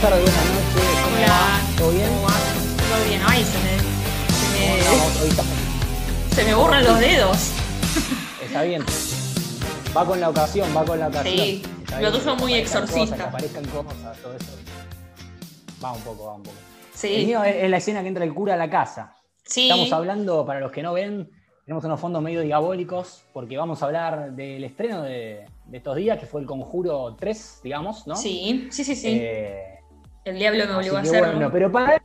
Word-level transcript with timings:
Buenas 0.00 0.10
tardes, 0.10 0.24
buenas 0.24 0.44
noches. 0.74 1.00
¿Cómo 1.04 1.16
Hola. 1.16 1.26
va? 1.28 1.76
¿Todo 1.78 1.90
bien? 1.90 2.08
¿Cómo 2.08 2.22
va? 2.22 2.34
Todo 2.88 3.08
bien. 3.08 3.20
Ay, 3.26 3.44
se 3.44 3.58
me, 3.58 3.78
se 4.28 4.88
¿Cómo 4.88 5.08
me, 6.28 6.34
se 6.34 6.44
me 6.44 6.54
borran 6.54 6.84
los 6.84 7.00
dedos. 7.00 7.52
Está 8.42 8.62
bien. 8.62 8.84
Va 9.96 10.04
con 10.06 10.20
la 10.20 10.28
ocasión, 10.28 10.68
va 10.76 10.84
con 10.84 10.98
la 11.00 11.08
ocasión. 11.08 11.34
Sí, 11.34 11.62
Está 11.82 12.00
lo 12.00 12.12
tuyo 12.12 12.36
muy 12.36 12.54
exorcista. 12.54 13.00
cosas, 13.00 13.16
que 13.16 13.22
aparezcan 13.24 13.64
cosas, 13.66 14.18
todo 14.22 14.34
eso. 14.34 14.46
Va 15.82 15.92
un 15.92 16.00
poco, 16.02 16.26
va 16.26 16.34
un 16.34 16.42
poco. 16.42 16.56
El 16.56 16.98
Sí, 16.98 17.26
mío 17.26 17.42
es, 17.44 17.56
es 17.56 17.70
la 17.70 17.76
escena 17.76 18.02
que 18.02 18.08
entra 18.08 18.24
el 18.24 18.34
cura 18.34 18.54
a 18.54 18.56
la 18.56 18.70
casa. 18.70 19.14
sí. 19.44 19.62
Estamos 19.68 19.92
hablando, 19.92 20.44
para 20.46 20.60
los 20.60 20.70
que 20.72 20.82
no 20.82 20.92
ven, 20.92 21.30
tenemos 21.64 21.84
unos 21.84 22.00
fondos 22.00 22.22
medio 22.22 22.42
diabólicos, 22.42 23.24
porque 23.32 23.56
vamos 23.56 23.82
a 23.82 23.86
hablar 23.86 24.32
del 24.32 24.62
estreno 24.64 25.02
de, 25.02 25.46
de 25.66 25.76
estos 25.76 25.96
días, 25.96 26.18
que 26.18 26.26
fue 26.26 26.40
el 26.40 26.46
Conjuro 26.46 27.16
3, 27.18 27.60
digamos, 27.64 28.06
¿no? 28.06 28.14
Sí, 28.16 28.68
sí, 28.70 28.84
sí, 28.84 28.94
sí. 28.96 29.08
Eh, 29.20 29.67
El 30.24 30.38
diablo 30.38 30.66
me 30.66 30.74
obligó 30.74 30.96
a 30.96 31.00
así 31.00 31.08
hacerlo. 31.08 31.32
bueno, 31.32 31.50
pero 31.52 31.72
para... 31.72 32.02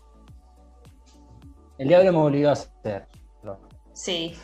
El 1.77 1.87
diablo 1.87 2.11
me 2.13 2.19
obligó 2.19 2.49
a 2.49 2.53
hacerlo. 2.53 3.57
Sí. 3.93 4.35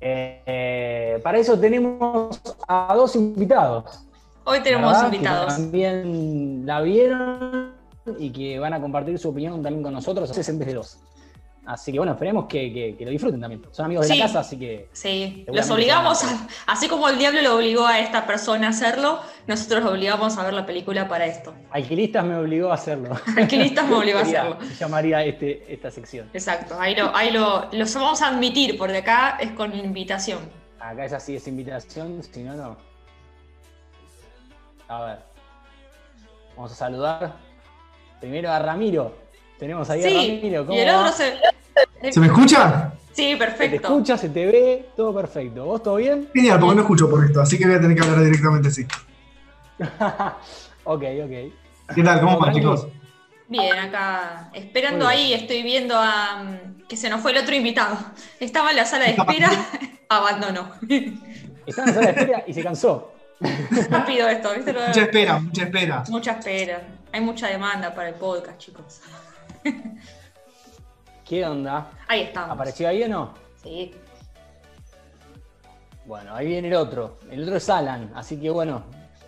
Eh, 0.00 1.20
para 1.22 1.38
eso 1.38 1.58
tenemos 1.58 2.40
a 2.66 2.94
dos 2.94 3.16
invitados. 3.16 4.06
Hoy 4.44 4.60
tenemos 4.62 4.92
¿verdad? 4.92 5.04
invitados. 5.12 5.54
Que 5.54 5.62
también 5.62 6.66
la 6.66 6.80
vieron 6.80 7.72
y 8.18 8.30
que 8.30 8.58
van 8.58 8.72
a 8.72 8.80
compartir 8.80 9.18
su 9.18 9.28
opinión 9.28 9.62
también 9.62 9.82
con 9.82 9.92
nosotros, 9.92 10.36
es 10.36 10.48
en 10.48 10.58
vez 10.58 10.68
de 10.68 10.74
dos. 10.74 10.98
Así 11.72 11.92
que 11.92 11.98
bueno, 11.98 12.12
esperemos 12.14 12.46
que, 12.46 12.72
que- 12.72 12.96
que 12.96 13.04
lo 13.04 13.12
disfruten 13.12 13.40
también. 13.40 13.62
Son 13.70 13.84
amigos 13.84 14.08
de 14.08 14.16
la 14.16 14.24
casa, 14.24 14.40
así 14.40 14.58
que 14.58 14.88
Sí, 14.92 15.44
los 15.46 15.70
obligamos, 15.70 16.24
a- 16.24 16.48
así 16.66 16.88
como 16.88 17.08
el 17.08 17.16
diablo 17.16 17.42
lo 17.42 17.56
obligó 17.56 17.86
a 17.86 18.00
esta 18.00 18.26
persona 18.26 18.66
a 18.66 18.70
hacerlo, 18.70 19.20
nosotros 19.46 19.84
los 19.84 19.92
obligamos 19.92 20.36
a 20.36 20.42
ver 20.42 20.52
la 20.54 20.66
película 20.66 21.06
para 21.06 21.26
esto. 21.26 21.54
Alquilistas 21.70 22.24
me 22.24 22.34
obligó 22.34 22.72
a 22.72 22.74
hacerlo. 22.74 23.10
Alquilistas 23.36 23.86
me 23.86 23.94
obligó 23.94 24.18
a 24.18 24.22
hacerlo. 24.22 24.58
Llamaría 24.80 25.24
este, 25.24 25.72
esta 25.72 25.92
sección. 25.92 26.28
Exacto, 26.32 26.74
ahí 26.80 26.96
lo, 26.96 27.14
ahí 27.14 27.30
lo, 27.30 27.68
los 27.70 27.94
vamos 27.94 28.20
a 28.20 28.28
admitir, 28.30 28.76
porque 28.76 28.96
acá 28.98 29.38
es 29.40 29.52
con 29.52 29.72
invitación. 29.78 30.40
Acá 30.80 31.04
es 31.04 31.12
así, 31.12 31.36
es 31.36 31.46
invitación, 31.46 32.20
si 32.24 32.42
no, 32.42 32.54
no. 32.54 32.76
A 34.88 35.04
ver. 35.04 35.18
Vamos 36.56 36.72
a 36.72 36.74
saludar 36.74 37.36
primero 38.18 38.50
a 38.50 38.58
Ramiro. 38.58 39.14
Tenemos 39.56 39.88
ahí 39.90 40.02
a 40.04 40.08
Ramiro. 40.08 40.66
¿Cómo 40.66 40.76
y 40.76 40.80
el 40.80 40.88
va? 40.88 41.00
otro 41.02 41.12
se... 41.12 41.34
¿Se 42.10 42.20
me 42.20 42.26
escucha? 42.26 42.92
Sí, 43.12 43.24
Se 43.24 43.32
te 43.32 43.36
perfecto. 43.36 43.88
escucha, 43.88 44.16
se 44.16 44.28
te 44.28 44.46
ve, 44.46 44.88
todo 44.96 45.14
perfecto. 45.14 45.64
¿Vos 45.64 45.82
todo 45.82 45.96
bien? 45.96 46.28
Genial, 46.32 46.58
porque 46.60 46.76
no 46.76 46.80
escucho 46.82 47.10
por 47.10 47.24
esto, 47.24 47.40
así 47.40 47.58
que 47.58 47.66
voy 47.66 47.74
a 47.74 47.80
tener 47.80 47.96
que 47.96 48.02
hablar 48.04 48.24
directamente 48.24 48.68
así. 48.68 48.86
ok, 50.84 51.02
ok. 51.24 51.52
¿Qué 51.94 52.02
tal? 52.04 52.20
¿Cómo 52.20 52.38
van, 52.38 52.54
chicos? 52.54 52.86
Bien, 53.48 53.76
acá 53.76 54.48
esperando 54.54 55.08
bien. 55.08 55.18
ahí, 55.18 55.32
estoy 55.34 55.62
viendo 55.64 55.96
a 55.98 56.44
mm, 56.44 56.86
que 56.88 56.96
se 56.96 57.10
nos 57.10 57.20
fue 57.20 57.32
el 57.32 57.38
otro 57.38 57.54
invitado. 57.54 57.98
Estaba 58.38 58.70
en 58.70 58.76
la 58.76 58.84
sala 58.84 59.06
de 59.06 59.10
espera, 59.12 59.50
abandonó. 60.08 60.70
Estaba 61.66 61.88
en 61.88 61.94
la 61.96 62.02
sala 62.02 62.12
de 62.12 62.20
espera 62.20 62.44
y 62.46 62.54
se 62.54 62.62
cansó. 62.62 63.12
Rápido 63.90 64.28
esto, 64.28 64.50
¿viste? 64.54 64.72
Lo 64.72 64.80
de- 64.82 64.88
Mucha 64.88 65.02
espera, 65.02 65.38
mucha 65.40 65.62
espera. 65.64 66.04
Mucha 66.08 66.30
espera. 66.32 66.82
Hay 67.12 67.20
mucha 67.22 67.48
demanda 67.48 67.92
para 67.92 68.10
el 68.10 68.14
podcast, 68.14 68.58
chicos. 68.58 69.00
¿Qué 71.30 71.46
onda? 71.46 71.92
Ahí 72.08 72.22
estamos. 72.22 72.50
¿Apareció 72.50 72.88
ahí 72.88 73.04
o 73.04 73.08
no? 73.08 73.32
Sí. 73.62 73.94
Bueno, 76.04 76.34
ahí 76.34 76.48
viene 76.48 76.66
el 76.66 76.74
otro. 76.74 77.18
El 77.30 77.44
otro 77.44 77.54
es 77.54 77.70
Alan. 77.70 78.10
Así 78.16 78.36
que 78.36 78.50
bueno, 78.50 78.82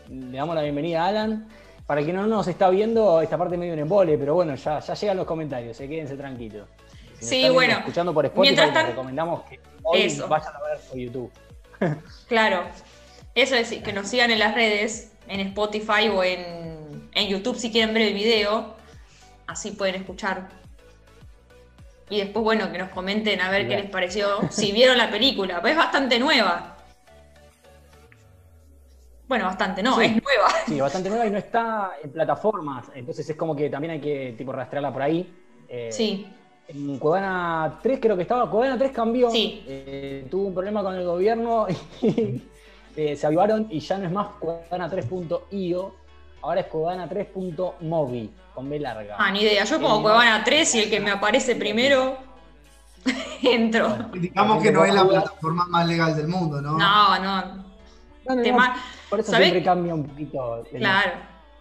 le 0.09 0.37
damos 0.37 0.57
la 0.57 0.63
bienvenida 0.63 1.05
a 1.05 1.07
Alan. 1.07 1.47
Para 1.87 2.05
que 2.05 2.13
no 2.13 2.27
nos 2.27 2.49
está 2.49 2.71
viendo, 2.71 3.21
esta 3.21 3.39
parte 3.39 3.57
medio 3.57 3.73
un 3.75 3.79
embole, 3.79 4.19
pero 4.19 4.35
bueno, 4.35 4.57
ya, 4.57 4.81
ya 4.81 4.95
llegan 4.95 5.17
los 5.17 5.27
comentarios, 5.27 5.81
eh, 5.81 5.89
quédense 5.89 6.17
tranquilos. 6.17 6.69
Si 7.21 7.25
Sí, 7.27 7.37
están 7.43 7.55
bueno. 7.55 7.75
Escuchando 7.75 8.13
por 8.13 8.25
Spotify, 8.27 8.53
Mientras 8.53 8.75
les 8.75 8.87
recomendamos 8.89 9.45
que 9.45 9.61
hoy 9.85 10.03
Eso. 10.03 10.27
vayan 10.27 10.57
a 10.57 10.61
ver 10.61 10.81
por 10.81 10.99
YouTube. 10.99 11.33
Claro. 12.27 12.65
Eso 13.37 13.55
es 13.55 13.73
que 13.75 13.93
nos 13.93 14.09
sigan 14.09 14.33
en 14.33 14.41
las 14.41 14.57
redes, 14.57 15.13
en 15.29 15.39
Spotify 15.39 16.09
o 16.13 16.25
en, 16.25 17.09
en 17.15 17.29
YouTube 17.29 17.57
si 17.57 17.71
quieren 17.71 17.95
ver 17.95 18.03
el 18.09 18.15
video. 18.15 18.75
Así 19.47 19.71
pueden 19.71 19.95
escuchar. 19.95 20.62
Y 22.11 22.19
después, 22.19 22.43
bueno, 22.45 22.71
que 22.71 22.79
nos 22.79 22.91
comenten 22.91 23.41
a 23.41 23.51
ver 23.51 23.67
qué 23.69 23.77
les 23.77 23.91
pareció. 23.91 24.27
Si 24.51 24.73
vieron 24.73 24.99
la 24.99 25.11
película, 25.11 25.61
pues 25.61 25.73
es 25.73 25.79
bastante 25.79 26.19
nueva. 26.19 26.77
Bueno, 29.29 29.47
bastante, 29.47 29.83
no, 29.83 29.97
Sí. 29.99 30.05
es 30.05 30.11
nueva. 30.13 30.49
Sí, 30.67 30.81
bastante 30.81 31.09
nueva 31.09 31.27
y 31.27 31.31
no 31.31 31.39
está 31.39 31.93
en 32.03 32.11
plataformas. 32.11 32.87
Entonces 32.95 33.29
es 33.31 33.37
como 33.37 33.57
que 33.57 33.71
también 33.71 33.93
hay 33.93 34.01
que 34.01 34.35
tipo 34.37 34.53
rastrearla 34.53 34.93
por 34.93 35.03
ahí. 35.03 35.33
Eh, 35.69 35.89
Sí, 35.91 36.27
En 36.69 36.99
Cuevana 36.99 37.79
3 37.83 37.99
creo 38.01 38.15
que 38.17 38.23
estaba. 38.23 38.49
Cuevana 38.51 38.79
3 38.79 38.93
cambió. 38.93 39.31
Sí. 39.31 39.65
eh, 39.67 40.27
tuvo 40.31 40.49
un 40.49 40.55
problema 40.55 40.83
con 40.83 40.95
el 40.95 41.05
gobierno 41.05 41.67
y 42.03 42.43
eh, 42.97 43.17
se 43.17 43.27
avivaron 43.27 43.67
y 43.71 43.81
ya 43.81 43.97
no 43.99 44.07
es 44.07 44.13
más 44.13 44.29
Cuevana3.io. 44.39 45.95
Ahora 46.43 46.61
es 46.61 46.67
Cuevana3.movi 46.69 48.31
con 48.55 48.69
B 48.69 48.79
larga. 48.79 49.17
ah, 49.19 49.31
ni 49.31 49.43
idea. 49.43 49.65
Yo 49.65 49.81
pongo 49.81 50.03
Cuevana 50.03 50.43
3 50.45 50.75
y 50.77 50.79
el 50.85 50.91
que 50.91 51.01
me 51.01 51.11
aparece 51.11 51.57
primero, 51.57 52.17
entro. 53.43 53.89
Bueno. 53.89 54.09
Digamos 54.15 54.63
que 54.63 54.73
no 54.73 54.85
es 54.85 54.95
la 54.95 55.05
plataforma 55.07 55.65
más 55.67 55.87
legal 55.87 56.17
del 56.17 56.29
mundo, 56.29 56.61
¿no? 56.61 56.73
No, 56.79 57.19
no. 57.19 57.43
No, 58.25 58.37
no, 58.37 58.43
te 58.43 58.53
no, 58.53 58.59
ma- 58.59 58.77
por 59.11 59.21
eso 59.21 59.33
¿sabés? 59.33 59.49
siempre 59.49 59.65
cambia 59.65 59.95
un 59.95 60.05
poquito. 60.05 60.65
el- 60.73 60.79
Claro. 60.79 61.13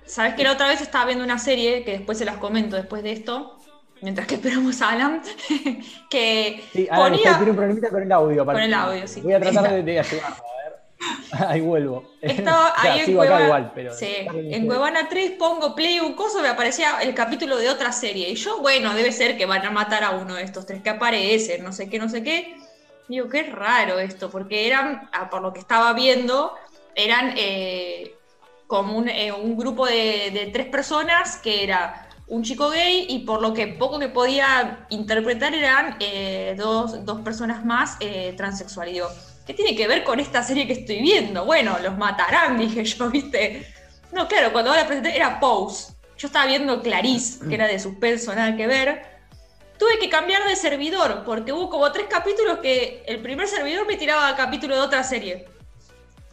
¿Sabes 0.05 0.33
que 0.35 0.43
la 0.43 0.51
otra 0.51 0.67
vez 0.67 0.81
estaba 0.81 1.05
viendo 1.05 1.23
una 1.23 1.39
serie, 1.39 1.83
que 1.83 1.91
después 1.93 2.17
se 2.17 2.25
las 2.25 2.37
comento 2.37 2.75
después 2.75 3.01
de 3.01 3.13
esto, 3.13 3.57
mientras 4.01 4.27
que 4.27 4.35
esperamos 4.35 4.81
a 4.81 4.89
Alan, 4.89 5.21
que 6.09 6.63
Sí, 6.73 6.87
Alan, 6.91 7.11
ponía... 7.13 7.35
tiene 7.37 7.51
un 7.51 7.55
problemita 7.57 7.89
con 7.89 8.03
el 8.03 8.11
audio. 8.11 8.45
Con 8.45 8.57
el 8.59 8.73
audio, 8.73 9.07
sí. 9.07 9.21
Voy 9.21 9.33
a 9.33 9.39
tratar 9.39 9.71
de, 9.71 9.83
de 9.83 9.99
ayudarlo, 9.99 10.35
a 10.35 10.63
ver. 10.69 10.70
Ahí 11.47 11.61
vuelvo. 11.61 12.11
Estaba 12.21 12.73
ahí 12.77 12.99
en, 12.99 13.05
sigo 13.05 13.21
acá 13.21 13.31
Cueva- 13.31 13.45
igual, 13.45 13.71
pero. 13.73 13.93
sí, 13.93 14.13
en. 14.27 14.65
Cuevana 14.67 15.07
3 15.09 15.31
pongo 15.31 15.75
play 15.75 15.99
un 15.99 16.13
coso, 16.13 16.41
me 16.41 16.47
aparecía 16.49 17.01
el 17.01 17.13
capítulo 17.13 17.57
de 17.57 17.69
otra 17.69 17.91
serie. 17.91 18.29
Y 18.29 18.35
yo, 18.35 18.59
bueno, 18.61 18.93
debe 18.93 19.11
ser 19.11 19.37
que 19.37 19.45
van 19.45 19.65
a 19.65 19.71
matar 19.71 20.03
a 20.03 20.11
uno 20.11 20.35
de 20.35 20.43
estos 20.43 20.65
tres 20.65 20.81
que 20.81 20.89
aparecen, 20.89 21.63
no 21.63 21.73
sé 21.73 21.89
qué, 21.89 21.99
no 21.99 22.09
sé 22.09 22.23
qué. 22.23 22.57
Digo, 23.07 23.29
qué 23.29 23.43
raro 23.43 23.99
esto, 23.99 24.29
porque 24.29 24.67
eran, 24.67 25.09
ah, 25.11 25.29
por 25.29 25.41
lo 25.41 25.51
que 25.51 25.59
estaba 25.59 25.93
viendo, 25.93 26.53
eran 26.95 27.33
eh, 27.37 28.15
como 28.67 28.97
un, 28.97 29.09
eh, 29.09 29.31
un 29.31 29.57
grupo 29.57 29.85
de, 29.85 30.29
de 30.31 30.49
tres 30.53 30.67
personas 30.67 31.37
que 31.37 31.63
era 31.63 32.07
un 32.27 32.43
chico 32.43 32.69
gay 32.69 33.07
y 33.09 33.19
por 33.25 33.41
lo 33.41 33.53
que 33.53 33.67
poco 33.67 33.99
que 33.99 34.07
podía 34.07 34.85
interpretar 34.89 35.53
eran 35.53 35.97
eh, 35.99 36.55
dos, 36.57 37.03
dos 37.05 37.19
personas 37.21 37.65
más 37.65 37.97
eh, 37.99 38.33
transexual. 38.37 38.87
¿Qué 39.51 39.55
tiene 39.63 39.75
que 39.75 39.85
ver 39.85 40.05
con 40.05 40.19
esta 40.21 40.43
serie 40.43 40.65
que 40.65 40.73
estoy 40.73 41.01
viendo? 41.01 41.43
Bueno, 41.43 41.77
los 41.79 41.97
matarán, 41.97 42.57
dije 42.57 42.85
yo, 42.85 43.09
¿viste? 43.09 43.67
No, 44.13 44.27
claro, 44.27 44.51
cuando 44.53 44.71
ahora 44.71 44.85
presenté 44.85 45.15
era 45.15 45.39
Pose. 45.39 45.93
Yo 46.17 46.27
estaba 46.27 46.45
viendo 46.45 46.81
Clarice, 46.81 47.47
que 47.47 47.55
era 47.55 47.67
de 47.67 47.79
suspenso, 47.79 48.33
nada 48.33 48.55
que 48.55 48.67
ver. 48.67 49.01
Tuve 49.79 49.97
que 49.99 50.09
cambiar 50.09 50.47
de 50.47 50.55
servidor, 50.55 51.23
porque 51.25 51.51
hubo 51.51 51.69
como 51.69 51.91
tres 51.91 52.05
capítulos 52.07 52.59
que 52.59 53.03
el 53.07 53.21
primer 53.21 53.47
servidor 53.47 53.87
me 53.87 53.97
tiraba 53.97 54.35
capítulo 54.35 54.75
de 54.75 54.81
otra 54.81 55.03
serie. 55.03 55.47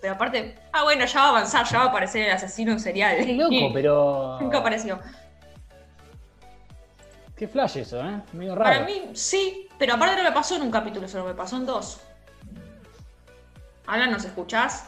Pero 0.00 0.14
aparte, 0.14 0.56
ah, 0.72 0.84
bueno, 0.84 1.06
ya 1.06 1.20
va 1.20 1.26
a 1.26 1.30
avanzar, 1.30 1.66
ya 1.66 1.78
va 1.78 1.84
a 1.84 1.88
aparecer 1.88 2.26
el 2.26 2.32
asesino 2.32 2.78
serial. 2.78 3.24
Qué 3.24 3.32
loco, 3.32 3.70
pero. 3.74 4.38
Nunca 4.40 4.58
apareció. 4.58 5.00
Qué 7.34 7.48
flash 7.48 7.78
eso, 7.78 7.98
¿eh? 8.00 8.20
Medio 8.34 8.54
raro. 8.54 8.70
Para 8.70 8.84
mí, 8.84 9.10
sí, 9.14 9.68
pero 9.78 9.94
aparte 9.94 10.16
no 10.16 10.24
me 10.24 10.32
pasó 10.32 10.56
en 10.56 10.62
un 10.62 10.70
capítulo, 10.70 11.08
solo 11.08 11.24
me 11.24 11.34
pasó 11.34 11.56
en 11.56 11.64
dos. 11.64 12.02
Alan, 13.88 14.10
¿nos 14.12 14.24
escuchás? 14.24 14.84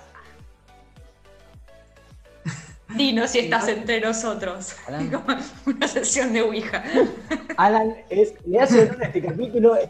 Dinos 2.91 3.31
si 3.31 3.38
estás 3.41 3.67
entre 3.69 4.00
nosotros. 4.00 4.76
Alan. 4.87 5.11
Como 5.11 5.37
Una 5.67 5.88
sesión 5.88 6.32
de 6.32 6.43
Ouija. 6.43 6.82
Alan 7.56 7.97
es, 8.11 8.35
le 8.47 8.61
hace 8.61 8.82
honor 8.82 9.02
a 9.02 9.06
este 9.06 9.23
capítulo, 9.23 9.76
es 9.76 9.88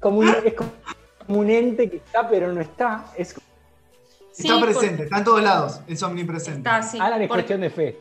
como, 0.00 0.18
un, 0.20 0.28
es 0.28 0.54
como 0.54 1.40
un 1.40 1.50
ente 1.50 1.90
que 1.90 1.96
está 1.98 2.28
pero 2.28 2.52
no 2.52 2.60
está. 2.60 3.06
Es, 3.16 3.34
Sí, 4.32 4.48
está 4.48 4.58
por- 4.58 4.72
presente, 4.72 5.04
está 5.04 5.18
en 5.18 5.24
todos 5.24 5.42
lados, 5.44 5.80
es 5.86 6.02
omnipresente. 6.02 6.58
Está. 6.68 7.04
Alan 7.04 7.22
es 7.22 7.28
por- 7.28 7.36
cuestión 7.36 7.60
de 7.60 7.70
fe. 7.70 8.00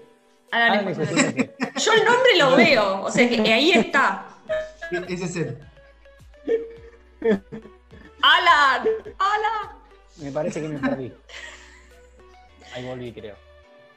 Alan 0.51 0.71
Alan 0.71 0.87
es 0.87 0.97
es 0.97 1.09
cuestión 1.09 1.35
de- 1.35 1.43
fe. 1.43 1.55
Yo 1.79 1.93
el 1.93 2.05
nombre 2.05 2.37
lo 2.39 2.55
veo, 2.55 3.01
o 3.03 3.11
sea 3.11 3.29
que 3.29 3.53
ahí 3.53 3.71
está. 3.73 4.25
Ese 5.07 5.25
es 5.25 5.35
él. 5.35 5.57
Alan, 8.23 8.87
Alan. 9.19 9.72
Me 10.17 10.31
parece 10.31 10.61
que 10.61 10.67
me 10.69 10.79
perdí. 10.79 11.11
Ahí 12.75 12.85
volví, 12.85 13.11
creo. 13.13 13.35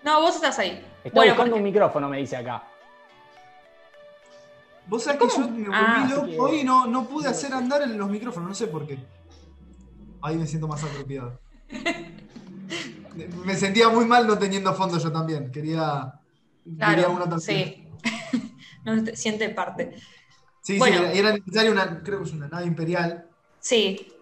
No, 0.02 0.20
vos 0.20 0.34
estás 0.36 0.58
ahí. 0.58 0.84
Está 1.02 1.10
Bueno, 1.14 1.32
buscando 1.32 1.52
porque- 1.52 1.54
un 1.54 1.62
micrófono, 1.62 2.08
me 2.08 2.18
dice 2.18 2.36
acá. 2.36 2.62
Vos 4.86 5.02
sabés 5.02 5.18
que 5.20 5.28
yo 5.28 5.48
me 5.48 5.64
volví 5.64 5.70
Ah, 5.72 6.06
loco 6.10 6.26
sí 6.26 6.30
que- 6.32 6.38
hoy 6.38 6.56
y 6.60 6.64
no, 6.64 6.86
no 6.86 7.08
pude 7.08 7.28
hacer 7.28 7.52
andar 7.52 7.82
en 7.82 7.98
los 7.98 8.08
micrófonos, 8.08 8.48
no 8.50 8.54
sé 8.54 8.66
por 8.68 8.86
qué. 8.86 8.98
Ahí 10.22 10.36
me 10.36 10.46
siento 10.46 10.68
más 10.68 10.82
apropiado. 10.84 11.40
Me 13.46 13.56
sentía 13.56 13.88
muy 13.88 14.04
mal 14.04 14.26
no 14.26 14.38
teniendo 14.38 14.74
fondo 14.74 14.98
yo 14.98 15.10
también. 15.10 15.50
Quería 15.50 16.12
Claro, 16.78 17.10
uno 17.12 17.26
también. 17.28 17.40
sí. 17.40 17.88
no 18.84 19.02
te- 19.02 19.16
siente 19.16 19.48
parte. 19.48 19.96
Sí, 20.60 20.76
Bueno. 20.78 20.98
sí, 20.98 21.02
era, 21.04 21.12
era 21.12 21.32
necesaria 21.32 21.70
una, 21.72 22.02
creo 22.02 22.18
que 22.18 22.24
es 22.26 22.32
una 22.32 22.46
nave 22.48 22.66
imperial. 22.66 23.26
Sí. 23.58 24.12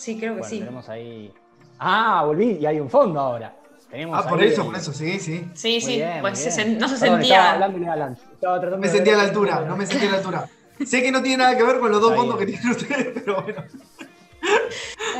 Sí, 0.00 0.16
creo 0.18 0.32
que 0.32 0.40
Bueno, 0.40 0.48
sí. 0.50 0.58
tenemos 0.60 0.88
ahí. 0.88 1.30
Ah, 1.78 2.22
volví 2.24 2.52
y 2.52 2.64
hay 2.64 2.80
un 2.80 2.88
fondo 2.88 3.20
ahora. 3.20 3.54
Tenemos 3.90 4.18
Ah, 4.24 4.26
por 4.28 4.40
ahí 4.40 4.48
eso, 4.48 4.62
el- 4.62 4.66
por 4.68 4.76
eso, 4.76 4.92
sí, 4.94 5.18
sí. 5.20 5.44
Sí, 5.52 5.72
Muy 5.72 5.80
sí, 5.82 5.96
bien, 5.96 6.18
pues 6.22 6.38
se 6.38 6.48
sen- 6.50 6.78
no 6.78 6.88
se 6.88 6.96
Perdón, 6.98 7.18
sentía. 7.18 7.36
Estaba 7.36 7.52
hablando 7.52 7.78
de 7.78 7.88
Alan. 7.88 8.18
Estaba 8.32 8.60
tratando 8.60 8.78
Me 8.78 8.86
de 8.88 8.94
sentí 8.94 9.10
a 9.10 9.16
la 9.16 9.22
altura, 9.24 9.60
no 9.66 9.76
me 9.76 9.84
sentí 9.86 10.06
a 10.06 10.10
la 10.12 10.16
altura. 10.16 10.48
Sé 10.86 11.02
que 11.02 11.12
no 11.12 11.20
tiene 11.22 11.36
nada 11.38 11.54
que 11.56 11.62
ver 11.64 11.78
con 11.80 11.90
los 11.90 12.00
dos 12.00 12.14
fondos 12.14 12.38
que 12.38 12.46
tienen 12.46 12.70
ustedes, 12.70 13.08
pero 13.14 13.42
bueno. 13.42 13.62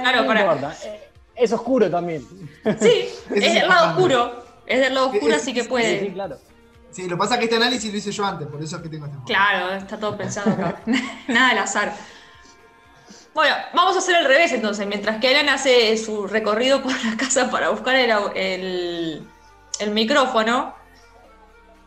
Claro, 0.01 0.21
no 0.23 0.27
para- 0.27 0.41
importa, 0.41 0.75
eh, 0.87 1.01
Es 1.37 1.53
oscuro 1.53 1.91
también. 1.91 2.23
Sí, 2.81 3.09
es 3.35 3.45
es 3.45 3.55
del 3.55 3.69
lado 3.69 3.91
oscuro. 3.91 4.45
Es 4.67 4.81
del 4.81 4.95
lado 4.95 5.11
oscuro, 5.11 5.35
Es- 5.35 5.43
así 5.43 5.53
que 5.53 5.65
puede. 5.65 6.01
Sí, 6.01 6.07
sí, 6.07 6.13
claro. 6.13 6.39
Sí, 6.91 7.03
lo 7.05 7.11
que 7.11 7.17
pasa 7.19 7.35
es 7.35 7.39
que 7.41 7.45
este 7.45 7.57
análisis 7.57 7.93
lo 7.93 7.99
hice 7.99 8.11
yo 8.13 8.25
antes, 8.25 8.49
por 8.49 8.63
eso 8.63 8.77
es 8.77 8.83
que 8.83 8.89
tengo 8.89 9.07
este. 9.07 9.19
Claro, 9.27 9.73
está 9.75 9.97
todo 9.99 10.17
pensado 10.17 10.51
acá. 10.51 10.81
Nada 11.29 11.51
al 11.51 11.59
azar. 11.59 11.93
Bueno, 13.35 13.55
vamos 13.75 13.95
a 13.95 13.99
hacer 14.01 14.17
al 14.17 14.25
revés 14.25 14.53
entonces. 14.53 14.87
Mientras 14.87 15.19
que 15.21 15.29
Alan 15.29 15.49
hace 15.49 15.97
su 15.97 16.27
recorrido 16.27 16.83
por 16.83 16.93
la 17.05 17.17
casa 17.17 17.51
para 17.51 17.69
buscar 17.71 17.95
el, 17.97 18.11
el- 18.35 19.23
el 19.79 19.91
micrófono. 19.93 20.75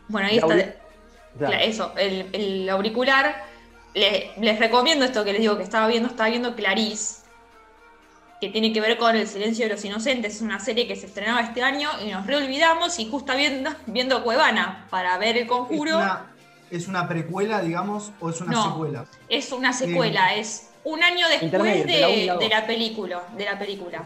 Bueno, 0.08 0.28
ahí 0.28 0.38
está. 0.38 0.74
Claro. 1.38 1.56
Eso, 1.60 1.92
el, 1.96 2.28
el 2.32 2.68
auricular. 2.70 3.44
Le- 3.94 4.32
les 4.40 4.58
recomiendo 4.58 5.04
esto 5.04 5.24
que 5.24 5.32
les 5.32 5.40
digo 5.40 5.56
que 5.56 5.62
estaba 5.62 5.86
viendo, 5.86 6.08
estaba 6.08 6.28
viendo 6.28 6.56
Clarice, 6.56 7.22
que 8.40 8.48
tiene 8.48 8.72
que 8.72 8.80
ver 8.80 8.98
con 8.98 9.14
El 9.14 9.28
silencio 9.28 9.66
de 9.68 9.74
los 9.74 9.84
inocentes. 9.84 10.36
Es 10.36 10.40
una 10.42 10.58
serie 10.58 10.88
que 10.88 10.96
se 10.96 11.06
estrenaba 11.06 11.40
este 11.42 11.62
año 11.62 11.88
y 12.04 12.10
nos 12.10 12.26
reolvidamos 12.26 12.98
y 12.98 13.08
justo 13.08 13.36
viendo, 13.36 13.70
viendo 13.86 14.24
Cuevana 14.24 14.86
para 14.90 15.16
ver 15.18 15.36
el 15.36 15.42
¿Es 15.44 15.48
conjuro. 15.48 15.96
una, 15.96 16.26
¿Es 16.70 16.88
una 16.88 17.06
precuela, 17.06 17.60
digamos, 17.60 18.10
o 18.18 18.30
es 18.30 18.40
una 18.40 18.52
No. 18.52 18.64
secuela? 18.64 19.04
Es 19.28 19.52
una 19.52 19.72
secuela, 19.72 20.34
es 20.34 20.70
un 20.84 21.02
año 21.02 21.26
después 21.28 21.86
de, 21.86 22.26
la 22.26 22.34
dos. 22.34 22.40
de 22.42 22.48
la 22.48 22.66
película. 22.66 23.22
De 23.36 23.44
la 23.44 23.58
película. 23.58 24.02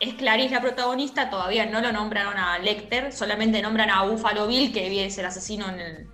Es 0.00 0.14
Clarice 0.14 0.54
la 0.54 0.60
protagonista, 0.60 1.30
todavía 1.30 1.64
no 1.66 1.80
lo 1.80 1.90
nombraron 1.92 2.36
a 2.36 2.58
Lecter, 2.58 3.12
solamente 3.12 3.62
nombran 3.62 3.88
a 3.90 4.02
Buffalo 4.02 4.46
Bill, 4.46 4.72
que 4.72 5.06
es 5.06 5.16
el 5.18 5.24
asesino 5.26 5.68
en, 5.70 5.80
el- 5.80 6.06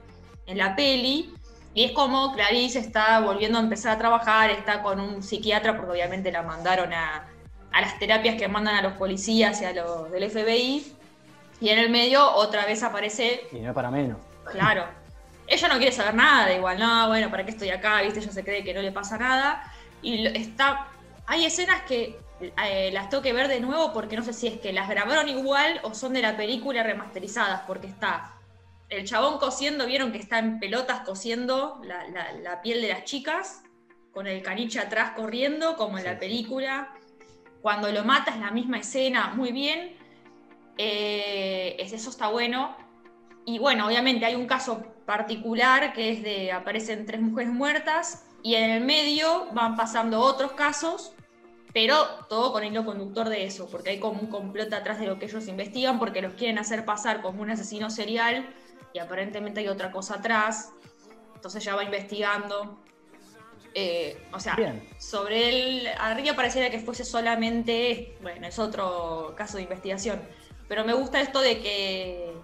en 0.46 0.58
la 0.58 0.76
peli. 0.76 1.34
Y 1.74 1.84
es 1.84 1.92
como 1.92 2.32
Clarice 2.34 2.78
está 2.78 3.18
volviendo 3.20 3.58
a 3.58 3.62
empezar 3.62 3.92
a 3.96 3.98
trabajar, 3.98 4.50
está 4.50 4.82
con 4.82 5.00
un 5.00 5.22
psiquiatra, 5.22 5.74
porque 5.76 5.92
obviamente 5.92 6.30
la 6.30 6.42
mandaron 6.42 6.92
a, 6.92 7.26
a 7.72 7.80
las 7.80 7.98
terapias 7.98 8.36
que 8.36 8.46
mandan 8.46 8.76
a 8.76 8.82
los 8.82 8.92
policías 8.92 9.60
y 9.62 9.64
a 9.64 9.72
los 9.72 10.10
del 10.12 10.30
FBI. 10.30 10.94
Y 11.60 11.68
en 11.70 11.78
el 11.78 11.90
medio 11.90 12.28
otra 12.34 12.66
vez 12.66 12.82
aparece 12.82 13.44
Y 13.52 13.56
no 13.60 13.68
es 13.70 13.74
para 13.74 13.90
menos. 13.90 14.18
Claro. 14.50 14.84
Ella 15.46 15.68
no 15.68 15.76
quiere 15.76 15.92
saber 15.92 16.14
nada, 16.14 16.52
igual, 16.52 16.78
no, 16.78 17.08
bueno, 17.08 17.30
¿para 17.30 17.44
qué 17.44 17.50
estoy 17.50 17.70
acá? 17.70 18.00
¿Viste? 18.02 18.20
Ella 18.20 18.32
se 18.32 18.44
cree 18.44 18.62
que 18.62 18.74
no 18.74 18.80
le 18.82 18.92
pasa 18.92 19.16
nada. 19.18 19.71
Y 20.02 20.26
está. 20.26 20.88
Hay 21.26 21.44
escenas 21.44 21.82
que 21.82 22.18
eh, 22.40 22.90
las 22.92 23.08
tengo 23.08 23.22
que 23.22 23.32
ver 23.32 23.48
de 23.48 23.60
nuevo 23.60 23.92
porque 23.92 24.16
no 24.16 24.24
sé 24.24 24.32
si 24.32 24.48
es 24.48 24.58
que 24.60 24.72
las 24.72 24.88
grabaron 24.88 25.28
igual 25.28 25.80
o 25.84 25.94
son 25.94 26.12
de 26.12 26.22
la 26.22 26.36
película 26.36 26.82
remasterizadas, 26.82 27.62
porque 27.66 27.86
está 27.86 28.34
el 28.88 29.04
chabón 29.06 29.38
cosiendo, 29.38 29.86
vieron 29.86 30.12
que 30.12 30.18
está 30.18 30.38
en 30.38 30.58
pelotas 30.58 31.00
cosiendo 31.00 31.80
la, 31.84 32.06
la- 32.08 32.32
la 32.32 32.60
piel 32.60 32.82
de 32.82 32.88
las 32.88 33.04
chicas, 33.04 33.62
con 34.12 34.26
el 34.26 34.42
caniche 34.42 34.80
atrás 34.80 35.12
corriendo, 35.12 35.76
como 35.76 35.96
en 35.98 36.04
Sí, 36.04 36.10
la 36.10 36.18
película. 36.18 36.92
Cuando 37.62 37.90
lo 37.92 38.04
mata 38.04 38.32
es 38.32 38.38
la 38.40 38.50
misma 38.50 38.78
escena, 38.78 39.28
muy 39.34 39.52
bien. 39.52 39.96
Eh, 40.78 41.76
es- 41.78 41.92
eso 41.92 42.10
está 42.10 42.28
bueno. 42.28 42.76
Y 43.46 43.58
bueno, 43.58 43.86
obviamente 43.86 44.24
hay 44.26 44.34
un 44.34 44.46
caso 44.46 44.82
particular 45.06 45.92
que 45.92 46.10
es 46.10 46.22
de 46.22 46.52
aparecen 46.52 47.06
tres 47.06 47.20
mujeres 47.20 47.52
muertas 47.52 48.24
y 48.42 48.56
en 48.56 48.70
el 48.70 48.84
medio 48.84 49.46
van 49.52 49.76
pasando 49.76 50.20
otros 50.20 50.52
casos, 50.52 51.12
pero 51.72 51.96
todo 52.28 52.52
con 52.52 52.64
hilo 52.64 52.84
conductor 52.84 53.28
de 53.28 53.44
eso, 53.44 53.68
porque 53.70 53.90
hay 53.90 54.00
como 54.00 54.20
un 54.20 54.26
complot 54.26 54.72
atrás 54.72 54.98
de 54.98 55.06
lo 55.06 55.18
que 55.18 55.26
ellos 55.26 55.46
investigan 55.48 55.98
porque 55.98 56.20
los 56.20 56.34
quieren 56.34 56.58
hacer 56.58 56.84
pasar 56.84 57.22
como 57.22 57.42
un 57.42 57.50
asesino 57.50 57.88
serial 57.88 58.54
y 58.92 58.98
aparentemente 58.98 59.60
hay 59.60 59.68
otra 59.68 59.90
cosa 59.90 60.16
atrás. 60.16 60.72
Entonces 61.34 61.64
ya 61.64 61.74
va 61.74 61.84
investigando. 61.84 62.78
Eh, 63.74 64.22
o 64.32 64.38
sea, 64.38 64.54
Bien. 64.54 64.86
sobre 64.98 65.48
él, 65.48 65.88
arriba 65.98 66.34
pareciera 66.36 66.68
que 66.68 66.78
fuese 66.78 67.04
solamente, 67.04 68.18
bueno, 68.20 68.46
es 68.46 68.58
otro 68.58 69.34
caso 69.34 69.56
de 69.56 69.62
investigación, 69.62 70.20
pero 70.68 70.84
me 70.84 70.92
gusta 70.92 71.22
esto 71.22 71.40
de 71.40 71.60
que 71.60 72.34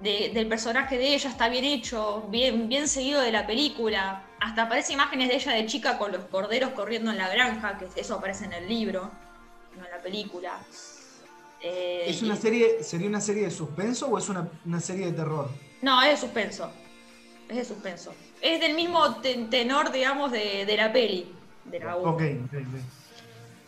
de- 0.00 0.30
del 0.32 0.46
personaje 0.48 0.96
de 0.96 1.14
ella 1.14 1.30
está 1.30 1.48
bien 1.48 1.64
hecho, 1.64 2.26
bien, 2.30 2.68
bien 2.68 2.86
seguido 2.88 3.20
de 3.20 3.32
la 3.32 3.46
película, 3.46 4.24
hasta 4.40 4.62
aparece 4.62 4.92
imágenes 4.92 5.28
de 5.28 5.34
ella 5.36 5.52
de 5.52 5.66
chica 5.66 5.98
con 5.98 6.12
los 6.12 6.24
corderos 6.26 6.70
corriendo 6.70 7.10
en 7.10 7.18
la 7.18 7.28
granja, 7.28 7.78
que 7.78 8.00
eso 8.00 8.14
aparece 8.16 8.44
en 8.44 8.52
el 8.52 8.68
libro, 8.68 9.10
no 9.76 9.84
en 9.84 9.90
la 9.90 9.98
película. 10.02 10.58
Eh, 11.60 12.04
¿Es 12.06 12.22
y- 12.22 12.26
una 12.26 12.36
serie, 12.36 12.82
¿Sería 12.84 13.08
una 13.08 13.20
serie 13.20 13.44
de 13.44 13.50
suspenso 13.50 14.06
o 14.06 14.18
es 14.18 14.28
una, 14.28 14.48
una 14.64 14.80
serie 14.80 15.06
de 15.06 15.12
terror? 15.12 15.50
No, 15.82 16.00
es 16.02 16.10
de 16.10 16.16
suspenso. 16.26 16.70
Es 17.48 17.56
de 17.56 17.64
suspenso. 17.64 18.14
Es 18.40 18.60
del 18.60 18.74
mismo 18.74 19.16
te- 19.16 19.34
tenor, 19.50 19.90
digamos, 19.90 20.30
de, 20.30 20.64
de 20.64 20.76
la 20.76 20.92
peli. 20.92 21.32
De 21.64 21.80
la. 21.80 21.96
Ok, 21.96 22.06
ok, 22.06 22.52
ok. 22.52 22.80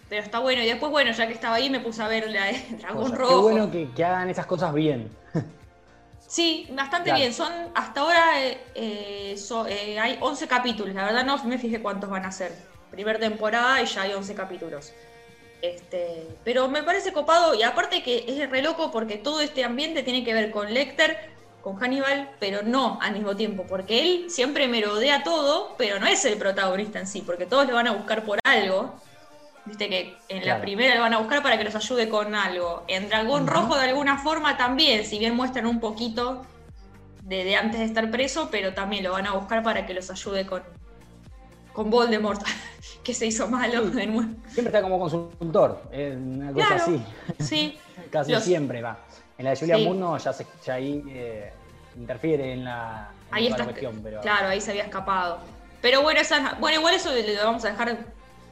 Pero 0.08 0.22
está 0.22 0.38
bueno. 0.38 0.62
Y 0.62 0.66
después, 0.66 0.90
bueno, 0.92 1.10
ya 1.12 1.26
que 1.26 1.32
estaba 1.32 1.56
ahí, 1.56 1.70
me 1.70 1.80
puse 1.80 2.02
a 2.02 2.08
ver 2.08 2.30
la 2.30 2.46
de 2.46 2.52
Dragón 2.78 3.02
Cosa. 3.04 3.16
Qué 3.16 3.18
Rojo. 3.22 3.42
bueno 3.42 3.70
que, 3.70 3.90
que 3.90 4.04
hagan 4.04 4.28
esas 4.30 4.46
cosas 4.46 4.72
bien. 4.74 5.10
Sí, 6.30 6.68
bastante 6.72 7.10
Claro. 7.10 7.18
bien. 7.20 7.34
Son, 7.34 7.52
hasta 7.74 8.00
ahora 8.02 8.44
eh, 8.46 8.70
eh, 8.74 9.36
so- 9.36 9.66
eh, 9.66 9.98
hay 9.98 10.18
11 10.20 10.46
capítulos. 10.46 10.94
La 10.94 11.04
verdad 11.04 11.24
no 11.24 11.42
me 11.44 11.58
fijé 11.58 11.82
cuántos 11.82 12.08
van 12.10 12.24
a 12.24 12.30
ser. 12.32 12.70
Primer 12.88 13.18
temporada 13.18 13.82
y 13.82 13.86
ya 13.86 14.02
hay 14.02 14.12
11 14.12 14.34
capítulos. 14.34 14.96
Este, 15.60 16.40
pero 16.44 16.68
me 16.68 16.82
parece 16.84 17.12
copado 17.12 17.54
y 17.54 17.62
aparte 17.64 18.02
que 18.02 18.24
es 18.28 18.50
re 18.50 18.62
loco 18.62 18.90
porque 18.92 19.18
todo 19.18 19.40
este 19.40 19.64
ambiente 19.64 20.02
tiene 20.04 20.24
que 20.24 20.34
ver 20.34 20.50
con 20.50 20.72
Lecter, 20.74 21.18
con 21.60 21.76
Hannibal, 21.76 22.36
pero 22.40 22.62
no 22.62 22.98
al 23.02 23.12
mismo 23.14 23.36
tiempo, 23.36 23.66
porque 23.66 24.00
él 24.02 24.30
siempre 24.30 24.68
merodea 24.68 25.22
todo, 25.24 25.76
pero 25.78 26.00
no 26.00 26.06
es 26.06 26.24
el 26.26 26.38
protagonista 26.38 27.00
en 27.00 27.06
sí, 27.08 27.22
porque 27.22 27.46
todos 27.46 27.68
lo 27.68 27.74
van 27.74 27.88
a 27.88 27.92
buscar 27.92 28.24
por 28.24 28.38
algo. 28.44 29.02
Viste 29.66 29.88
que 29.88 30.16
en 30.28 30.46
la 30.46 30.60
primera 30.60 30.94
lo 30.94 31.02
van 31.02 31.14
a 31.14 31.18
buscar 31.18 31.42
para 31.42 31.58
que 31.58 31.64
los 31.64 31.74
ayude 31.74 32.08
con 32.08 32.34
algo. 32.34 32.84
En 32.88 33.08
Dragón. 33.08 33.46
Rojo 33.46 33.76
de 33.76 33.84
alguna 33.88 34.18
forma 34.18 34.56
también, 34.56 35.04
si 35.04 35.18
bien 35.18 35.36
muestran 35.36 35.66
un 35.66 35.80
poquito 35.80 36.42
de, 37.22 37.44
de 37.44 37.56
antes 37.56 37.78
de 37.80 37.86
estar 37.86 38.10
preso, 38.10 38.48
pero 38.50 38.72
también 38.74 39.04
lo 39.04 39.12
van 39.12 39.26
a 39.26 39.32
buscar 39.32 39.62
para 39.62 39.86
que 39.86 39.94
los 39.94 40.10
ayude 40.10 40.46
con, 40.46 40.62
con 41.72 41.90
Voldemort, 41.90 42.42
que 43.04 43.14
se 43.14 43.26
hizo 43.26 43.48
malo 43.48 43.84
Sí. 43.84 43.90
de 43.96 44.06
nuevo. 44.06 44.30
Siempre 44.48 44.66
está 44.66 44.82
como 44.82 44.98
consultor. 44.98 45.82
Una 45.92 46.52
cosa 46.52 46.66
Claro. 46.66 46.82
así. 46.82 47.02
Sí, 47.38 47.78
Casi 48.10 48.32
Los- 48.32 48.42
siempre 48.42 48.80
va. 48.82 48.98
En 49.38 49.44
la 49.44 49.50
de 49.50 49.56
Julia 49.56 49.76
Sí. 49.76 50.24
Ya, 50.24 50.32
se, 50.32 50.46
ya 50.64 50.74
ahí 50.74 51.02
eh, 51.08 51.52
interfiere 51.96 52.52
en 52.54 52.64
la, 52.64 53.08
en 53.28 53.34
ahí 53.34 53.46
está. 53.46 53.64
cuestión. 53.64 54.00
Pero 54.02 54.20
Claro, 54.20 54.48
ahí 54.48 54.60
se 54.60 54.70
había 54.72 54.84
escapado. 54.84 55.38
Pero 55.80 56.02
bueno, 56.02 56.20
esa, 56.20 56.56
bueno, 56.60 56.78
igual 56.78 56.94
eso 56.94 57.10
lo 57.10 57.44
vamos 57.44 57.64
a 57.64 57.70
dejar, 57.70 57.96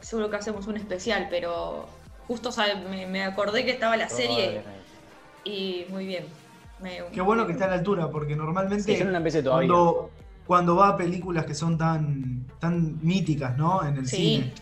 seguro 0.09 0.31
que 0.31 0.37
hacemos 0.37 0.67
un 0.67 0.79
especial, 0.79 1.27
pero 1.29 1.87
justo 2.27 2.51
sabe, 2.51 2.77
me, 2.89 3.07
me 3.07 3.25
acordé 3.25 3.67
que 3.67 3.73
estaba 3.73 3.95
la 3.99 4.09
serie 4.09 4.63
y 5.45 5.85
muy 5.91 6.07
bien. 6.07 6.25
Me- 6.81 7.03
Qué 7.13 7.21
bueno 7.21 7.47
que 7.47 7.53
está 7.53 7.67
a 7.67 7.69
la 7.69 7.75
altura, 7.75 8.11
porque 8.11 8.35
normalmente 8.35 8.85
Sí, 8.97 9.05
no 9.05 9.51
cuando, 9.51 10.11
cuando 10.47 10.77
va 10.77 10.89
a 10.89 10.97
películas 10.97 11.45
que 11.45 11.55
son 11.55 11.77
tan, 11.77 12.47
tan 12.59 12.99
míticas, 13.05 13.59
¿no? 13.59 13.87
En 13.87 13.99
el 13.99 14.07
Sí. 14.07 14.17
cine, 14.17 14.55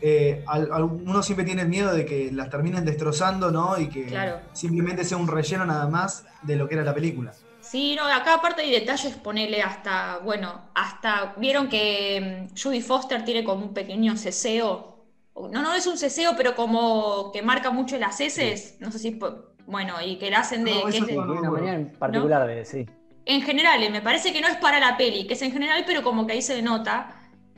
eh, 0.00 0.44
al- 0.46 0.70
al- 0.72 0.84
uno 0.84 1.22
siempre 1.22 1.44
tiene 1.44 1.62
el 1.62 1.68
miedo 1.68 1.92
de 1.92 2.04
que 2.04 2.30
las 2.30 2.48
terminen 2.48 2.84
destrozando, 2.84 3.50
¿no? 3.50 3.78
Y 3.78 3.88
que 3.88 4.06
Claro. 4.06 4.40
simplemente 4.52 5.04
sea 5.04 5.16
un 5.16 5.26
relleno 5.26 5.64
nada 5.64 5.88
más 5.88 6.24
de 6.42 6.54
lo 6.56 6.68
que 6.68 6.74
era 6.74 6.84
la 6.84 6.94
película. 6.94 7.32
Sí, 7.60 7.94
no, 7.96 8.04
acá 8.06 8.34
aparte 8.34 8.62
hay 8.62 8.70
detalles, 8.72 9.14
ponele 9.16 9.62
hasta, 9.62 10.18
bueno, 10.18 10.70
hasta, 10.74 11.34
vieron 11.38 11.68
que 11.68 12.48
mm, 12.52 12.60
Judy 12.60 12.80
Foster 12.82 13.24
tiene 13.24 13.44
como 13.44 13.64
un 13.64 13.72
pequeño 13.72 14.16
ceseo, 14.16 14.91
no, 15.34 15.62
no 15.62 15.74
es 15.74 15.86
un 15.86 15.96
ceseo, 15.98 16.34
pero 16.36 16.54
como 16.54 17.30
que 17.32 17.42
marca 17.42 17.70
mucho 17.70 17.98
las 17.98 18.20
heces, 18.20 18.76
no 18.80 18.90
sé 18.92 18.98
si, 18.98 19.18
bueno, 19.66 19.94
y 20.04 20.16
que 20.18 20.30
la 20.30 20.40
hacen 20.40 20.64
de, 20.64 20.74
No, 20.74 20.84
que 20.90 20.98
es 20.98 21.06
de- 21.06 21.18
una 21.18 21.50
manera 21.50 21.74
en 21.74 21.88
particular 21.92 22.46
de 22.46 22.64
sí. 22.64 22.86
en 23.24 23.42
general, 23.42 23.82
eh, 23.82 23.90
me 23.90 24.02
parece 24.02 24.32
que 24.32 24.40
no 24.40 24.48
es 24.48 24.56
para 24.56 24.78
la 24.80 24.96
peli, 24.96 25.26
que 25.26 25.34
es 25.34 25.42
en 25.42 25.52
general, 25.52 25.84
pero 25.86 26.02
como 26.02 26.26
que 26.26 26.32
ahí 26.34 26.42
se 26.42 26.54
denota. 26.54 27.16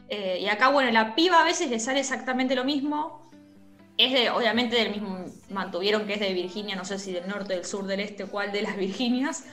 Eh, 0.09 0.39
y 0.43 0.47
acá, 0.49 0.69
bueno, 0.69 0.91
la 0.91 1.15
piba 1.15 1.41
a 1.41 1.45
veces 1.45 1.71
le 1.71 1.81
sale 1.81 2.01
exactamente 2.01 2.55
lo 2.55 2.65
mismo. 2.65 3.23
Es 3.97 4.13
de, 4.13 4.29
obviamente, 4.31 4.77
del 4.77 4.91
mismo, 4.91 5.25
mantuvieron 5.51 6.07
que 6.07 6.15
es 6.15 6.21
de 6.21 6.33
Virginia, 6.35 6.77
no 6.77 6.85
sé 6.85 6.99
si 6.99 7.13
del 7.13 7.27
norte, 7.29 7.55
del 7.55 7.65
sur, 7.65 7.87
del 7.87 8.01
este, 8.01 8.27
cuál 8.27 8.53
de 8.53 8.63
las 8.63 8.77
Virginias. 8.77 9.45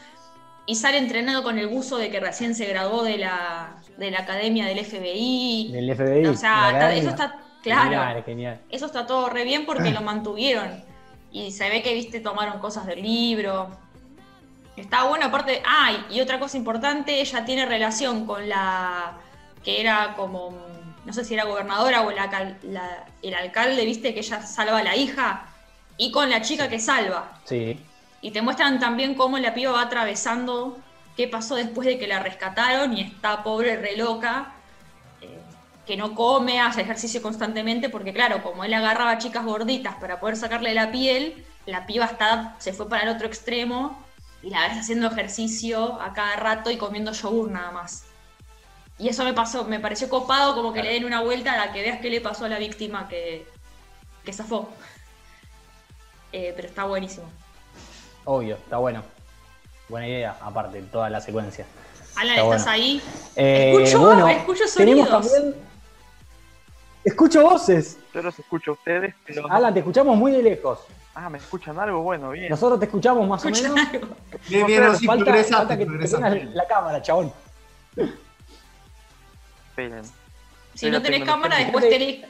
Y 0.68 0.76
sale 0.76 0.98
entrenado 0.98 1.42
con 1.44 1.58
el 1.58 1.68
buzo 1.68 1.98
de 1.98 2.10
que 2.12 2.20
recién 2.20 2.54
se 2.54 2.66
graduó 2.66 3.04
de 3.04 3.18
la, 3.18 3.78
de 3.98 4.12
la 4.12 4.20
academia 4.20 4.66
del 4.66 4.84
FBI. 4.86 5.70
Del 5.72 5.96
FBI. 5.96 6.26
o 6.28 6.36
sea, 6.36 6.68
de 6.68 6.74
la 6.74 6.94
está- 6.94 6.96
eso 6.96 7.10
está, 7.10 7.40
claro, 7.64 7.84
Genial, 7.84 8.24
genial. 8.26 8.60
eso 8.70 8.86
está 8.86 9.06
todo 9.06 9.30
re 9.30 9.44
bien 9.44 9.66
porque 9.66 9.92
lo 9.92 10.02
mantuvieron. 10.02 10.84
Y 11.32 11.52
se 11.52 11.70
ve 11.70 11.82
que, 11.82 11.94
viste, 11.94 12.20
tomaron 12.20 12.60
cosas 12.60 12.86
del 12.86 13.02
libro. 13.02 13.70
Está 14.76 15.04
bueno, 15.04 15.26
aparte. 15.28 15.62
Ah, 15.66 16.06
y 16.10 16.22
otra 16.22 16.40
cosa 16.40 16.58
importante, 16.58 17.20
ella 17.22 17.46
tiene 17.46 17.66
relación 17.66 18.26
con 18.26 18.48
la. 18.50 19.14
que 19.64 19.80
era 19.82 20.14
como. 20.16 20.58
no 21.06 21.14
sé 21.14 21.24
si 21.26 21.34
era 21.34 21.46
gobernadora 21.46 22.02
o 22.02 22.12
la- 22.12 22.56
la- 22.64 23.06
el 23.22 23.34
alcalde, 23.34 23.86
viste, 23.86 24.14
que 24.14 24.20
ella 24.22 24.42
salva 24.42 24.80
a 24.80 24.84
la 24.84 24.96
hija. 24.96 25.46
Y 25.98 26.12
con 26.12 26.30
la 26.30 26.42
chica 26.42 26.68
que 26.70 26.80
salva. 26.80 27.40
Sí. 27.46 27.80
Y 28.22 28.32
te 28.32 28.42
muestran 28.42 28.80
también 28.80 29.16
cómo 29.16 29.38
la 29.40 29.54
piba 29.54 29.72
va 29.72 29.82
atravesando 29.84 30.78
qué 31.18 31.28
pasó 31.28 31.56
después 31.56 31.86
de 31.88 32.00
que 32.00 32.08
la 32.08 32.20
rescataron 32.20 32.96
y 32.98 33.02
está 33.02 33.44
pobre, 33.44 33.76
re 33.78 33.98
loca, 33.98 34.54
que 35.92 35.98
no 35.98 36.16
come, 36.16 36.62
hace 36.62 36.80
ejercicio 36.84 37.22
constantemente, 37.22 37.90
porque 37.90 38.14
claro, 38.14 38.42
como 38.42 38.64
él 38.64 38.74
agarraba 38.74 39.18
chicas 39.18 39.44
gorditas 39.44 39.96
para 39.96 40.22
poder 40.22 40.38
sacarle 40.38 40.74
la 40.74 40.90
piel, 40.90 41.46
la 41.66 41.86
piba 41.86 42.06
está, 42.06 42.56
se 42.60 42.72
fue 42.72 42.88
para 42.88 43.04
el 43.04 43.10
otro 43.10 43.28
extremo 43.28 44.02
y 44.42 44.52
la 44.52 44.70
ves 44.70 44.78
haciendo 44.78 45.08
ejercicio 45.08 46.02
a 46.02 46.14
cada 46.14 46.38
rato 46.38 46.72
y 46.72 46.78
comiendo 46.78 47.12
yogur 47.12 47.52
nada 47.52 47.72
más. 47.72 48.06
Y 49.00 49.10
eso 49.10 49.26
me 49.26 49.34
pasó, 49.34 49.66
me 49.66 49.82
pareció 49.82 50.08
copado 50.08 50.56
como 50.56 50.72
que 50.72 50.82
le 50.82 50.94
den 50.94 51.04
una 51.04 51.20
vuelta 51.20 51.52
a 51.52 51.58
la 51.66 51.74
que 51.74 51.82
veas 51.82 52.00
qué 52.00 52.10
le 52.10 52.22
pasó 52.22 52.46
a 52.46 52.48
la 52.48 52.58
víctima 52.58 53.10
que, 53.10 53.46
que 54.24 54.32
zafó. 54.32 54.70
Eh, 56.32 56.54
pero 56.56 56.70
está 56.70 56.86
buenísimo. 56.86 57.26
Obvio, 58.24 58.56
está 58.56 58.78
bueno. 58.78 59.04
Buena 59.90 60.08
idea, 60.08 60.38
aparte, 60.40 60.82
toda 60.84 61.10
la 61.10 61.20
secuencia. 61.20 61.66
Alan, 62.16 62.38
Está 62.38 62.44
¿estás 62.56 62.64
bueno. 62.64 62.72
ahí? 62.72 63.02
Eh, 63.36 63.74
Escucho- 63.76 64.00
bueno, 64.00 64.28
escucho 64.30 64.64
tenemos 64.78 65.10
sonidos. 65.10 65.34
también. 65.34 65.71
Escucho 67.04 67.42
voces. 67.42 67.98
Yo 68.14 68.22
los 68.22 68.38
escucho 68.38 68.72
a 68.72 68.74
ustedes, 68.76 69.16
pero. 69.26 69.52
Alan, 69.52 69.74
te 69.74 69.80
escuchamos 69.80 70.16
muy 70.18 70.32
de 70.32 70.44
lejos. 70.44 70.80
Ah, 71.14 71.30
¿me 71.30 71.40
escuchan 71.40 71.78
algo? 71.78 72.02
Bueno, 72.04 72.30
bien. 72.32 72.50
Nosotros 72.50 72.80
te 72.80 72.86
escuchamos 72.86 73.28
más 73.28 73.44
o 73.44 73.50
¿Escuchan 73.50 73.74
menos. 73.74 73.90
algo? 73.94 74.08
Bien, 74.48 74.66
bien, 74.66 74.84
no, 74.84 74.96
sí, 74.96 75.06
falta, 75.06 75.26
progresaste, 75.26 75.56
falta 75.56 75.78
que 75.78 75.86
te 75.86 76.46
la 76.54 76.68
cámara, 76.68 77.02
chabón. 77.02 77.34
Esperen. 79.70 80.04
Si 80.74 80.90
no 80.90 81.02
tenés 81.02 81.24
cámara, 81.24 81.58
después 81.58 81.90
tenés. 81.90 82.26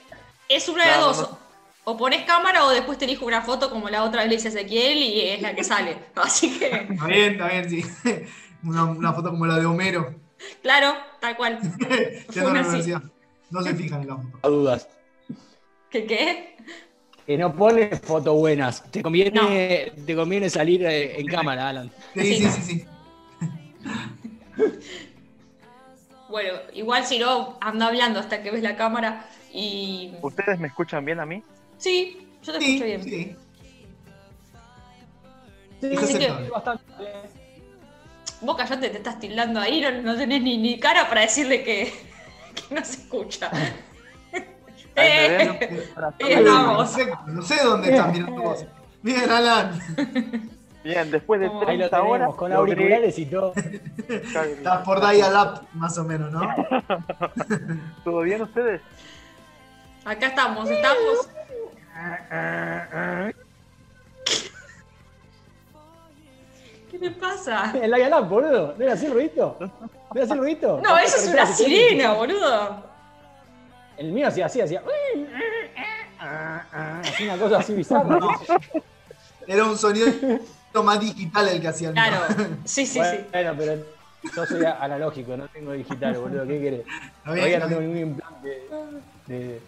Es 0.50 0.68
una 0.68 0.86
de 0.86 1.00
dos. 1.00 1.30
O 1.84 1.98
pones 1.98 2.26
cámara 2.26 2.66
o 2.66 2.70
después 2.70 2.98
te 2.98 3.06
elijo 3.06 3.26
una 3.26 3.42
foto 3.42 3.70
como 3.70 3.90
la 3.90 4.04
otra 4.04 4.22
vez 4.22 4.30
le 4.30 4.36
hice 4.36 4.50
a 4.50 4.52
Ezequiel 4.52 4.98
y 5.00 5.22
es 5.30 5.42
la 5.42 5.56
que 5.56 5.64
sale. 5.64 5.98
Así 6.16 6.60
que, 6.60 6.88
Está 6.92 7.06
bien, 7.08 7.32
está 7.34 7.48
bien, 7.48 7.70
sí. 7.70 7.86
Una, 8.64 8.84
una 8.84 9.12
foto 9.12 9.32
como 9.32 9.48
la 9.48 9.58
de 9.58 9.66
Homero. 9.66 10.14
claro, 10.62 10.94
tal 11.20 11.36
cual. 11.36 11.60
Ya 12.30 12.44
no, 12.44 13.02
No 13.52 13.62
se 13.62 13.76
fijan 13.76 14.02
en 14.02 14.08
la 14.08 14.16
foto. 14.18 14.40
A 14.42 14.48
dudas. 14.48 14.88
¿Qué 15.90 16.06
qué? 16.06 16.56
Que 17.26 17.38
no 17.38 17.54
pones 17.56 18.00
fotos 18.02 18.36
buenas. 18.36 18.84
Te 18.92 19.04
conviene, 19.04 19.92
te 20.06 20.16
conviene 20.16 20.50
salir 20.50 20.84
eh, 20.86 21.20
en 21.20 21.28
cámara, 21.28 21.70
Alan. 21.70 21.92
Sí, 22.16 22.36
Sí. 22.36 22.50
sí, 22.50 22.62
sí. 22.62 22.86
Bueno, 26.30 26.60
igual 26.74 27.06
si 27.06 27.20
no, 27.20 27.58
anda 27.60 27.88
hablando 27.88 28.20
hasta 28.20 28.42
que 28.42 28.52
ves 28.52 28.64
la 28.64 28.78
cámara 28.78 29.26
y. 29.54 30.14
¿Ustedes 30.22 30.58
me 30.60 30.68
escuchan 30.70 31.04
bien 31.04 31.20
a 31.20 31.26
mí? 31.26 31.44
Sí, 31.78 32.26
yo 32.42 32.54
te 32.54 32.62
Sí, 32.62 32.66
escucho 32.76 32.86
bien. 32.86 33.04
sí. 33.04 33.36
Sí, 35.82 35.96
Así 35.98 36.18
que- 36.18 36.30
bastante. 36.50 36.84
Vos 38.40 38.56
callate, 38.56 38.90
te 38.90 38.98
estás 38.98 39.20
tildando 39.20 39.60
ahí, 39.60 39.82
no, 39.82 39.92
no 40.02 40.16
tenés 40.16 40.42
ni, 40.42 40.58
ni 40.58 40.80
cara 40.80 41.10
para 41.10 41.22
decirle 41.22 41.64
que, 41.64 41.92
que 42.54 42.76
no 42.76 42.86
se 42.86 42.94
escucha. 43.02 43.50
Eh. 44.94 45.88
Perfecto, 45.96 47.26
No 47.28 47.42
sé 47.42 47.64
dónde 47.64 47.92
están 47.92 48.12
mirando 48.12 48.42
vos. 48.42 48.66
Bien, 49.02 49.32
Alan. 49.32 49.80
Bien, 50.84 51.10
después 51.10 51.40
de 51.40 51.48
Como- 51.48 51.62
Ahí 51.62 51.78
lo 51.78 51.90
30 51.90 52.02
horas. 52.02 52.12
tenemos, 52.18 52.36
con 52.36 52.52
logré 52.52 52.74
auriculares 52.74 53.18
y 53.18 53.26
todo. 53.26 53.54
Estás 54.10 54.80
por 54.84 55.00
dial-up, 55.00 55.62
más 55.74 55.98
o 55.98 56.04
menos, 56.04 56.30
¿no? 56.34 56.42
¿Todo 58.04 58.20
bien 58.22 58.42
ustedes? 58.42 58.82
Acá 60.04 60.28
estamos, 60.28 60.70
estamos. 60.70 61.30
¿Qué 66.92 67.00
le 67.00 67.12
pasa? 67.12 67.72
En 67.82 67.90
la 67.90 67.98
Galán, 67.98 68.30
boludo. 68.30 68.76
¿No 68.78 68.84
era 68.84 68.94
así 68.94 69.06
el 69.06 69.14
ruidito? 69.14 69.56
¿No 69.60 69.72
era 70.14 70.24
así 70.26 70.34
el 70.34 70.40
ruidito? 70.40 70.82
No, 70.84 70.98
eso 70.98 71.18
es 71.18 71.28
una 71.30 71.46
sirena, 71.46 72.14
boludo. 72.14 72.84
El 73.98 74.12
mío 74.12 74.28
hacía 74.28 74.48
así, 74.48 74.60
hacía. 74.60 74.84
Así 76.20 77.24
una 77.24 77.38
cosa 77.38 77.60
así 77.60 77.74
bizarra. 77.74 78.20
No. 78.20 78.30
Era 79.48 79.64
un 79.64 79.78
sonido 79.78 80.08
más 80.84 81.00
digital 81.00 81.48
el 81.48 81.62
que 81.62 81.68
hacía 81.68 81.90
el 81.90 81.96
mío. 81.96 82.04
Claro, 82.04 82.26
sí, 82.66 82.86
sí, 82.86 83.00
sí. 83.04 83.26
Bueno, 83.32 83.54
pero 83.58 83.84
yo 84.36 84.46
soy 84.46 84.66
analógico, 84.66 85.38
no 85.38 85.48
tengo 85.48 85.72
digital, 85.72 86.16
boludo. 86.16 86.46
¿Qué 86.46 86.60
querés? 86.60 86.86
Bien, 86.86 87.36
Todavía 87.36 87.60
no 87.60 87.68
tengo 87.68 87.82
ningún 87.82 87.98
implante 87.98 88.68
de, 89.28 89.62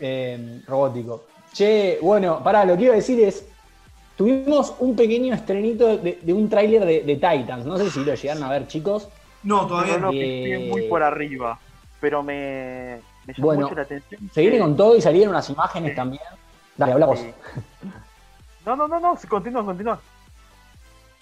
eh, 0.00 0.62
robótico. 0.66 1.26
Che, 1.52 1.98
bueno, 2.00 2.42
pará, 2.42 2.64
lo 2.64 2.76
que 2.76 2.84
iba 2.84 2.94
a 2.94 2.96
decir 2.96 3.20
es. 3.20 3.44
Tuvimos 4.16 4.74
un 4.78 4.94
pequeño 4.94 5.34
estrenito 5.34 5.96
de, 5.98 6.18
de 6.22 6.32
un 6.32 6.48
tráiler 6.48 6.84
de, 6.84 7.00
de 7.02 7.14
Titans. 7.14 7.66
No 7.66 7.76
sé 7.78 7.90
si 7.90 8.04
lo 8.04 8.14
llegaron 8.14 8.42
a 8.44 8.50
ver, 8.50 8.66
chicos. 8.68 9.08
No, 9.42 9.66
todavía 9.66 9.98
No, 9.98 10.12
Eh, 10.12 10.52
estoy 10.54 10.68
muy 10.68 10.82
por 10.88 11.02
arriba. 11.02 11.58
Pero 12.00 12.22
me, 12.22 13.00
me 13.26 13.32
llamó 13.34 13.46
Bueno, 13.46 13.62
mucho 13.62 13.74
la 13.74 13.82
atención. 13.82 14.30
Se 14.32 14.40
viene 14.42 14.58
con 14.58 14.76
todo 14.76 14.96
y 14.96 15.00
salieron 15.00 15.30
unas 15.30 15.48
imágenes 15.50 15.90
Sí. 15.90 15.96
también. 15.96 16.22
Dale, 16.76 16.92
habla 16.92 17.06
vos. 17.06 17.20
No, 18.64 18.76
no, 18.76 18.88
no, 18.88 19.00
no, 19.00 19.18
continúa, 19.28 19.64
continúa. 19.64 20.00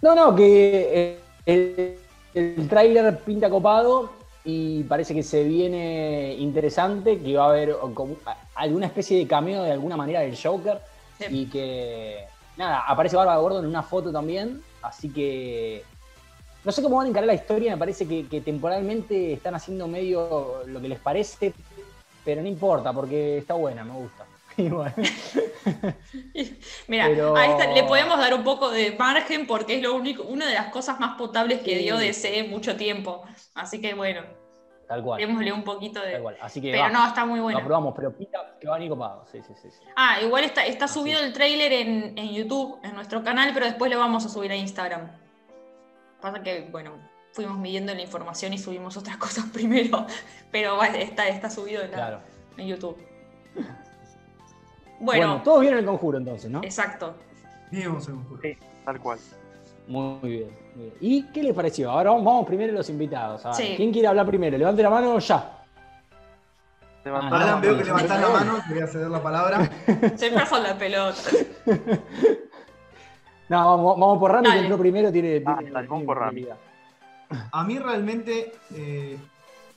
No, 0.01 0.15
no, 0.15 0.35
que 0.35 0.91
eh, 0.93 1.21
el, 1.47 1.99
el 2.35 2.69
tráiler 2.69 3.19
pinta 3.21 3.49
copado 3.49 4.11
y 4.45 4.83
parece 4.85 5.15
que 5.15 5.23
se 5.23 5.45
viene 5.45 6.35
interesante, 6.39 7.21
que 7.21 7.37
va 7.37 7.45
a 7.47 7.49
haber 7.51 7.77
como 7.95 8.17
alguna 8.55 8.87
especie 8.87 9.17
de 9.19 9.27
cameo 9.27 9.63
de 9.63 9.73
alguna 9.73 9.97
manera 9.97 10.21
del 10.21 10.37
Joker 10.37 10.81
Sí. 11.19 11.27
y 11.31 11.47
que, 11.47 12.25
nada, 12.57 12.81
aparece 12.87 13.17
Bárbara 13.17 13.39
Gordon 13.39 13.65
en 13.65 13.71
una 13.71 13.83
foto 13.83 14.13
también, 14.13 14.63
así 14.83 15.11
que 15.11 15.85
no 16.65 16.71
sé 16.73 16.83
cómo 16.83 16.97
van 16.97 17.07
a 17.07 17.11
encarar 17.11 17.27
la 17.27 17.35
historia, 17.35 17.73
me 17.73 17.79
parece 17.79 18.07
que, 18.07 18.27
que 18.29 18.41
temporalmente 18.41 19.33
están 19.33 19.55
haciendo 19.55 19.89
medio 19.89 20.63
lo 20.67 20.81
que 20.81 20.89
les 20.89 20.99
parece, 21.01 21.53
pero 22.25 22.41
no 22.43 22.49
importa, 22.49 22.93
porque 22.93 23.39
está 23.39 23.55
buena, 23.55 23.85
me 23.85 23.95
gusta. 23.95 24.25
Igual. 24.59 24.95
Mira, 26.89 27.07
Pero- 27.09 27.35
a 27.37 27.47
esta 27.47 27.73
le 27.73 27.85
podemos 27.85 28.19
dar 28.19 28.35
un 28.35 28.45
poco 28.45 28.71
de 28.71 28.93
margen 28.93 29.47
porque 29.47 29.77
es 29.77 29.83
lo 29.83 29.95
único, 29.95 30.25
una 30.25 30.47
de 30.47 30.55
las 30.55 30.67
cosas 30.71 31.01
más 31.01 31.17
potables 31.17 31.61
que 31.61 31.77
Sí. 31.79 31.83
dio 31.85 31.97
DC 31.97 32.45
mucho 32.45 32.77
tiempo. 32.77 33.23
Así 33.55 33.81
que 33.81 33.95
bueno, 33.95 34.23
Tal 34.89 35.03
cual. 35.03 35.21
démosle 35.21 35.53
un 35.53 35.65
poquito 35.65 36.01
de. 36.01 36.13
Tal 36.13 36.23
cual. 36.23 36.37
Así 36.41 36.61
que 36.61 36.71
Pero 36.71 36.83
va, 36.85 36.89
no, 36.91 37.07
está 37.07 37.25
muy 37.25 37.39
lo 37.39 37.45
bueno. 37.45 37.59
aprobamos, 37.59 37.95
pero 37.97 38.13
pinta 38.17 38.57
que 38.61 38.67
va 38.69 38.75
a 38.75 38.79
venir 38.79 38.91
copado. 38.91 39.25
Sí, 39.31 39.41
sí, 39.47 39.53
sí. 39.61 39.71
sí. 39.71 39.81
Ah, 39.97 40.21
igual 40.21 40.45
está, 40.45 40.65
está 40.67 40.85
Así 40.87 40.95
subido 40.95 41.21
el 41.21 41.33
tráiler 41.33 41.73
en, 41.73 42.19
en 42.19 42.33
YouTube, 42.33 42.79
en 42.83 42.95
nuestro 42.95 43.23
canal, 43.23 43.51
pero 43.55 43.67
después 43.67 43.91
lo 43.91 43.99
vamos 43.99 44.25
a 44.27 44.29
subir 44.29 44.51
a 44.53 44.57
Instagram. 44.57 45.11
Pasa 46.21 46.43
que, 46.43 46.69
bueno, 46.71 46.93
fuimos 47.33 47.59
midiendo 47.59 47.95
la 47.95 48.03
información 48.03 48.53
y 48.53 48.59
subimos 48.59 48.97
otras 48.97 49.17
cosas 49.19 49.47
primero, 49.47 50.07
pero 50.51 50.83
está, 50.83 51.27
está 51.29 51.49
subido 51.51 51.83
en, 51.83 51.91
la- 51.93 51.97
Claro. 51.97 52.21
en 52.59 52.67
YouTube. 52.69 52.97
Bueno, 53.55 55.27
Bueno, 55.29 55.43
todos 55.43 55.61
vieron 55.63 55.79
el 55.81 55.85
conjuro 55.87 56.19
entonces, 56.19 56.51
¿no? 56.51 56.61
exacto. 56.63 57.17
Vivimos 57.71 58.07
en 58.09 58.15
un 58.17 58.25
juego. 58.25 58.43
Sí, 58.43 58.57
tal 58.85 59.01
cual. 59.01 59.19
Muy 59.89 60.19
bien, 60.31 60.49
muy 60.75 60.85
bien. 60.85 60.95
¿Y 61.01 61.23
qué 61.33 61.43
les 61.43 61.55
pareció? 61.55 61.91
Ahora 61.91 62.11
vamos, 62.11 62.25
vamos 62.25 62.47
primero 62.47 62.73
los 62.73 62.89
invitados. 62.89 63.45
A 63.45 63.49
ver, 63.51 63.57
Sí. 63.57 63.75
¿Quién 63.77 63.93
quiere 63.93 64.09
hablar 64.09 64.27
primero? 64.27 64.57
Levante 64.57 64.83
la 64.83 64.91
mano 64.91 65.19
ya. 65.19 65.59
Levantá 67.05 67.37
Ah, 67.37 67.47
la 67.47 67.57
veo 67.57 67.77
que 67.79 67.85
levantás 67.85 68.21
la 68.21 68.29
mano, 68.29 68.59
te 68.69 68.75
voy 68.75 68.83
a 68.83 68.87
ceder 68.87 69.09
la 69.11 69.23
palabra. 69.23 69.69
Se 70.17 70.31
pasó 70.31 70.61
la 70.63 70.77
pelota. 70.79 71.19
No, 73.49 73.59
vamos, 73.77 73.99
vamos 74.01 74.19
por 74.19 74.33
Rami, 74.33 74.51
que 74.51 74.59
entró 74.61 74.79
primero, 74.79 75.13
tiene. 75.13 75.43
Ah, 75.45 75.57
tiene- 75.59 75.73
dale, 75.73 75.87
vamos 75.89 76.07
por 76.07 76.17
Rami. 76.19 76.47
A 77.51 77.65
mí 77.65 77.79
realmente 77.79 78.53
eh, 78.75 79.19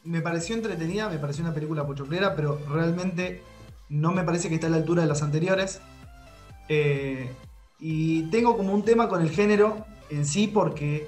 me 0.05 0.21
pareció 0.21 0.55
entretenida, 0.55 1.09
me 1.09 1.17
pareció 1.17 1.43
una 1.43 1.53
película 1.53 1.85
pochoclera, 1.85 2.35
pero 2.35 2.57
realmente 2.69 3.41
no 3.89 4.11
me 4.13 4.23
parece 4.23 4.47
que 4.47 4.55
está 4.55 4.67
a 4.67 4.69
la 4.69 4.77
altura 4.77 5.01
de 5.01 5.07
las 5.09 5.21
anteriores. 5.21 5.81
Eh, 6.69 7.29
y 7.79 8.23
tengo 8.29 8.55
como 8.55 8.73
un 8.73 8.83
tema 8.83 9.09
con 9.09 9.21
el 9.21 9.29
género 9.29 9.85
en 10.09 10.25
sí, 10.25 10.47
porque 10.47 11.07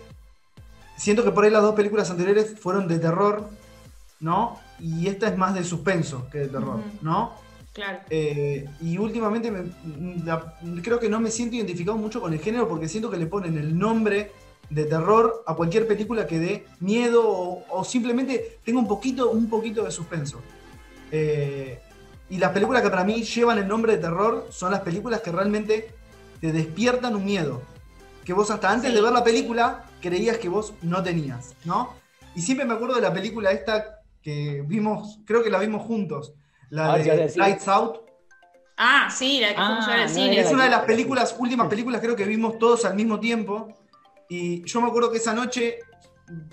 siento 0.95 1.23
que 1.23 1.31
por 1.31 1.43
ahí 1.45 1.51
las 1.51 1.61
dos 1.61 1.75
películas 1.75 2.09
anteriores 2.09 2.59
fueron 2.59 2.87
de 2.87 2.99
terror, 2.99 3.49
¿no? 4.19 4.59
Y 4.79 5.07
esta 5.07 5.27
es 5.27 5.37
más 5.37 5.53
de 5.53 5.63
suspenso 5.63 6.27
que 6.31 6.39
de 6.39 6.47
terror. 6.47 6.79
¿no? 7.01 7.33
Claro. 7.73 7.99
Eh, 8.09 8.65
y 8.81 8.97
últimamente 8.97 9.51
me- 9.51 9.71
la- 10.25 10.55
creo 10.81 10.99
que 10.99 11.09
no 11.09 11.19
me 11.19 11.29
siento 11.29 11.55
identificado 11.55 11.97
mucho 11.97 12.19
con 12.21 12.33
el 12.33 12.39
género 12.39 12.67
porque 12.67 12.87
siento 12.89 13.09
que 13.11 13.17
le 13.17 13.27
ponen 13.27 13.57
el 13.57 13.77
nombre 13.77 14.31
de 14.69 14.83
terror 14.85 15.43
a 15.45 15.53
cualquier 15.53 15.87
película 15.87 16.25
que 16.27 16.39
dé 16.39 16.65
miedo 16.79 17.23
o, 17.29 17.63
o 17.69 17.83
simplemente 17.83 18.57
tenga 18.65 18.79
un 18.79 18.87
poquito, 18.87 19.29
un 19.29 19.47
poquito 19.49 19.83
de 19.83 19.91
suspenso. 19.91 20.41
Eh, 21.11 21.79
y 22.29 22.37
las 22.39 22.51
películas 22.51 22.81
que 22.81 22.89
para 22.89 23.03
mí 23.05 23.23
llevan 23.23 23.59
el 23.59 23.67
nombre 23.67 23.93
de 23.95 23.99
terror 23.99 24.47
son 24.49 24.71
las 24.71 24.81
películas 24.81 25.21
que 25.21 25.31
realmente 25.31 25.93
te 26.41 26.51
despiertan 26.51 27.15
un 27.15 27.23
miedo. 27.25 27.61
Que 28.27 28.34
vos 28.34 28.51
hasta 28.51 28.69
antes 28.69 28.89
Sí. 28.89 28.96
de 28.96 29.01
ver 29.01 29.13
la 29.13 29.24
película 29.24 29.86
creías 30.01 30.38
que 30.38 30.50
vos 30.50 30.74
no 30.81 31.01
tenías, 31.01 31.55
¿no? 31.63 31.93
Y 32.36 32.41
siempre 32.41 32.65
me 32.65 32.74
acuerdo 32.74 32.96
de 32.96 33.01
la 33.01 33.13
película 33.13 33.51
esta 33.51 34.01
que 34.22 34.62
vimos, 34.67 35.19
creo 35.25 35.41
que 35.41 35.50
la 35.50 35.60
vimos 35.60 35.84
juntos, 35.88 36.34
la 36.69 36.91
ver 36.96 37.03
si 37.03 37.10
vas 37.10 37.17
a 37.19 37.22
de. 37.24 37.38
Lights 37.38 37.67
Out. 37.69 38.01
Ah, 38.75 39.07
sí, 39.10 39.39
la 39.39 39.48
que 39.50 39.55
fuimos 39.55 39.86
a 39.88 39.91
ver 39.91 40.00
Ah, 40.00 40.03
al 40.03 40.10
no 40.10 40.13
cine. 40.13 40.39
Es 40.41 40.51
una 40.51 40.65
de 40.65 40.69
las 40.72 40.81
películas, 40.84 41.34
últimas 41.39 41.67
películas 41.69 42.01
creo 42.01 42.17
que 42.17 42.25
vimos 42.25 42.60
todos 42.60 42.84
al 42.84 42.96
mismo 42.96 43.17
tiempo. 43.17 43.69
Y 44.27 44.62
yo 44.65 44.81
me 44.81 44.89
acuerdo 44.89 45.10
que 45.10 45.19
esa 45.19 45.34
noche 45.34 45.79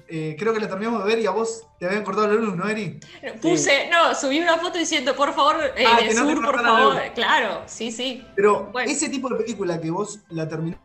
eh, 0.09 0.37
creo 0.39 0.55
que 0.55 0.61
la 0.61 0.69
terminamos 0.69 1.03
de 1.03 1.09
ver 1.11 1.19
y 1.19 1.27
a 1.27 1.33
vos 1.33 1.67
te 1.81 1.87
habían 1.87 2.05
cortado 2.05 2.29
la 2.29 2.35
luz, 2.35 2.55
¿no, 2.55 2.69
Eri? 2.69 3.01
Puse, 3.43 3.91
no, 3.91 4.15
subí 4.15 4.39
una 4.39 4.59
foto 4.59 4.79
diciendo, 4.79 5.17
por 5.17 5.35
favor, 5.35 5.57
eh, 5.77 5.85
Ah, 5.85 5.97
de 6.01 6.07
que 6.09 6.15
no 6.15 6.25
te 6.29 6.35
sur, 6.35 6.45
por 6.45 6.63
favor. 6.63 7.03
Claro, 7.17 7.63
sí, 7.67 7.91
sí. 7.91 8.25
Pero 8.37 8.67
Bueno. 8.71 8.89
ese 8.89 9.09
tipo 9.09 9.29
de 9.29 9.35
película 9.43 9.81
que 9.81 9.91
vos 9.91 10.21
la 10.31 10.47
terminás 10.49 10.79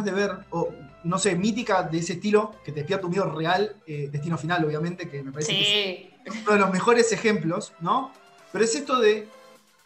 de 0.00 0.10
ver, 0.10 0.30
o 0.50 0.70
no 1.04 1.18
sé, 1.18 1.36
mítica 1.36 1.82
de 1.82 1.98
ese 1.98 2.14
estilo, 2.14 2.52
que 2.64 2.72
te 2.72 2.80
despierta 2.80 3.06
un 3.06 3.12
miedo 3.12 3.30
real, 3.30 3.76
eh, 3.86 4.08
Destino 4.10 4.38
Final, 4.38 4.64
obviamente, 4.64 5.08
que 5.10 5.22
me 5.22 5.32
parece 5.32 5.52
que 5.52 6.14
es 6.24 6.34
uno 6.42 6.52
de 6.52 6.58
los 6.58 6.70
mejores 6.70 7.12
ejemplos, 7.12 7.72
¿no? 7.80 8.12
Pero 8.52 8.64
es 8.64 8.74
esto 8.74 8.98
de 8.98 9.28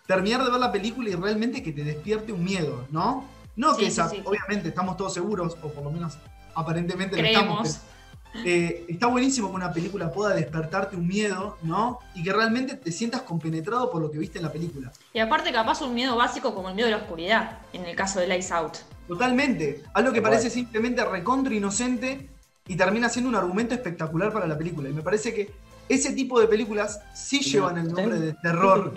terminar 0.06 0.44
de 0.44 0.50
ver 0.50 0.60
la 0.60 0.70
película 0.70 1.10
y 1.10 1.14
realmente 1.14 1.62
que 1.62 1.72
te 1.72 1.82
despierte 1.82 2.32
un 2.32 2.44
miedo, 2.44 2.86
¿no? 2.90 3.28
No 3.56 3.74
Sí, 3.74 3.80
que 3.80 3.86
sí, 3.86 3.92
esa, 3.92 4.08
sí. 4.08 4.22
obviamente 4.24 4.68
estamos 4.68 4.96
todos 4.96 5.14
seguros, 5.14 5.56
o 5.62 5.68
por 5.68 5.82
lo 5.82 5.90
menos 5.90 6.18
aparentemente 6.54 7.20
lo 7.20 7.26
estamos. 7.26 7.80
Pero, 7.80 7.96
eh, 8.44 8.84
está 8.88 9.06
buenísimo 9.06 9.48
que 9.48 9.54
una 9.54 9.72
película 9.72 10.12
pueda 10.12 10.34
despertarte 10.34 10.96
un 10.96 11.06
miedo, 11.06 11.56
¿no? 11.62 12.00
Y 12.14 12.22
que 12.22 12.32
realmente 12.32 12.74
te 12.74 12.92
sientas 12.92 13.22
compenetrado 13.22 13.90
por 13.90 14.02
lo 14.02 14.10
que 14.10 14.18
viste 14.18 14.38
en 14.38 14.44
la 14.44 14.52
película. 14.52 14.92
Y 15.14 15.20
aparte, 15.20 15.52
capaz 15.52 15.80
un 15.80 15.94
miedo 15.94 16.16
básico 16.16 16.54
como 16.54 16.68
el 16.68 16.74
miedo 16.74 16.86
de 16.88 16.96
la 16.96 17.02
oscuridad, 17.02 17.58
en 17.72 17.86
el 17.86 17.96
caso 17.96 18.20
de 18.20 18.26
Lights 18.26 18.52
Out. 18.52 18.76
Totalmente. 19.08 19.82
Algo 19.94 20.12
que 20.12 20.22
parece 20.22 20.50
simplemente 20.50 21.04
recontra 21.04 21.54
inocente 21.54 22.28
y 22.66 22.76
termina 22.76 23.08
siendo 23.08 23.28
un 23.28 23.36
argumento 23.36 23.74
espectacular 23.74 24.32
para 24.32 24.46
la 24.46 24.58
película. 24.58 24.88
Y 24.88 24.92
me 24.92 25.02
parece 25.02 25.32
que 25.32 25.50
ese 25.88 26.12
tipo 26.12 26.40
de 26.40 26.48
películas 26.48 27.00
sí 27.14 27.40
llevan 27.40 27.78
el 27.78 27.88
nombre 27.92 28.18
de 28.18 28.32
terror. 28.34 28.92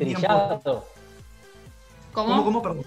¿Cómo? 2.12 2.30
¿Cómo, 2.32 2.44
cómo, 2.44 2.62
perdón? 2.62 2.86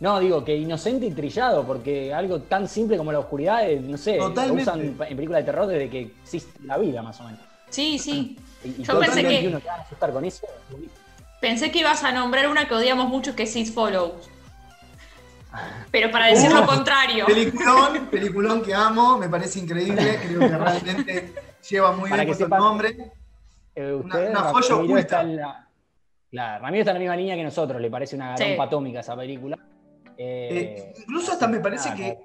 No, 0.00 0.18
digo 0.18 0.44
que 0.44 0.56
inocente 0.56 1.06
y 1.06 1.12
trillado, 1.12 1.64
porque 1.64 2.12
algo 2.12 2.40
tan 2.40 2.68
simple 2.68 2.96
como 2.96 3.12
la 3.12 3.20
oscuridad, 3.20 3.70
eh, 3.70 3.80
no 3.80 3.96
sé, 3.96 4.16
lo 4.16 4.28
Totalmente. 4.28 4.62
usan 4.62 4.80
en 4.80 4.96
películas 5.16 5.42
de 5.42 5.44
terror 5.44 5.66
desde 5.66 5.88
que 5.88 6.00
existe 6.22 6.60
la 6.64 6.76
vida, 6.76 7.00
más 7.00 7.18
o 7.20 7.24
menos. 7.24 7.40
Sí, 7.70 7.98
sí. 7.98 8.36
Y, 8.64 8.80
y 8.80 8.82
Yo 8.82 8.98
pensé 8.98 9.22
que- 9.22 9.46
uno 9.46 9.60
te 9.60 9.68
a 9.68 9.74
asustar 9.74 10.10
con 10.10 10.24
eso. 10.24 10.46
Pensé 11.44 11.70
que 11.70 11.80
ibas 11.80 12.02
a 12.02 12.10
nombrar 12.10 12.48
una 12.48 12.66
que 12.66 12.72
odiamos 12.72 13.06
mucho, 13.10 13.36
que 13.36 13.42
es 13.42 13.54
It 13.54 13.70
Follows. 13.70 14.30
Pero 15.90 16.10
para 16.10 16.28
decir 16.28 16.50
Uh, 16.50 16.54
lo 16.54 16.66
contrario. 16.66 17.26
Peliculón, 17.26 18.06
peliculón 18.10 18.62
que 18.62 18.72
amo, 18.74 19.18
me 19.18 19.28
parece 19.28 19.58
increíble, 19.58 20.18
creo 20.26 20.40
que 20.40 20.48
realmente 20.48 21.34
lleva 21.68 21.92
muy 21.92 22.08
Para 22.08 22.24
bien 22.24 22.34
que 22.34 22.38
puesto 22.38 22.44
el 22.46 22.50
sepan- 22.50 22.58
nombre. 22.58 23.12
Eh, 23.74 23.92
Una- 23.92 24.04
usted, 24.14 24.30
una 24.30 24.40
joya 24.40 24.68
Ramiro, 24.70 24.84
oculta. 24.84 25.00
está 25.00 25.20
en 25.20 25.36
la, 25.36 25.68
claro, 26.30 26.62
Ramiro 26.64 26.80
está 26.80 26.90
en 26.92 26.94
la 26.94 27.00
misma 27.00 27.16
línea 27.16 27.36
que 27.36 27.44
nosotros, 27.44 27.78
le 27.78 27.90
parece 27.90 28.16
una 28.16 28.36
Sí. 28.38 28.42
garompa 28.44 28.64
atómica 28.64 29.00
esa 29.00 29.14
película. 29.14 29.58
Eh, 30.16 30.48
Eh, 30.88 30.94
incluso 31.00 31.32
hasta 31.32 31.46
me 31.46 31.60
parece 31.60 31.90
nada, 31.90 32.00
que 32.00 32.18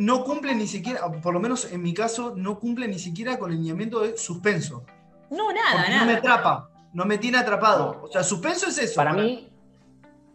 no 0.00 0.22
cumple 0.22 0.54
ni 0.54 0.66
siquiera, 0.66 1.00
por 1.22 1.32
lo 1.32 1.40
menos 1.40 1.72
en 1.72 1.82
mi 1.82 1.94
caso, 1.94 2.34
no 2.36 2.58
cumple 2.58 2.88
ni 2.88 2.98
siquiera 2.98 3.38
con 3.38 3.52
el 3.52 3.56
lineamiento 3.56 4.00
de 4.00 4.18
suspenso. 4.18 4.84
No, 5.30 5.50
nada, 5.50 5.72
Porque 5.72 5.90
no 5.92 5.98
me 6.00 6.06
nada. 6.06 6.18
atrapa, 6.18 6.70
no 6.96 7.04
me 7.04 7.18
tiene 7.18 7.36
atrapado. 7.38 8.00
O 8.02 8.08
sea, 8.10 8.24
suspenso 8.24 8.68
es 8.68 8.78
eso. 8.78 8.94
Para 8.96 9.12
mí, 9.12 9.48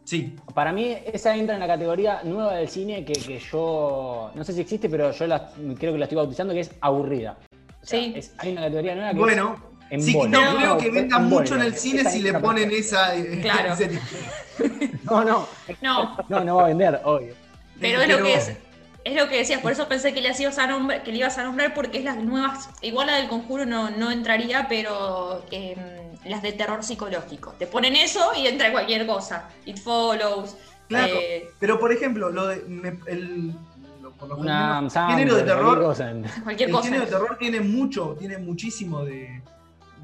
Sí. 0.04 0.36
Para 0.56 0.71
mí, 0.74 0.97
esa 1.13 1.36
entra 1.36 1.54
en 1.56 1.62
la 1.62 1.67
categoría 1.67 2.21
nueva 2.24 2.56
del 2.56 2.67
cine 2.67 3.06
que, 3.06 3.13
que 3.13 3.39
yo, 3.39 4.32
no 4.34 4.43
sé 4.43 4.52
si 4.54 4.62
existe, 4.62 4.89
pero 4.89 5.12
yo 5.12 5.28
la- 5.28 5.52
creo 5.78 5.93
que 5.93 6.00
la 6.00 6.06
estoy 6.06 6.17
bautizando, 6.17 6.54
que 6.54 6.60
es 6.62 6.71
aburrida. 6.82 7.38
O 7.82 7.86
sea, 7.86 8.00
Sí. 8.00 8.13
es- 8.15 8.34
hay 8.39 8.52
una 8.52 8.62
categoría 8.62 8.95
nueva 8.95 9.12
que 9.12 9.17
Bueno, 9.19 9.56
es 9.91 10.04
sí, 10.06 10.13
no 10.28 10.58
creo 10.58 10.78
que 10.78 10.88
es 10.88 10.93
venda 10.93 11.17
embole, 11.17 11.41
mucho 11.43 11.56
en 11.56 11.62
el 11.62 11.76
cine 11.76 12.02
esa 12.02 12.10
si 12.10 12.19
le 12.21 12.34
ponen 12.34 12.71
esa. 12.71 13.15
eh, 13.15 13.41
Claro. 13.41 13.76
No, 15.04 15.24
no, 15.24 15.47
No, 15.82 16.17
no, 16.30 16.43
no 16.43 16.56
va 16.58 16.63
a 16.63 16.67
vender, 16.67 17.00
obvio. 17.04 17.34
pero 17.80 18.02
es 18.02 18.10
lo 18.10 18.24
que 18.24 18.34
es. 18.34 18.52
Es 19.04 19.15
lo 19.15 19.30
que 19.30 19.38
decías, 19.38 19.62
por 19.62 19.71
eso 19.71 19.88
pensé 19.88 20.13
que 20.13 20.21
le, 20.21 20.30
ibas 20.38 20.58
a 20.60 20.67
nombrar, 20.67 21.02
que 21.04 21.12
le 21.12 21.17
ibas 21.19 21.38
a 21.38 21.43
nombrar 21.43 21.74
porque 21.74 22.00
es 22.00 22.04
las 22.04 22.17
nuevas, 22.17 22.69
igual 22.82 23.08
la 23.08 23.15
del 23.15 23.30
conjuro 23.30 23.65
no, 23.65 23.89
no 23.91 24.12
entraría, 24.12 24.67
pero 24.67 25.43
em, 25.52 25.78
las 26.25 26.41
de 26.41 26.53
terror 26.53 26.84
psicológico. 26.84 27.53
Te 27.57 27.67
ponen 27.67 27.95
eso 27.95 28.31
y 28.38 28.47
entra 28.47 28.71
cualquier 28.71 29.05
cosa. 29.07 29.49
It 29.65 29.77
follows. 29.79 30.55
Claro. 30.88 31.13
eh, 31.15 31.49
Pero 31.60 31.79
por 31.79 31.91
ejemplo, 31.91 32.29
lo 32.29 32.47
de. 32.47 32.63
me- 32.67 32.99
el, 33.07 33.53
lo- 34.01 34.12
por 34.12 34.27
lo 34.29 34.38
Una 34.38 34.81
menos, 34.81 34.93
género 34.93 35.36
de 35.36 35.43
cualquier 35.43 35.45
terror. 35.45 35.81
cosa. 35.84 36.13
cualquier 36.43 36.69
el 36.69 36.75
cosa. 36.75 36.86
género 36.86 37.05
de 37.05 37.12
terror 37.12 37.38
tiene 37.39 37.62
mucho, 37.62 38.15
tiene 38.19 38.38
muchísimo 38.38 39.03
de, 39.05 39.41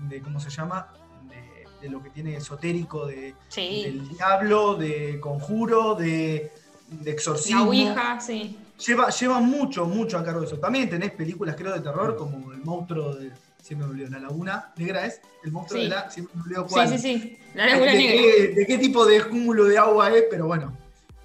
de 0.07 0.21
¿cómo 0.21 0.39
se 0.39 0.49
llama? 0.49 0.87
De, 1.29 1.65
de 1.81 1.89
lo 1.89 2.01
que 2.01 2.09
tiene 2.09 2.37
esotérico, 2.37 3.05
de, 3.05 3.35
Sí. 3.49 3.83
del 3.83 4.09
diablo, 4.09 4.75
de 4.75 5.19
conjuro, 5.19 5.93
de, 5.95 6.51
de 6.89 7.11
exorcismo. 7.11 7.61
La 7.61 7.67
Ouija, 7.67 8.19
sí. 8.19 8.57
Lleva, 8.85 9.09
lleva 9.09 9.39
mucho, 9.41 9.85
mucho 9.85 10.17
a 10.17 10.23
cargo 10.23 10.39
de 10.41 10.45
eso. 10.47 10.57
También 10.59 10.87
tenés 10.89 11.11
películas, 11.11 11.55
creo, 11.57 11.73
de 11.73 11.81
terror, 11.81 12.15
como 12.15 12.51
El 12.53 12.59
monstruo 12.63 13.13
de. 13.15 13.31
Siempre 13.67 13.85
me 13.87 13.93
olvido, 13.93 14.09
la 14.11 14.19
laguna 14.19 14.71
negra 14.77 15.05
es. 15.05 15.19
El 15.43 15.51
monstruo 15.51 15.81
Sí. 15.81 15.89
de 15.89 15.95
la. 15.95 16.09
Siempre 16.09 16.33
me 16.37 16.41
olvido 16.43 16.63
Sí, 16.67 16.73
cuál. 16.73 16.87
sí, 16.89 16.97
sí. 16.99 17.37
La 17.53 17.65
de, 17.65 17.71
laguna 17.71 17.93
negra. 17.93 18.13
qué, 18.21 18.47
de 18.55 18.65
qué 18.65 18.77
tipo 18.77 19.05
de 19.05 19.23
cúmulo 19.25 19.65
de 19.65 19.77
agua 19.77 20.09
es, 20.15 20.23
pero 20.31 20.47
bueno. 20.47 20.77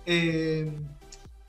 Eh, 0.06 0.72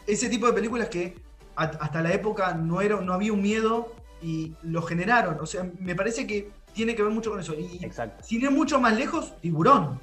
ese 0.05 0.29
tipo 0.29 0.45
de 0.45 0.53
películas 0.53 0.89
que 0.89 1.15
a- 1.55 1.63
hasta 1.63 2.01
la 2.01 2.13
época 2.13 2.53
no, 2.53 2.79
era, 2.81 3.01
no 3.01 3.13
había 3.13 3.33
un 3.33 3.41
miedo 3.41 3.95
y 4.21 4.53
lo 4.61 4.83
generaron. 4.83 5.39
O 5.41 5.45
sea, 5.47 5.67
me 5.79 5.95
parece 5.95 6.27
que 6.27 6.51
tiene 6.73 6.95
que 6.95 7.01
ver 7.01 7.11
mucho 7.11 7.31
con 7.31 7.39
eso. 7.39 7.55
Y 7.55 7.83
Exacto. 7.83 8.23
sin 8.23 8.41
ir 8.43 8.51
mucho 8.51 8.79
más 8.79 8.95
lejos, 8.95 9.33
tiburón. 9.41 9.99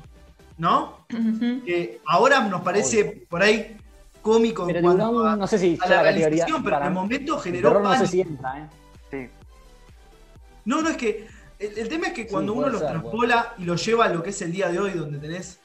¿No? 0.58 1.06
Que 1.08 2.00
ahora 2.04 2.40
nos 2.48 2.62
parece 2.62 3.26
por 3.30 3.42
ahí 3.42 3.76
cómico 4.20 4.66
Pero 4.66 4.80
Tiburón, 4.80 5.26
a, 5.26 5.36
no 5.36 5.46
sé 5.46 5.58
si 5.58 5.78
a 5.80 5.86
la 5.88 6.02
la 6.02 6.10
categoría. 6.10 6.46
pero 6.62 6.76
en 6.78 6.82
el 6.82 6.90
momento 6.92 7.36
el 7.36 7.40
generó 7.42 7.68
terror 7.70 7.82
no 7.84 7.90
sé 7.92 7.96
pánico. 7.96 8.10
si 8.12 8.20
entra, 8.20 8.58
¿eh? 8.58 8.68
Sí. 9.10 9.30
No, 10.64 10.82
no, 10.82 10.88
es 10.90 10.96
que 10.96 11.26
el, 11.58 11.78
el 11.78 11.88
tema 11.88 12.08
es 12.08 12.12
que 12.14 12.22
Sí, 12.22 12.28
cuando 12.30 12.52
uno 12.52 12.62
puede 12.62 12.72
lo 12.74 12.78
ser, 12.80 12.88
traspola 12.90 13.54
y 13.58 13.64
lo 13.64 13.76
lleva 13.76 14.04
a 14.06 14.08
lo 14.08 14.22
que 14.22 14.30
es 14.30 14.42
el 14.42 14.52
día 14.52 14.68
de 14.68 14.78
hoy, 14.78 14.92
donde 14.92 15.18
tenés 15.18 15.58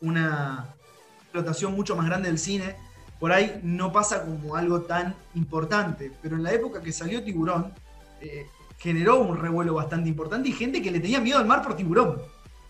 una 0.00 0.74
explotación 1.22 1.74
mucho 1.74 1.96
más 1.96 2.06
grande 2.06 2.28
del 2.28 2.38
cine, 2.38 2.76
por 3.18 3.32
ahí 3.32 3.60
no 3.62 3.92
pasa 3.92 4.22
como 4.24 4.56
algo 4.56 4.82
tan 4.82 5.14
importante. 5.34 6.12
Pero 6.22 6.36
en 6.36 6.42
la 6.42 6.52
época 6.52 6.80
que 6.82 6.92
salió 6.92 7.22
Tiburón, 7.22 7.72
eh, 8.20 8.46
generó 8.78 9.20
un 9.20 9.36
revuelo 9.38 9.74
bastante 9.74 10.08
importante 10.08 10.48
y 10.48 10.52
gente 10.52 10.82
que 10.82 10.90
le 10.90 10.98
tenía 11.00 11.20
miedo 11.20 11.38
al 11.38 11.46
mar 11.46 11.62
por 11.62 11.76
Tiburón. 11.76 12.20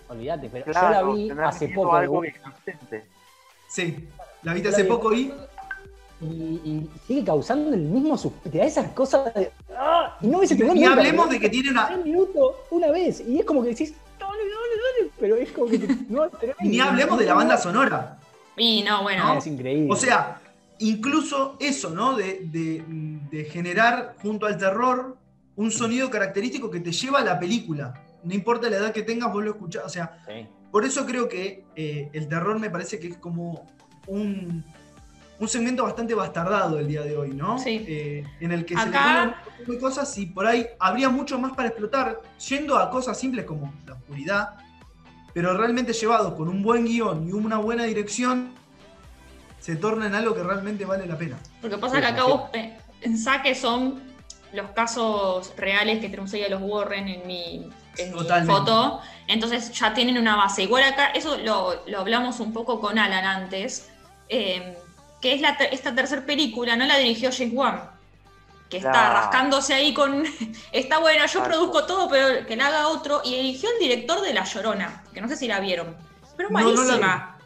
Olvídate, 0.09 0.51
pero 0.51 0.67
yo 0.67 0.73
la 0.73 1.03
vi 1.05 1.31
hace 1.43 1.69
poco. 1.69 1.97
algo. 1.97 2.23
Sí, 3.69 4.09
la 4.43 4.53
viste 4.53 4.69
La 4.69 4.75
hace 4.77 4.83
vi. 4.83 4.89
poco 4.91 5.15
y 5.15 5.33
y, 6.23 6.61
y 6.65 6.91
sigue 7.07 7.25
causando 7.25 7.75
el 7.75 7.81
mismo 7.83 8.17
da 8.59 8.65
esas 8.65 8.93
cosas 8.93 9.35
de. 9.35 9.51
¡Ah! 9.77 10.17
Y 10.21 10.27
no 10.29 10.41
el 10.53 10.57
ni 10.57 10.61
tiburón 10.61 10.81
nunca, 10.81 10.93
hablemos 11.01 11.31
de 11.31 11.41
que 11.41 11.49
tiene 11.49 11.71
una... 11.71 11.87
tres 11.89 12.05
minutos 12.05 12.55
una 12.71 12.91
vez. 12.91 13.21
Y 13.27 13.39
es 13.41 13.45
como 13.45 13.63
que 13.63 13.71
decís, 13.71 13.95
dale, 14.19 14.39
dale, 14.39 14.49
dale. 14.49 15.11
Pero 15.19 15.37
es 15.37 15.51
como 15.53 15.67
que 15.67 15.79
no 16.09 16.29
termina. 16.31 16.57
Ni 16.61 16.81
hablemos 16.81 17.19
de 17.19 17.27
la 17.27 17.35
banda 17.35 17.57
sonora. 17.57 18.19
Y 18.57 18.83
no, 18.83 19.03
bueno. 19.03 19.23
Ah, 19.27 19.39
es 19.39 19.47
increíble. 19.47 19.93
O 19.93 19.97
sea, 19.97 20.41
incluso 20.79 21.57
eso, 21.61 21.91
¿no? 21.91 22.17
De, 22.17 22.41
de- 22.45 22.83
de 23.31 23.45
generar 23.47 24.15
junto 24.23 24.47
al 24.47 24.59
terror 24.59 25.17
un 25.57 25.71
sonido 25.71 26.11
característico 26.11 26.71
que 26.71 26.81
te 26.81 26.93
lleva 26.93 27.21
a 27.21 27.25
la 27.25 27.39
película. 27.41 27.95
No 28.25 28.35
importa 28.35 28.69
la 28.71 28.77
edad 28.77 28.93
que 28.93 29.03
tengas, 29.03 29.33
vos 29.33 29.43
lo 29.43 29.51
escuchás. 29.51 29.85
O 29.85 29.89
sea, 29.89 30.23
Sí. 30.27 30.47
por 30.71 30.85
eso 30.85 31.05
creo 31.07 31.29
que 31.29 31.65
eh, 31.77 32.09
el 32.13 32.29
terror 32.29 32.59
me 32.59 32.71
parece 32.71 32.99
que 33.01 33.09
es 33.09 33.17
como 33.17 33.67
un, 34.07 34.65
un 35.43 35.49
segmento 35.49 35.83
bastante 35.83 36.15
bastardado 36.15 36.79
el 36.79 36.87
día 36.87 37.03
de 37.03 37.17
hoy, 37.17 37.31
¿no? 37.31 37.59
Sí. 37.59 37.85
Eh, 37.89 38.25
en 38.39 38.53
el 38.53 38.65
que 38.65 38.75
se 38.77 38.81
Acá- 38.81 39.15
le 39.25 39.27
montón 39.27 39.75
de 39.75 39.79
cosas 39.81 40.17
y 40.19 40.27
por 40.27 40.47
ahí 40.47 40.69
habría 40.79 41.09
mucho 41.09 41.37
más 41.37 41.53
para 41.53 41.67
explotar, 41.69 42.21
yendo 42.49 42.79
a 42.79 42.89
cosas 42.91 43.19
simples 43.19 43.45
como 43.45 43.75
la 43.85 43.95
oscuridad, 43.95 44.51
pero 45.35 45.57
realmente 45.57 45.93
llevados 45.93 46.35
con 46.35 46.49
un 46.49 46.63
buen 46.63 46.85
guion 46.85 47.29
y 47.29 47.33
una 47.33 47.57
buena 47.59 47.83
dirección, 47.85 48.55
se 49.59 49.75
torna 49.75 50.07
en 50.07 50.15
algo 50.15 50.33
que 50.33 50.45
realmente 50.45 50.85
vale 50.85 51.07
la 51.07 51.19
pena. 51.19 51.37
Lo 51.61 51.69
que 51.69 51.79
pasa 51.79 52.01
que 52.01 52.07
acá 52.07 52.23
vos 52.25 52.43
pe- 52.53 52.77
pensá 53.01 53.43
que 53.43 53.57
son 53.57 54.01
los 54.53 54.71
casos 54.71 55.53
reales 55.57 55.99
que 55.99 56.09
tenemos 56.09 56.33
ahí 56.35 56.45
a 56.45 56.51
los 56.51 56.63
Warren 56.63 57.09
en 57.09 57.27
mi, 57.27 57.69
en 57.99 58.13
mi 58.13 58.17
Totalmente. 58.19 58.53
foto. 58.53 59.01
Entonces 59.27 59.73
ya 59.73 59.93
tienen 59.93 60.19
una 60.19 60.37
base. 60.37 60.63
Igual 60.63 60.85
acá, 60.85 61.07
eso 61.09 61.37
lo, 61.39 61.83
lo 61.89 61.99
hablamos 61.99 62.39
un 62.39 62.53
poco 62.53 62.79
con 62.81 62.97
Alan 62.99 63.25
antes, 63.25 63.89
eh, 64.29 64.77
que 65.23 65.33
es 65.35 65.41
la 65.41 65.57
ter- 65.57 65.73
esta 65.73 65.95
tercera 65.95 66.27
película, 66.27 66.77
no 66.77 66.85
la 66.85 66.97
dirigió 66.99 67.31
James 67.33 67.55
Wan, 67.55 67.81
que 68.69 68.79
está 68.79 69.13
rascándose 69.15 69.73
ahí 69.73 69.95
con... 69.95 70.25
está 70.73 70.99
bueno, 70.99 71.25
yo 71.27 71.43
produzco 71.45 71.85
todo, 71.87 72.09
pero 72.09 72.45
que 72.47 72.57
la 72.57 72.67
haga 72.67 72.89
otro. 72.89 73.23
Y 73.25 73.37
eligió 73.37 73.71
el 73.73 73.79
director 73.79 74.21
de 74.21 74.35
La 74.35 74.45
Llorona, 74.45 75.05
que 75.15 75.21
no 75.21 75.29
sé 75.29 75.37
si 75.37 75.47
la 75.49 75.61
vieron. 75.61 75.97
Pero 76.37 76.49
es 76.49 76.53
No, 76.55 76.61
no 76.61 76.67
la 76.71 76.75
malísima. 76.77 77.39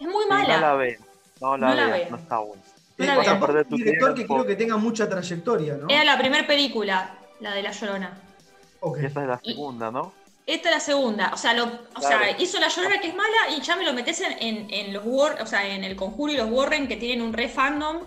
es 0.00 0.06
muy 0.06 0.26
mala. 0.26 0.54
no 0.56 0.60
la 0.60 0.74
ve. 0.74 0.98
No 1.40 1.56
la, 1.56 1.68
No 1.68 1.74
la 1.74 1.86
no 2.10 2.16
está 2.16 2.38
bueno. 2.38 2.62
No 2.98 3.04
es 3.22 3.66
un 3.70 3.76
director 3.78 4.14
que 4.14 4.26
creo 4.26 4.44
que 4.44 4.56
tenga 4.56 4.76
mucha 4.76 5.08
trayectoria, 5.08 5.76
¿no? 5.76 5.86
Era 5.88 6.04
la 6.04 6.18
primera 6.18 6.46
película, 6.46 7.14
la 7.40 7.52
de 7.54 7.62
La 7.62 7.70
Llorona. 7.70 8.18
Ok. 8.80 8.98
Y 9.02 9.06
esta 9.06 9.22
es 9.22 9.28
la 9.28 9.40
Y- 9.44 9.50
segunda, 9.52 9.90
¿no? 9.92 10.12
Esta 10.48 10.70
es 10.70 10.74
la 10.76 10.80
segunda. 10.80 11.30
O 11.34 11.36
sea, 11.36 11.52
lo, 11.52 11.64
o 11.64 11.68
Claro. 12.00 12.24
sea, 12.24 12.40
hizo 12.40 12.58
La 12.58 12.68
Llorona 12.68 13.00
que 13.02 13.08
es 13.08 13.14
mala 13.14 13.50
y 13.54 13.60
ya 13.60 13.76
me 13.76 13.84
lo 13.84 13.92
metes 13.92 14.18
en, 14.22 14.32
en, 14.40 14.72
en 14.72 14.94
los 14.94 15.02
War, 15.04 15.42
o 15.42 15.46
sea, 15.46 15.66
en 15.66 15.84
el 15.84 15.94
Conjuro 15.94 16.32
y 16.32 16.38
los 16.38 16.50
Warren 16.50 16.88
que 16.88 16.96
tienen 16.96 17.20
un 17.20 17.34
re 17.34 17.48
fandom. 17.50 17.98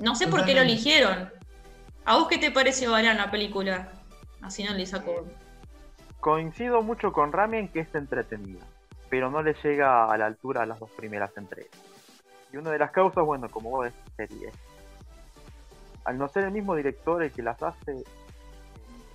No 0.00 0.16
sé 0.16 0.26
por 0.26 0.44
qué 0.44 0.54
lo 0.54 0.62
eligieron. 0.62 1.30
¿A 2.04 2.16
vos 2.16 2.26
qué 2.26 2.36
te 2.38 2.50
pareció, 2.50 2.96
Alan, 2.96 3.16
la 3.16 3.30
película? 3.30 3.92
Así 4.42 4.64
no 4.64 4.74
le 4.74 4.86
saco. 4.86 5.24
Coincido 6.18 6.82
mucho 6.82 7.12
con 7.12 7.30
Rami 7.30 7.58
en 7.58 7.68
que 7.68 7.80
es 7.80 7.94
entretenida, 7.94 8.64
pero 9.08 9.30
no 9.30 9.40
le 9.40 9.54
llega 9.62 10.10
a 10.10 10.18
la 10.18 10.26
altura 10.26 10.62
a 10.62 10.66
las 10.66 10.80
dos 10.80 10.90
primeras 10.90 11.30
entregas. 11.36 11.70
Y 12.52 12.56
una 12.56 12.72
de 12.72 12.78
las 12.80 12.90
causas, 12.90 13.24
bueno, 13.24 13.48
como 13.48 13.70
vos 13.70 13.84
decís, 13.84 14.00
serie. 14.16 14.50
Al 16.04 16.18
no 16.18 16.28
ser 16.28 16.42
el 16.44 16.50
mismo 16.50 16.74
director 16.74 17.22
el 17.22 17.30
que 17.30 17.42
las 17.42 17.62
hace, 17.62 17.92
el 17.92 18.04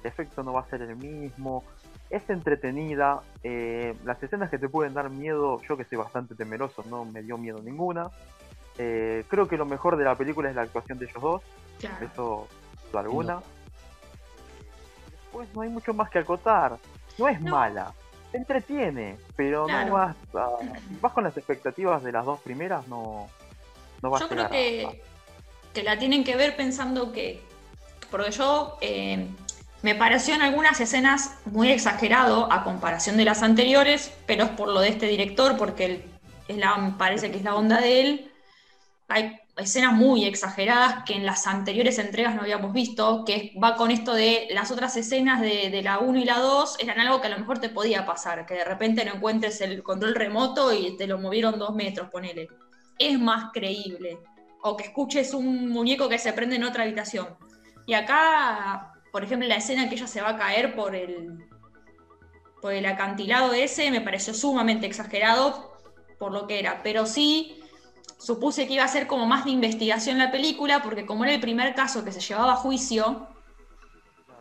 efecto 0.04 0.43
no 0.43 0.54
va 0.54 0.62
a 0.62 0.69
ser 0.69 0.82
el 0.82 0.95
mismo. 0.95 1.65
Es 2.13 2.30
entretenida, 2.30 3.23
eh, 3.41 3.95
las 4.06 4.21
escenas 4.21 4.52
que 4.52 4.60
te 4.60 4.69
pueden 4.69 4.93
dar 4.93 5.10
miedo, 5.10 5.60
yo 5.67 5.76
que 5.76 5.84
soy 5.84 5.97
bastante 5.97 6.36
temeroso, 6.36 6.84
no 6.88 7.06
me 7.06 7.23
dio 7.23 7.39
miedo 7.39 7.60
ninguna. 7.60 8.12
Eh, 8.78 9.23
creo 9.28 9.47
que 9.47 9.58
lo 9.58 9.65
mejor 9.65 9.97
de 9.97 10.04
la 10.04 10.13
película 10.13 10.47
es 10.47 10.56
la 10.56 10.62
actuación 10.62 10.99
de 10.99 11.06
ellos 11.06 11.19
dos, 11.19 11.41
Claro. 11.80 12.06
eso 12.06 12.47
alguna. 12.95 13.41
Después 15.10 15.49
no 15.56 15.62
hay 15.62 15.69
mucho 15.69 15.91
más 15.95 16.12
que 16.12 16.19
acotar. 16.19 16.78
No 17.17 17.28
es 17.28 17.41
No. 17.41 17.49
mala, 17.49 17.91
te 18.32 18.38
entretiene, 18.38 19.17
pero 19.36 19.65
Claro. 19.65 19.88
no 19.88 19.93
vas 19.93 20.15
a, 20.36 20.49
si 20.88 20.95
vas 21.02 21.13
con 21.13 21.23
las 21.23 21.36
expectativas 21.36 22.04
de 22.04 22.12
las 22.12 22.26
dos 22.26 22.39
primeras, 22.41 22.88
no, 22.88 23.28
no 24.04 24.10
vas 24.12 24.19
Yo 24.19 24.28
a 24.28 24.30
creo 24.30 24.45
a- 24.45 24.49
que, 24.49 25.02
que 25.73 25.82
la 25.82 25.97
tienen 25.97 26.23
que 26.23 26.36
ver 26.36 26.56
pensando 26.56 27.12
que. 27.12 27.41
Porque 28.12 28.30
yo 28.30 28.78
eh, 28.82 29.28
me 29.83 29.93
pareció 29.95 30.33
en 30.33 30.41
algunas 30.41 30.79
escenas 30.79 31.35
muy 31.45 31.69
exagerado 31.69 32.51
a 32.51 32.63
comparación 32.63 33.17
de 33.17 33.25
las 33.25 33.43
anteriores, 33.43 34.11
pero 34.25 34.45
es 34.45 34.49
por 34.51 34.69
lo 34.69 34.79
de 34.79 34.89
este 34.89 35.07
director, 35.07 35.57
porque 35.57 35.85
él- 35.85 36.03
es 36.47 36.57
la, 36.57 36.95
parece 36.97 37.31
que 37.31 37.37
es 37.37 37.43
la 37.43 37.55
onda 37.55 37.79
de 37.79 38.01
él. 38.01 38.31
Hay 39.09 39.39
escenas 39.57 39.93
muy 39.93 40.25
exageradas 40.25 41.03
que 41.05 41.13
en 41.13 41.25
las 41.25 41.45
anteriores 41.45 41.99
entregas 41.99 42.33
no 42.33 42.41
habíamos 42.41 42.73
visto, 42.73 43.23
que 43.25 43.53
va 43.61 43.75
con 43.75 43.91
esto 43.91 44.13
de 44.13 44.47
las 44.51 44.71
otras 44.71 44.95
escenas 44.97 45.41
de, 45.41 45.69
de 45.69 45.81
la 45.83 45.99
1 45.99 46.17
y 46.17 46.25
la 46.25 46.39
2, 46.39 46.77
eran 46.79 46.99
algo 46.99 47.21
que 47.21 47.27
a 47.27 47.31
lo 47.31 47.39
mejor 47.39 47.59
te 47.59 47.69
podía 47.69 48.05
pasar, 48.05 48.45
que 48.45 48.55
de 48.55 48.63
repente 48.65 49.05
no 49.05 49.15
encuentres 49.15 49.61
el 49.61 49.83
control 49.83 50.15
remoto 50.15 50.73
y 50.73 50.97
te 50.97 51.07
lo 51.07 51.19
movieron 51.19 51.59
dos 51.59 51.75
metros, 51.75 52.09
ponele 52.09 52.47
es 52.97 53.19
más 53.19 53.51
creíble. 53.51 54.17
O 54.61 54.77
que 54.77 54.85
escuches 54.85 55.33
un 55.33 55.69
muñeco 55.69 56.07
que 56.07 56.17
se 56.19 56.31
prende 56.31 56.55
en 56.55 56.63
otra 56.63 56.83
habitación. 56.83 57.27
Y 57.85 57.95
acá, 57.95 58.92
por 59.13 59.23
ejemplo, 59.23 59.47
la 59.47 59.58
escena 59.58 59.88
que 59.88 59.95
ella 59.95 60.08
se 60.08 60.21
va 60.21 60.30
a 60.30 60.38
caer 60.38 60.76
por 60.76 60.95
el, 60.95 61.47
por 62.63 62.73
el 62.73 62.84
acantilado 62.88 63.54
ese 63.54 63.91
me 63.91 64.02
pareció 64.02 64.34
sumamente 64.34 64.88
exagerado 64.88 65.78
por 66.17 66.32
lo 66.32 66.47
que 66.47 66.58
era. 66.58 66.82
Pero 66.82 67.06
sí 67.06 67.62
supuse 68.17 68.65
que 68.65 68.73
iba 68.73 68.84
a 68.84 68.88
ser 68.88 69.06
como 69.06 69.28
más 69.28 69.45
de 69.45 69.52
investigación 69.52 70.17
la 70.17 70.32
película, 70.32 70.82
porque 70.82 71.06
como 71.06 71.26
era 71.26 71.34
el 71.36 71.39
primer 71.39 71.76
caso 71.76 72.04
que 72.04 72.12
se 72.12 72.21
llevaba 72.21 72.54
a 72.54 72.56
juicio, 72.56 73.28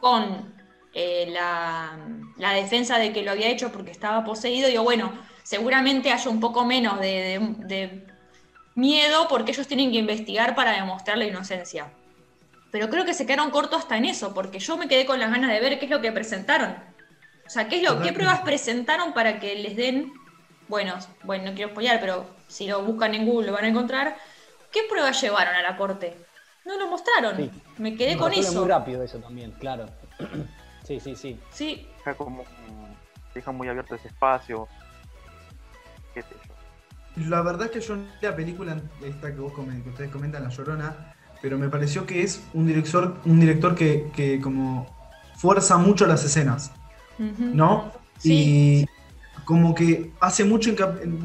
con 0.01 0.55
eh, 0.95 1.27
la, 1.29 1.99
la 2.39 2.53
defensa 2.55 2.97
de 2.97 3.13
que 3.13 3.23
lo 3.23 3.33
había 3.33 3.51
hecho 3.51 3.71
porque 3.73 3.91
estaba 3.91 4.25
poseído, 4.25 4.69
digo, 4.69 4.85
bueno, 4.85 5.13
seguramente 5.43 6.13
haya 6.13 6.31
un 6.31 6.41
poco 6.41 6.65
menos 6.65 6.99
de, 6.99 8.07
miedo 8.75 9.29
porque 9.29 9.53
ellos 9.53 9.69
tienen 9.69 9.93
que 9.93 9.99
investigar 9.99 10.55
para 10.55 10.73
demostrar 10.73 11.19
la 11.19 11.27
inocencia. 11.27 11.93
Pero 12.73 12.89
creo 12.89 13.05
que 13.05 13.15
se 13.15 13.27
quedaron 13.27 13.51
cortos 13.51 13.81
hasta 13.81 13.99
en 13.99 14.07
eso, 14.07 14.33
porque 14.35 14.59
yo 14.59 14.77
me 14.79 14.89
quedé 14.89 15.05
con 15.07 15.21
las 15.21 15.31
ganas 15.31 15.53
de 15.53 15.61
ver 15.61 15.79
qué 15.79 15.85
es 15.85 15.91
lo 15.91 16.01
que 16.01 16.11
presentaron. 16.11 16.75
O 17.47 17.51
sea, 17.51 17.69
qué, 17.69 17.77
es 17.77 17.83
lo, 17.83 18.01
qué 18.01 18.13
pruebas 18.15 18.41
presentaron 18.41 19.13
para 19.13 19.39
que 19.39 19.55
les 19.57 19.77
den, 19.77 20.11
bueno, 20.69 20.95
bueno, 21.23 21.51
no 21.51 21.55
quiero 21.55 21.71
spoilear, 21.71 22.01
pero 22.01 22.27
si 22.49 22.67
lo 22.67 22.83
buscan 22.83 23.15
en 23.15 23.27
Google 23.27 23.49
lo 23.49 23.53
van 23.53 23.67
a 23.67 23.69
encontrar. 23.69 24.17
¿Qué 24.73 24.81
pruebas 24.89 25.21
llevaron 25.21 25.55
a 25.55 25.61
la 25.61 25.77
corte? 25.77 26.17
No 26.65 26.79
lo 26.79 26.87
mostraron. 26.87 27.37
Sí. 27.37 27.51
Me 27.77 27.95
quedé 27.95 28.17
con 28.17 28.33
eso. 28.33 28.61
muy 28.61 28.71
rápido 28.71 29.03
eso 29.03 29.19
también, 29.19 29.53
claro. 29.53 29.85
sí, 30.85 30.99
sí, 30.99 31.15
sí. 31.15 31.39
Sí, 31.51 31.87
deja 31.99 32.15
como 32.15 32.45
deja 33.35 33.53
muy 33.53 33.69
abierto 33.69 33.95
ese 33.97 34.09
espacio. 34.09 34.67
Qué 36.15 36.23
sé 36.23 36.35
yo. 36.47 37.29
La 37.29 37.43
verdad 37.43 37.67
es 37.67 37.73
que 37.73 37.81
yo 37.81 37.97
la 38.23 38.35
película 38.35 38.81
esta 39.05 39.31
que, 39.35 39.41
vos 39.41 39.53
que 39.53 39.91
ustedes 39.91 40.11
comentan, 40.11 40.43
La 40.43 40.49
Llorona, 40.49 41.15
pero 41.43 41.59
me 41.59 41.69
pareció 41.69 42.07
que 42.07 42.23
es 42.23 42.43
un 42.55 42.67
director, 42.67 43.17
un 43.27 43.41
director 43.41 43.75
que, 43.75 44.11
que 44.15 44.41
como 44.41 44.87
fuerza 45.37 45.77
mucho 45.77 46.07
las 46.07 46.25
escenas. 46.25 46.73
¿no? 47.19 47.93
Sí. 48.19 48.33
Y 48.33 48.87
como 49.45 49.75
que 49.75 50.13
hace 50.21 50.45
mucho 50.45 50.73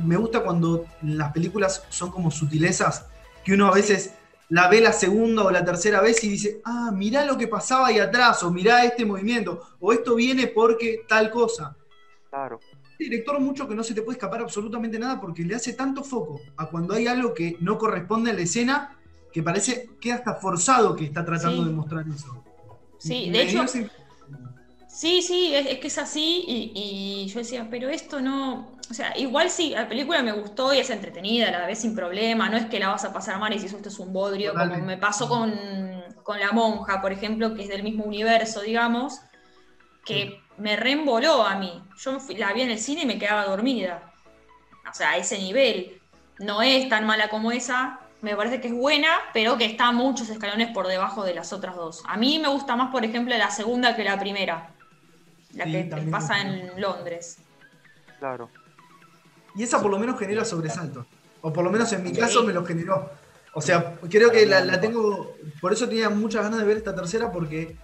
Me 0.03 0.17
gusta 0.17 0.43
cuando 0.43 0.85
las 1.03 1.31
películas 1.31 1.83
son 1.89 2.11
como 2.11 2.31
sutilezas, 2.31 3.05
que 3.43 3.53
uno 3.53 3.67
a 3.67 3.73
veces 3.73 4.13
la 4.49 4.67
ve 4.69 4.81
la 4.81 4.93
segunda 4.93 5.43
o 5.43 5.51
la 5.51 5.63
tercera 5.63 6.01
vez 6.01 6.23
y 6.23 6.29
dice, 6.29 6.61
ah, 6.63 6.91
mirá 6.93 7.25
lo 7.25 7.37
que 7.37 7.47
pasaba 7.47 7.87
ahí 7.87 7.99
atrás, 7.99 8.41
o 8.43 8.51
mirá 8.51 8.85
este 8.85 9.05
movimiento, 9.05 9.61
o 9.79 9.93
esto 9.93 10.15
viene 10.15 10.47
porque 10.47 11.01
tal 11.07 11.29
cosa. 11.29 11.75
Claro. 12.29 12.59
director 12.99 13.39
mucho 13.39 13.67
que 13.67 13.75
no 13.75 13.83
se 13.83 13.93
te 13.93 14.01
puede 14.01 14.17
escapar 14.17 14.41
absolutamente 14.41 14.99
nada 14.99 15.21
porque 15.21 15.43
le 15.43 15.55
hace 15.55 15.73
tanto 15.73 16.03
foco 16.03 16.41
a 16.57 16.67
cuando 16.67 16.93
hay 16.93 17.07
algo 17.07 17.33
que 17.33 17.55
no 17.61 17.77
corresponde 17.77 18.31
a 18.31 18.33
la 18.33 18.41
escena 18.41 18.96
que 19.37 19.43
parece 19.43 19.91
que 20.01 20.11
hasta 20.11 20.33
forzado 20.33 20.95
que 20.95 21.05
está 21.05 21.23
tratando 21.23 21.61
Sí. 21.61 21.69
de 21.69 21.75
mostrar 21.75 22.03
eso. 22.07 22.43
Sí, 22.97 23.29
de 23.29 23.43
hecho- 23.43 23.61
ese- 23.61 23.91
Sí, 24.87 25.21
sí, 25.21 25.53
es, 25.53 25.67
es 25.67 25.77
que 25.79 25.87
es 25.87 25.97
así 25.99 26.43
y, 26.47 26.71
y 26.73 27.27
yo 27.27 27.37
decía, 27.37 27.67
pero 27.69 27.87
esto 27.87 28.19
no, 28.19 28.71
o 28.89 28.93
sea, 28.95 29.15
igual 29.15 29.51
sí, 29.51 29.69
la 29.75 29.87
película 29.87 30.23
me 30.23 30.31
gustó 30.31 30.73
y 30.73 30.79
es 30.79 30.89
entretenida, 30.89 31.51
la 31.51 31.67
ves 31.67 31.77
sin 31.81 31.93
problema, 31.93 32.49
no 32.49 32.57
es 32.57 32.65
que 32.65 32.79
la 32.79 32.87
vas 32.87 33.05
a 33.05 33.13
pasar 33.13 33.37
mal 33.39 33.53
y 33.53 33.59
si 33.59 33.67
esto 33.67 33.89
es 33.89 33.99
un 33.99 34.11
bodrio, 34.11 34.53
como 34.55 34.77
me 34.77 34.97
pasó 34.97 35.29
con, 35.29 35.53
con 36.23 36.39
La 36.39 36.51
Monja, 36.51 36.99
por 36.99 37.11
ejemplo, 37.11 37.53
que 37.53 37.61
es 37.63 37.69
del 37.69 37.83
mismo 37.83 38.05
universo, 38.05 38.61
digamos, 38.61 39.19
que 40.03 40.41
me 40.57 40.75
reemboló 40.77 41.43
a 41.45 41.59
mí. 41.59 41.83
Yo 41.99 42.17
la 42.35 42.53
vi 42.53 42.61
en 42.61 42.71
el 42.71 42.79
cine 42.79 43.03
y 43.03 43.05
me 43.05 43.19
quedaba 43.19 43.45
dormida. 43.45 44.11
O 44.89 44.93
sea, 44.95 45.11
a 45.11 45.17
ese 45.17 45.37
nivel. 45.37 46.01
No 46.39 46.63
es 46.63 46.89
tan 46.89 47.05
mala 47.05 47.29
como 47.29 47.51
esa, 47.51 47.99
me 48.21 48.35
parece 48.35 48.59
que 48.61 48.67
es 48.69 48.73
buena, 48.73 49.09
pero 49.33 49.57
que 49.57 49.65
está 49.65 49.91
muchos 49.91 50.29
escalones 50.29 50.69
por 50.73 50.87
debajo 50.87 51.23
de 51.23 51.33
las 51.35 51.53
otras 51.53 51.75
dos. 51.75 52.03
A 52.07 52.17
mí 52.17 52.39
me 52.39 52.47
gusta 52.47 52.75
más, 52.75 52.91
por 52.91 53.05
ejemplo, 53.05 53.35
la 53.37 53.51
segunda 53.51 53.95
que 53.95 54.03
la 54.03 54.17
primera. 54.19 54.71
La 55.53 55.65
Sí, 55.65 55.71
que 55.71 56.07
pasa 56.11 56.41
en 56.41 56.79
Londres. 56.81 57.37
Claro. 58.19 58.49
Y 59.55 59.63
esa 59.63 59.81
por 59.81 59.91
lo 59.91 59.99
menos 59.99 60.19
genera 60.19 60.45
sobresalto. 60.45 61.05
O 61.41 61.53
por 61.53 61.63
lo 61.63 61.69
menos 61.71 61.91
en 61.93 62.03
mi 62.03 62.09
Sí. 62.13 62.19
caso 62.19 62.43
me 62.43 62.53
lo 62.53 62.65
generó. 62.65 63.09
O 63.53 63.61
sea, 63.61 63.95
creo 64.09 64.31
que 64.31 64.45
la, 64.45 64.61
la 64.61 64.79
tengo. 64.79 65.35
Por 65.61 65.73
eso 65.73 65.87
tenía 65.87 66.09
muchas 66.09 66.43
ganas 66.43 66.59
de 66.59 66.65
ver 66.65 66.77
esta 66.77 66.93
tercera, 66.93 67.31
porque 67.31 67.75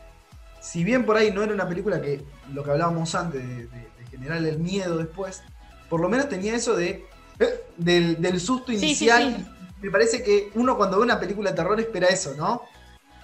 si 0.61 0.83
bien 0.83 1.05
por 1.05 1.17
ahí 1.17 1.31
no 1.31 1.41
era 1.43 1.53
una 1.53 1.67
película 1.67 2.01
que 2.01 2.23
lo 2.51 2.63
que 2.63 2.71
hablábamos 2.71 3.13
antes, 3.15 3.41
de, 3.47 3.67
de- 3.67 3.67
de 3.67 4.05
generar 4.11 4.37
el 4.37 4.59
miedo 4.59 4.97
después, 4.97 5.41
por 5.89 5.99
lo 6.01 6.09
menos 6.09 6.29
tenía 6.29 6.53
eso 6.55 6.75
de 6.75 7.05
eh, 7.39 7.63
del, 7.77 8.21
del 8.21 8.39
susto 8.39 8.71
Sí, 8.71 8.77
sí, 8.79 8.85
inicial. 8.85 9.35
sí. 9.37 9.45
Me 9.83 9.91
parece 9.91 10.23
que 10.23 10.49
uno 10.55 10.77
cuando 10.77 10.97
ve 10.97 11.03
una 11.03 11.19
película 11.19 11.49
de 11.49 11.57
terror 11.57 11.77
espera 11.77 12.07
eso, 12.07 12.33
¿no? 12.35 12.63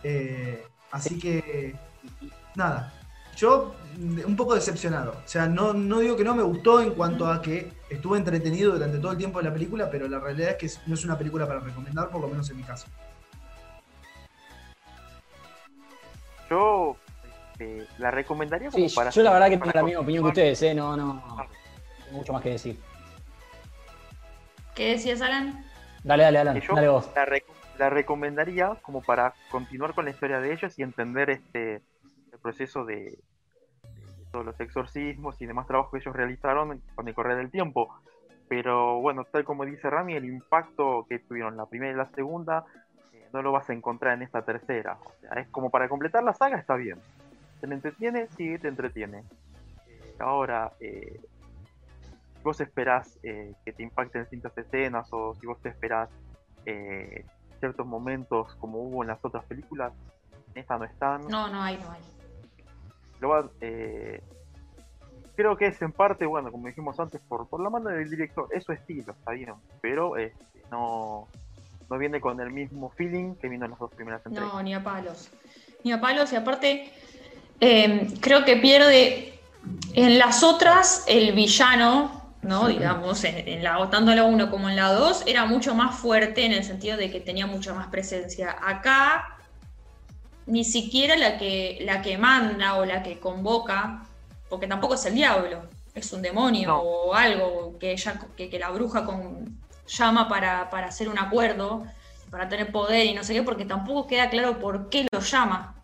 Eh, 0.04 0.62
así 0.92 1.18
que. 1.18 1.74
Nada. 2.56 2.94
Yo 3.38 3.74
mm, 3.98 4.20
un 4.26 4.36
poco 4.36 4.56
decepcionado. 4.56 5.12
O 5.24 5.28
sea, 5.28 5.48
no, 5.48 5.74
no 5.74 6.00
digo 6.00 6.18
que 6.18 6.26
no 6.26 6.36
me 6.36 6.44
gustó 6.44 6.82
en 6.82 6.92
cuanto 6.92 7.28
a 7.32 7.42
que 7.42 7.72
estuve 7.90 8.18
entretenido 8.18 8.74
durante 8.74 9.00
todo 9.00 9.14
el 9.14 9.18
tiempo 9.18 9.40
de 9.40 9.46
la 9.46 9.54
película, 9.54 9.90
pero 9.90 10.10
la 10.10 10.20
realidad 10.20 10.52
es 10.52 10.58
que 10.58 10.82
no 10.88 10.96
es 10.96 11.06
una 11.06 11.18
película 11.18 11.48
para 11.48 11.62
recomendar, 11.62 12.10
por 12.10 12.20
lo 12.20 12.28
menos 12.28 12.50
en 12.50 12.58
mi 12.58 12.64
caso. 12.64 12.88
Yo 16.50 16.98
este, 17.54 17.88
la 18.00 18.12
recomendaría 18.12 18.70
como 18.70 18.90
Sí, 18.90 18.94
para. 18.94 19.12
yo 19.12 19.24
la 19.24 19.32
verdad 19.32 19.46
que 19.46 19.52
tengo 19.54 19.66
para 19.68 19.80
la 19.80 19.86
misma 19.86 20.02
opinión 20.02 20.24
que 20.26 20.30
ustedes, 20.30 20.62
¿eh? 20.64 20.74
No, 20.74 20.98
no, 20.98 21.14
no 21.14 21.48
tengo 22.04 22.18
mucho 22.18 22.34
más 22.34 22.42
que 22.42 22.50
decir. 22.50 22.78
¿Qué 24.76 24.92
decías, 24.92 25.22
Alan? 25.22 25.69
Dale, 26.04 26.24
dale, 26.24 26.40
Alan, 26.40 26.60
yo 26.62 26.74
dale 26.74 26.88
vos. 26.88 27.12
la, 27.16 27.26
rec- 27.26 27.44
la 27.78 27.90
recomendaría 27.90 28.76
como 28.82 29.02
para 29.02 29.34
continuar 29.52 29.94
con 29.94 30.06
la 30.06 30.12
historia 30.12 30.40
de 30.40 30.54
ellos 30.54 30.78
y 30.80 30.84
entender 30.84 31.30
este 31.30 31.82
el 32.32 32.40
proceso 32.42 32.86
de, 32.86 32.96
de 32.96 34.26
todos 34.32 34.46
los 34.46 34.60
exorcismos 34.60 35.42
y 35.42 35.46
demás 35.48 35.68
trabajos 35.68 35.92
que 35.92 35.98
ellos 35.98 36.16
realizaron 36.16 36.82
con 36.96 37.08
el 37.08 37.14
correr 37.16 37.38
del 37.38 37.52
tiempo. 37.52 37.94
Pero 38.48 39.00
bueno, 39.02 39.26
tal 39.32 39.44
como 39.44 39.66
dice 39.66 39.90
Rami, 39.90 40.16
el 40.16 40.26
impacto 40.26 41.06
que 41.10 41.20
tuvieron 41.20 41.58
la 41.58 41.66
primera 41.66 41.92
y 41.94 41.96
la 41.96 42.10
segunda 42.12 42.66
eh, 43.14 43.28
no 43.34 43.42
lo 43.42 43.52
vas 43.52 43.70
a 43.70 43.74
encontrar 43.74 44.14
en 44.16 44.24
esta 44.24 44.44
tercera. 44.44 44.98
O 45.04 45.14
sea, 45.22 45.42
es 45.42 45.48
como 45.50 45.70
para 45.70 45.90
completar 45.90 46.24
la 46.24 46.34
saga, 46.34 46.58
está 46.58 46.76
bien. 46.76 47.00
¿Te 47.62 47.68
entretiene? 47.68 48.28
Sí, 48.38 48.58
te 48.60 48.68
entretiene. 48.68 49.24
Eh, 49.88 50.16
ahora, 50.20 50.72
eh, 50.80 51.20
si 52.40 52.44
vos 52.44 52.62
esperás 52.62 53.20
eh, 53.22 53.54
que 53.66 53.74
te 53.74 53.84
impacten 53.84 54.22
distintas 54.22 54.58
escenas 54.58 55.08
o 55.12 55.36
si 55.36 55.46
vos 55.46 55.60
te 55.62 55.68
esperás 55.68 56.10
eh, 56.66 57.26
ciertos 57.60 57.86
momentos 57.86 58.56
como 58.56 58.80
hubo 58.80 59.04
en 59.04 59.10
las 59.10 59.24
otras 59.24 59.44
películas. 59.44 59.92
En 60.54 60.62
esta 60.62 60.78
no 60.78 60.86
están. 60.86 61.28
No, 61.28 61.50
no 61.50 61.62
hay, 61.62 61.78
no 61.78 61.92
hay. 61.92 62.00
Lo 63.20 63.52
eh, 63.60 64.24
creo 65.36 65.58
que 65.58 65.68
es 65.68 65.82
en 65.82 65.92
parte, 65.92 66.26
bueno, 66.26 66.50
como 66.50 66.68
dijimos 66.68 66.98
antes, 66.98 67.20
por, 67.28 67.48
por 67.50 67.62
la 67.62 67.70
mano 67.70 67.90
del 67.90 68.10
director. 68.10 68.48
Es 68.52 68.64
su 68.64 68.72
estilo, 68.72 69.12
está 69.12 69.32
bien. 69.34 69.54
Pero 69.82 70.16
este, 70.16 70.64
no, 70.72 71.28
no 71.90 71.98
viene 71.98 72.22
con 72.22 72.40
el 72.40 72.52
mismo 72.52 72.90
feeling 72.92 73.36
que 73.36 73.50
vino 73.50 73.66
en 73.66 73.72
las 73.72 73.80
dos 73.80 73.94
primeras 73.94 74.26
entregas. 74.26 74.54
No, 74.54 74.64
ni 74.64 74.74
a 74.74 74.82
palos. 74.82 75.30
Ni 75.84 75.92
a 75.92 76.00
palos. 76.00 76.32
Y 76.32 76.38
aparte, 76.38 76.90
eh, 77.60 78.14
creo 78.22 78.46
que 78.46 78.56
pierde. 78.56 79.36
En 79.94 80.18
las 80.18 80.42
otras, 80.42 81.04
el 81.06 81.34
villano, 81.36 82.19
¿no? 82.42 82.68
Digamos, 82.68 83.24
en, 83.24 83.48
en 83.48 83.64
la, 83.64 83.90
tanto 83.90 84.12
en 84.12 84.18
la 84.18 84.24
1 84.24 84.50
como 84.50 84.70
en 84.70 84.76
la 84.76 84.94
2, 84.94 85.24
era 85.28 85.46
mucho 85.46 85.76
más 85.76 85.96
fuerte 85.96 86.46
en 86.46 86.54
el 86.54 86.64
sentido 86.64 86.98
de 86.98 87.12
que 87.12 87.20
tenía 87.20 87.48
mucha 87.48 87.74
más 87.74 87.88
presencia. 87.88 88.56
Acá, 88.62 89.38
ni 90.46 90.64
siquiera 90.64 91.16
la 91.16 91.38
que, 91.38 91.80
la 91.82 92.02
que 92.02 92.18
manda 92.18 92.76
o 92.76 92.86
la 92.86 93.04
que 93.04 93.20
convoca, 93.20 94.04
porque 94.50 94.68
tampoco 94.68 94.96
es 94.96 95.06
el 95.06 95.16
diablo, 95.16 95.64
es 95.94 96.12
un 96.14 96.22
demonio 96.22 96.70
No. 96.70 96.80
o 96.80 97.14
algo 97.14 97.78
que, 97.80 97.92
ella, 97.92 98.20
que, 98.36 98.50
que 98.50 98.60
la 98.60 98.70
bruja 98.70 99.06
con, 99.06 99.60
llama 99.88 100.28
para, 100.28 100.70
para 100.70 100.88
hacer 100.88 101.10
un 101.10 101.20
acuerdo, 101.20 101.84
para 102.30 102.48
tener 102.48 102.72
poder 102.72 103.06
y 103.06 103.14
no 103.14 103.24
sé 103.24 103.34
qué, 103.34 103.44
porque 103.44 103.66
tampoco 103.66 104.08
queda 104.08 104.30
claro 104.30 104.60
por 104.60 104.90
qué 104.90 105.08
lo 105.12 105.20
llama. 105.20 105.76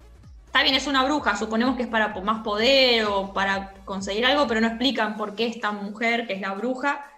Está 0.55 0.63
bien, 0.63 0.75
es 0.75 0.87
una 0.87 1.03
bruja, 1.03 1.35
suponemos 1.35 1.75
que 1.75 1.83
es 1.83 1.89
para 1.89 2.17
más 2.21 2.41
poder 2.41 3.03
o 3.07 3.33
para 3.33 3.73
conseguir 3.83 4.25
algo, 4.25 4.47
pero 4.47 4.61
no 4.61 4.67
explican 4.67 5.17
por 5.17 5.35
qué 5.35 5.47
esta 5.47 5.73
mujer, 5.73 6.27
que 6.27 6.35
es 6.35 6.39
la 6.39 6.53
bruja, 6.53 7.11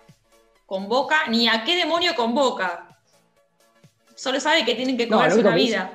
convoca, 0.66 1.28
ni 1.30 1.48
a 1.48 1.64
qué 1.64 1.76
demonio 1.76 2.16
convoca. 2.16 2.88
Solo 4.16 4.40
sabe 4.40 4.66
que 4.66 4.74
tienen 4.74 4.98
que 4.98 5.06
No, 5.06 5.20
único 5.20 5.40
una 5.42 5.54
vida. 5.54 5.92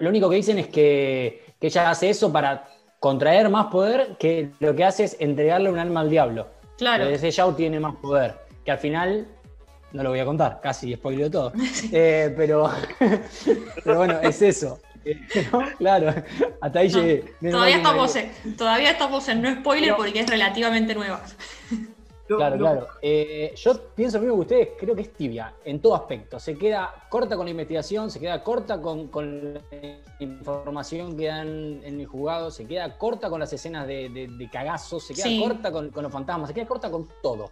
Lo 0.00 0.08
único 0.08 0.30
que 0.30 0.36
dicen 0.36 0.58
es 0.58 0.68
que, 0.68 1.54
que 1.60 1.66
ella 1.66 1.90
hace 1.90 2.08
eso 2.08 2.32
para 2.32 2.66
contraer 2.98 3.50
más 3.50 3.66
poder, 3.66 4.16
que 4.18 4.52
lo 4.58 4.74
que 4.74 4.86
hace 4.86 5.04
es 5.04 5.18
entregarle 5.20 5.70
un 5.70 5.78
alma 5.78 6.00
al 6.00 6.08
diablo. 6.08 6.48
Claro. 6.78 7.04
Entonces 7.04 7.36
Yao 7.36 7.54
tiene 7.54 7.78
más 7.78 7.96
poder, 7.96 8.38
que 8.64 8.70
al 8.70 8.78
final, 8.78 9.28
no 9.92 10.02
lo 10.02 10.08
voy 10.08 10.20
a 10.20 10.24
contar, 10.24 10.62
casi 10.62 10.94
spoileo 10.94 11.30
todo. 11.30 11.52
Eh, 11.92 12.32
pero, 12.34 12.70
pero 13.84 13.98
bueno, 13.98 14.18
es 14.22 14.40
eso. 14.40 14.80
¿no? 15.52 15.62
Claro, 15.78 16.14
hasta 16.60 16.78
ahí 16.78 16.88
No, 16.88 17.00
llegué. 17.00 17.34
Menos 17.40 17.56
Todavía 17.58 17.76
estamos, 17.76 18.16
en, 18.16 18.56
todavía 18.56 18.90
estamos 18.90 19.28
en 19.28 19.42
no 19.42 19.54
spoiler 19.54 19.90
Pero- 19.90 19.96
porque 19.96 20.20
es 20.20 20.26
relativamente 20.30 20.94
nueva. 20.94 21.22
Claro, 22.28 22.56
claro. 22.56 22.86
Eh, 23.02 23.52
yo 23.56 23.78
pienso 23.94 24.16
lo 24.16 24.22
mismo 24.22 24.36
que 24.36 24.40
ustedes, 24.40 24.68
creo 24.78 24.94
que 24.94 25.02
es 25.02 25.12
tibia 25.12 25.52
en 25.66 25.80
todo 25.82 25.94
aspecto. 25.94 26.38
Se 26.40 26.56
queda 26.56 26.90
corta 27.10 27.36
con 27.36 27.44
la 27.44 27.50
investigación, 27.50 28.10
se 28.10 28.20
queda 28.20 28.42
corta 28.42 28.80
con, 28.80 29.08
con 29.08 29.52
la 29.54 29.60
información 30.18 31.14
que 31.16 31.26
dan 31.26 31.80
en 31.84 32.00
el 32.00 32.06
juzgado, 32.06 32.50
se 32.50 32.66
queda 32.66 32.96
corta 32.96 33.28
con 33.28 33.40
las 33.40 33.52
escenas 33.52 33.86
de, 33.86 34.08
de, 34.08 34.28
de 34.28 34.48
cagazos, 34.50 35.04
se 35.06 35.14
queda 35.14 35.24
Sí. 35.24 35.42
corta 35.42 35.70
con, 35.70 35.90
con 35.90 36.04
los 36.04 36.12
fantasmas, 36.12 36.48
se 36.48 36.54
queda 36.54 36.66
corta 36.66 36.90
con 36.90 37.06
todo. 37.22 37.50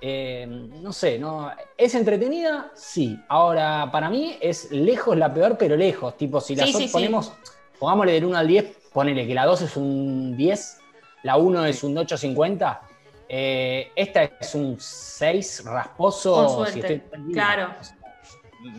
Eh, 0.00 0.46
no 0.48 0.92
sé, 0.92 1.18
no, 1.18 1.50
¿es 1.76 1.94
entretenida? 1.94 2.70
Sí. 2.74 3.18
Ahora, 3.28 3.88
para 3.90 4.10
mí 4.10 4.36
es 4.40 4.70
lejos 4.70 5.16
la 5.16 5.32
peor, 5.32 5.56
pero 5.58 5.76
lejos. 5.76 6.16
Tipo, 6.16 6.40
si 6.40 6.54
las 6.54 6.66
Sí, 6.66 6.72
sí, 6.72 6.76
otras 6.76 6.90
sí. 6.90 6.92
ponemos, 6.92 7.32
pongámosle 7.78 8.12
del 8.12 8.24
1 8.26 8.36
al 8.36 8.46
10, 8.46 8.76
ponele 8.92 9.26
que 9.26 9.34
la 9.34 9.46
2 9.46 9.62
es 9.62 9.76
un 9.76 10.36
10, 10.36 10.78
la 11.22 11.36
1 11.36 11.64
es 11.66 11.82
un 11.82 11.94
8.50. 11.96 12.80
Eh, 13.28 13.90
esta 13.96 14.24
es 14.24 14.54
un 14.54 14.76
6 14.78 15.64
rasposo. 15.64 16.34
Con 16.34 16.66
suerte, 16.72 17.02
claro. 17.32 17.74
O 17.80 17.84
sea, 17.84 17.96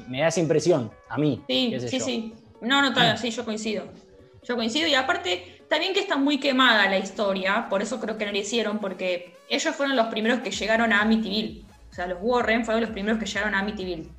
me 0.08 0.22
da 0.22 0.28
esa 0.28 0.40
impresión, 0.40 0.92
a 1.10 1.18
mí. 1.18 1.44
Sí, 1.48 1.76
sí, 1.88 2.00
yo. 2.00 2.06
sí. 2.06 2.34
No, 2.62 2.82
no, 2.82 2.90
está- 2.90 3.18
sí, 3.18 3.32
yo 3.32 3.44
coincido. 3.44 3.86
Yo 4.44 4.56
coincido 4.56 4.88
y 4.88 4.94
aparte, 4.94 5.57
también 5.70 5.94
que 5.94 6.00
está 6.00 6.18
muy 6.18 6.40
quemada 6.40 6.90
la 6.90 6.98
historia, 6.98 7.68
por 7.70 7.82
eso 7.82 8.00
creo 8.00 8.18
que 8.18 8.26
no 8.26 8.32
la 8.32 8.38
hicieron, 8.38 8.80
porque 8.80 9.36
ellos 9.50 9.76
fueron 9.76 9.96
los 9.96 10.08
primeros 10.08 10.40
que 10.40 10.52
llegaron 10.52 10.94
a 10.94 11.02
Amityville. 11.02 11.66
O 11.92 11.94
sea, 11.94 12.08
los 12.08 12.20
Warren 12.22 12.64
fueron 12.66 12.82
los 12.82 12.92
primeros 12.92 13.20
que 13.20 13.26
llegaron 13.26 13.56
a 13.56 13.60
Amityville. 13.60 14.10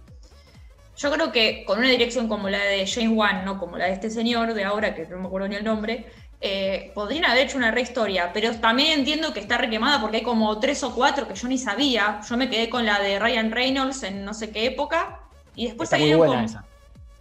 Yo 0.97 1.13
creo 1.13 1.31
que 1.31 1.65
con 1.65 1.79
una 1.79 1.89
dirección 1.91 2.27
como 2.29 2.49
la 2.49 2.59
de 2.59 2.87
James 2.87 3.11
Wan, 3.17 3.45
no 3.45 3.59
como 3.59 3.79
la 3.79 3.87
de 3.87 3.93
este 3.93 4.11
señor 4.11 4.53
de 4.55 4.65
ahora, 4.65 4.95
que 4.95 5.07
no 5.07 5.19
me 5.19 5.27
acuerdo 5.27 5.47
ni 5.49 5.55
el 5.55 5.65
nombre, 5.65 6.07
eh, 6.41 6.91
podrían 6.95 7.25
haber 7.25 7.47
hecho 7.47 7.57
una 7.57 7.71
rehistoria, 7.71 8.33
pero 8.33 8.55
también 8.57 8.99
entiendo 9.01 9.33
que 9.33 9.41
está 9.41 9.59
requemada 9.59 10.01
porque 10.01 10.19
hay 10.19 10.23
como 10.23 10.59
tres 10.61 10.83
o 10.83 10.95
cuatro 10.95 11.29
que 11.29 11.35
yo 11.35 11.47
ni 11.49 11.57
sabía. 11.59 12.21
Yo 12.29 12.37
me 12.37 12.49
quedé 12.51 12.69
con 12.69 12.85
la 12.85 12.99
de 13.01 13.19
Ryan 13.19 13.51
Reynolds 13.53 14.03
en 14.03 14.25
no 14.25 14.35
sé 14.35 14.51
qué 14.51 14.67
época, 14.67 15.21
y 15.55 15.67
después 15.67 15.93
Está 15.93 15.99
muy 16.05 16.15
buena 16.15 16.35
con- 16.35 16.45
esa. 16.45 16.65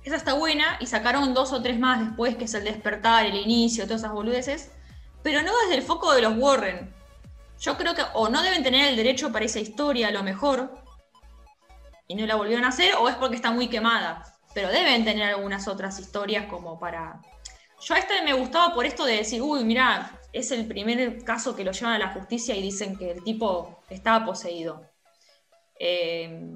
Esa 0.08 0.16
está 0.16 0.34
buena 0.34 0.78
y 0.80 0.88
sacaron 0.88 1.34
dos 1.34 1.54
o 1.54 1.62
tres 1.62 1.80
más 1.80 2.00
después, 2.00 2.36
que 2.36 2.46
es 2.46 2.54
el 2.54 2.64
despertar, 2.64 3.26
el 3.26 3.36
inicio, 3.36 3.86
todas 3.86 4.02
esas 4.02 4.14
boludeces, 4.14 4.72
pero 5.24 5.42
no 5.42 5.52
desde 5.64 5.76
el 5.76 5.84
foco 5.84 6.14
de 6.14 6.22
los 6.22 6.38
Warren. 6.38 6.94
Yo 7.60 7.78
creo 7.78 7.96
que 7.96 8.04
o 8.14 8.30
no 8.30 8.42
deben 8.42 8.64
tener 8.64 8.88
el 8.88 8.96
derecho 8.96 9.32
para 9.32 9.46
esa 9.46 9.60
historia 9.60 10.08
a 10.08 10.12
lo 10.12 10.24
mejor, 10.24 10.82
y 12.08 12.16
no 12.16 12.26
la 12.26 12.36
volvieron 12.36 12.64
a 12.66 12.70
hacer, 12.70 12.96
o 12.96 13.10
es 13.10 13.16
porque 13.16 13.36
está 13.36 13.52
muy 13.52 13.68
quemada, 13.68 14.24
pero 14.54 14.70
deben 14.70 15.04
tener 15.04 15.34
algunas 15.34 15.68
otras 15.68 16.00
historias 16.00 16.46
como 16.48 16.80
para... 16.80 17.22
Yo 17.80 17.94
a 17.94 18.00
este 18.00 18.22
me 18.24 18.34
gustaba 18.34 18.74
por 18.74 18.86
esto 18.86 19.06
de 19.06 19.18
decir, 19.18 19.42
uy, 19.42 19.64
mira, 19.64 20.20
es 20.34 20.52
el 20.52 20.68
primer 20.68 21.24
caso 21.24 21.56
que 21.56 21.64
lo 21.64 21.72
llevan 21.72 21.94
a 21.94 22.00
la 22.00 22.14
justicia 22.14 22.56
y 22.56 22.62
dicen 22.62 22.98
que 22.98 23.12
el 23.12 23.24
tipo 23.24 23.84
estaba 23.90 24.26
poseído. 24.26 24.90
Eh, 25.80 26.50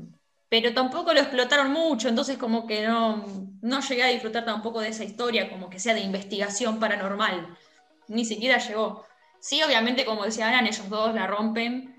pero 0.52 0.74
tampoco 0.74 1.14
lo 1.14 1.22
explotaron 1.22 1.72
mucho, 1.72 2.10
entonces 2.10 2.38
como 2.38 2.68
que 2.68 2.86
no, 2.86 3.24
no 3.62 3.80
llegué 3.80 4.04
a 4.04 4.08
disfrutar 4.08 4.44
tampoco 4.44 4.82
de 4.82 4.90
esa 4.90 5.06
historia, 5.06 5.50
como 5.50 5.70
que 5.70 5.80
sea 5.80 5.94
de 5.94 6.02
investigación 6.02 6.78
paranormal. 6.78 7.58
Ni 8.10 8.26
siquiera 8.26 8.58
llegó. 8.58 9.06
Sí, 9.40 9.64
obviamente, 9.64 10.04
como 10.04 10.26
decía 10.26 10.50
Alan, 10.50 10.68
ellos 10.68 10.90
dos 10.90 11.16
la 11.16 11.26
rompen. 11.26 11.96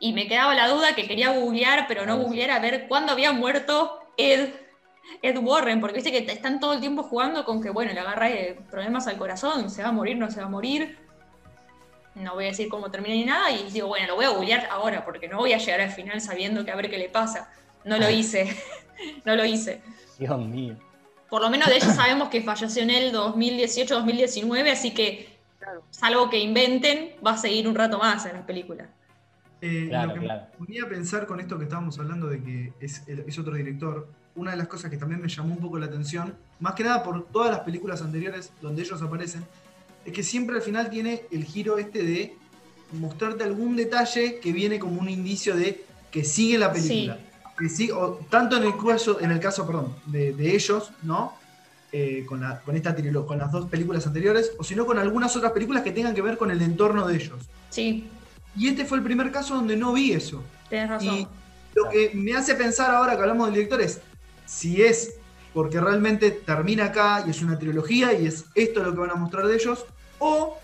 Y 0.00 0.12
me 0.12 0.28
quedaba 0.28 0.54
la 0.54 0.68
duda 0.68 0.94
que 0.94 1.08
quería 1.08 1.30
googlear, 1.30 1.86
pero 1.88 2.04
no 2.04 2.12
Ah, 2.12 2.16
googlear 2.16 2.50
a 2.50 2.58
ver 2.58 2.88
cuándo 2.88 3.10
había 3.10 3.32
muerto 3.32 3.98
Ed, 4.18 4.50
Ed 5.22 5.38
Warren, 5.38 5.80
porque 5.80 5.94
viste 5.94 6.12
que 6.12 6.30
están 6.30 6.60
todo 6.60 6.74
el 6.74 6.80
tiempo 6.80 7.04
jugando 7.04 7.46
con 7.46 7.62
que, 7.62 7.70
bueno, 7.70 7.94
le 7.94 8.00
agarra 8.00 8.28
eh, 8.28 8.60
problemas 8.70 9.06
al 9.06 9.16
corazón, 9.16 9.70
se 9.70 9.82
va 9.82 9.88
a 9.88 9.92
morir, 9.92 10.18
no 10.18 10.30
se 10.30 10.40
va 10.40 10.46
a 10.46 10.50
morir. 10.50 10.98
No 12.16 12.34
voy 12.34 12.44
a 12.44 12.48
decir 12.48 12.68
cómo 12.68 12.90
termina 12.90 13.14
ni 13.14 13.24
nada, 13.24 13.50
y 13.50 13.70
digo, 13.70 13.88
bueno, 13.88 14.08
lo 14.08 14.16
voy 14.16 14.26
a 14.26 14.28
googlear 14.28 14.68
ahora, 14.70 15.06
porque 15.06 15.26
no 15.26 15.38
voy 15.38 15.54
a 15.54 15.58
llegar 15.58 15.80
al 15.80 15.90
final 15.90 16.20
sabiendo 16.20 16.66
que 16.66 16.70
a 16.70 16.76
ver 16.76 16.90
qué 16.90 16.98
le 16.98 17.08
pasa. 17.08 17.50
No 17.84 17.98
lo 17.98 18.08
hice, 18.10 18.56
no 19.24 19.34
lo 19.36 19.44
hice. 19.44 19.80
Dios 20.18 20.38
mío. 20.46 20.76
Por 21.28 21.42
lo 21.42 21.50
menos 21.50 21.68
de 21.68 21.76
ella 21.76 21.90
sabemos 21.92 22.28
que 22.28 22.42
falleció 22.42 22.82
en 22.82 22.90
el 22.90 23.12
2018-2019, 23.12 24.70
así 24.72 24.92
que, 24.92 25.28
salvo 25.90 26.30
que 26.30 26.38
inventen, 26.38 27.12
va 27.26 27.32
a 27.32 27.36
seguir 27.38 27.66
un 27.68 27.74
rato 27.74 27.98
más 27.98 28.24
en 28.26 28.34
las 28.34 28.42
películas. 28.44 28.88
Eh, 29.60 29.86
Claro, 29.88 30.08
lo 30.08 30.14
que 30.14 30.20
claro. 30.20 30.42
me 30.52 30.66
ponía 30.66 30.82
a 30.84 30.88
pensar 30.88 31.26
con 31.26 31.40
esto 31.40 31.56
que 31.58 31.64
estábamos 31.64 31.98
hablando 31.98 32.26
de 32.28 32.42
que 32.42 32.72
es, 32.80 33.02
el- 33.08 33.20
es 33.26 33.38
otro 33.38 33.54
director, 33.54 34.06
una 34.36 34.50
de 34.52 34.56
las 34.58 34.68
cosas 34.68 34.90
que 34.90 34.96
también 34.96 35.20
me 35.22 35.28
llamó 35.28 35.54
un 35.54 35.60
poco 35.60 35.78
la 35.78 35.86
atención, 35.86 36.34
más 36.60 36.74
que 36.74 36.84
nada 36.84 37.02
por 37.02 37.26
todas 37.28 37.50
las 37.50 37.60
películas 37.60 38.02
anteriores 38.02 38.52
donde 38.60 38.82
ellos 38.82 39.00
aparecen, 39.02 39.44
es 40.04 40.12
que 40.12 40.22
siempre 40.22 40.56
al 40.56 40.62
final 40.62 40.90
tiene 40.90 41.22
el 41.32 41.44
giro 41.44 41.78
este 41.78 42.02
de 42.02 42.36
mostrarte 42.92 43.42
algún 43.44 43.74
detalle 43.74 44.38
que 44.38 44.52
viene 44.52 44.78
como 44.78 45.00
un 45.00 45.08
indicio 45.08 45.56
de 45.56 45.82
que 46.10 46.24
sigue 46.24 46.58
la 46.58 46.70
película. 46.72 47.16
Que 47.16 47.22
sí, 47.68 47.90
o 47.90 48.18
tanto 48.30 48.56
en 48.56 48.64
el 48.64 48.74
caso, 48.76 49.20
en 49.20 49.30
el 49.30 49.40
caso 49.40 49.66
perdón, 49.66 49.94
de, 50.06 50.32
de 50.32 50.54
ellos, 50.54 50.92
¿no? 51.02 51.38
Eh, 51.92 52.24
con, 52.26 52.40
la- 52.40 52.60
con 52.60 52.74
esta 52.74 52.94
trilogía, 52.94 53.26
con 53.28 53.38
las 53.38 53.52
dos 53.52 53.66
películas 53.66 54.06
anteriores, 54.06 54.52
o 54.58 54.64
si 54.64 54.74
no 54.74 54.84
con 54.84 54.98
algunas 54.98 55.36
otras 55.36 55.52
películas 55.52 55.82
que 55.82 55.92
tengan 55.92 56.14
que 56.14 56.22
ver 56.22 56.36
con 56.36 56.50
el 56.50 56.60
entorno 56.60 57.06
de 57.06 57.14
ellos. 57.14 57.48
Sí, 57.70 58.10
Y 58.56 58.68
este 58.68 58.84
fue 58.84 58.98
el 58.98 59.04
primer 59.04 59.30
caso 59.30 59.54
donde 59.54 59.76
no 59.76 59.92
vi 59.92 60.12
eso. 60.12 60.42
tenés 60.68 60.88
razón. 60.88 61.14
Y 61.14 61.28
lo 61.74 61.88
que 61.90 62.10
me 62.14 62.34
hace 62.34 62.54
pensar 62.56 62.92
ahora 62.92 63.14
que 63.16 63.22
hablamos 63.22 63.46
del 63.46 63.54
director 63.54 63.80
es 63.80 64.00
si 64.46 64.82
es 64.82 65.14
porque 65.52 65.80
realmente 65.80 66.32
termina 66.32 66.86
acá 66.86 67.22
y 67.26 67.30
es 67.30 67.40
una 67.42 67.56
trilogía 67.58 68.12
y 68.12 68.26
es 68.26 68.44
esto 68.56 68.82
lo 68.82 68.92
que 68.92 68.98
van 68.98 69.10
a 69.10 69.14
mostrar 69.14 69.46
de 69.46 69.54
ellos, 69.54 69.86
o 70.18 70.58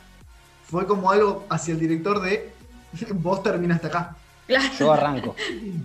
fue 0.65 0.85
como 0.87 1.11
algo 1.13 1.47
hacia 1.49 1.75
el 1.75 1.81
director 1.81 2.21
de 2.21 2.53
vos 3.15 3.41
terminaste 3.43 3.87
acá. 3.87 4.17
Claro, 4.51 4.75
Yo 4.79 4.93
arranco. 4.93 5.37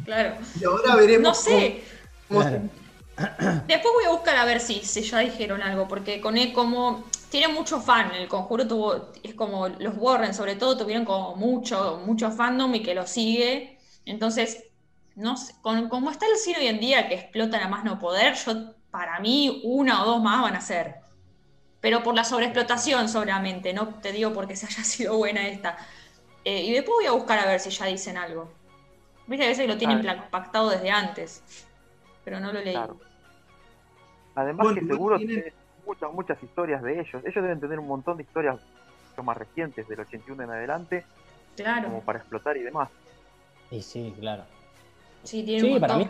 claro. 0.06 0.36
Y 0.60 0.64
ahora 0.66 0.96
veremos. 0.96 1.24
No 1.24 1.34
sé. 1.36 1.84
cómo- 2.28 2.42
Claro. 2.42 2.62
Después 3.68 3.94
voy 3.94 4.06
a 4.06 4.10
buscar 4.10 4.36
a 4.36 4.44
ver 4.46 4.60
si, 4.60 4.82
si 4.84 5.02
ya 5.04 5.20
dijeron 5.20 5.62
algo, 5.62 5.88
porque 5.88 6.20
con 6.20 6.36
él 6.38 6.52
como 6.52 7.06
tiene 7.30 7.48
mucho 7.48 7.80
fan, 7.80 8.12
el 8.14 8.28
conjuro 8.28 8.68
tuvo, 8.68 9.12
es 9.24 9.34
como 9.36 9.70
los 9.70 9.94
Warren 9.98 10.34
sobre 10.34 10.56
todo 10.56 10.76
tuvieron 10.78 11.06
como 11.06 11.36
mucho, 11.36 12.02
mucho 12.06 12.30
fandom 12.32 12.76
y 12.76 12.82
que 12.84 12.94
lo 12.94 13.08
sigue. 13.08 13.78
Entonces, 14.06 14.66
no 15.16 15.38
sé, 15.38 15.54
con, 15.62 15.88
como 15.88 16.12
está 16.12 16.26
el 16.26 16.38
cine 16.38 16.58
hoy 16.60 16.68
en 16.68 16.80
día 16.80 17.08
que 17.08 17.16
explotan 17.16 17.62
a 17.62 17.70
más 17.70 17.86
no 17.86 18.00
poder, 18.00 18.34
yo 18.36 18.74
para 18.92 19.20
mí 19.22 19.62
una 19.64 20.04
o 20.04 20.06
dos 20.06 20.22
más 20.22 20.42
van 20.42 20.56
a 20.56 20.62
ser. 20.62 20.96
Pero 21.80 22.04
por 22.04 22.16
la 22.16 22.24
sobreexplotación 22.26 23.08
solamente, 23.08 23.72
no 23.74 23.88
te 24.02 24.12
digo 24.12 24.34
porque 24.34 24.56
se 24.58 24.66
haya 24.66 24.84
sido 24.84 25.16
buena 25.18 25.48
esta. 25.48 25.78
Eh, 26.46 26.62
y 26.64 26.72
después 26.74 26.96
voy 26.98 27.06
a 27.08 27.12
buscar 27.12 27.40
a 27.40 27.46
ver 27.48 27.60
si 27.60 27.70
ya 27.72 27.86
dicen 27.88 28.18
algo. 28.18 28.50
Viste, 29.28 29.46
a 29.46 29.50
veces 29.50 29.68
lo 29.68 29.78
tienen 29.78 30.06
pactado 30.30 30.70
desde 30.70 30.90
antes. 30.92 31.44
pero 32.24 32.40
no 32.40 32.52
lo 32.52 32.60
leí. 32.60 32.74
Claro. 32.74 32.98
Además 34.34 34.64
Bueno, 34.66 34.82
que 34.82 34.88
seguro 34.88 35.18
tienen- 35.18 35.36
tienen 35.36 35.54
muchas, 35.86 36.12
muchas 36.12 36.42
historias 36.44 36.82
de 36.82 36.94
ellos. 37.00 37.24
Ellos 37.24 37.36
deben 37.36 37.60
tener 37.60 37.78
un 37.80 37.88
montón 37.88 38.18
de 38.18 38.24
historias 38.24 38.56
mucho 39.12 39.24
más 39.24 39.38
recientes, 39.38 39.88
del 39.88 40.00
81 40.00 40.44
en 40.44 40.50
adelante, 40.50 41.06
como 41.56 41.56
Claro. 41.56 42.02
para 42.04 42.18
explotar 42.20 42.58
y 42.58 42.62
demás. 42.64 42.90
Y 43.70 43.82
sí, 43.84 44.12
claro. 44.20 44.44
Sí, 45.24 45.44
tiene 45.44 45.62
Sí, 45.68 45.74
un 45.76 45.80
para 45.80 45.98
mí. 45.98 46.10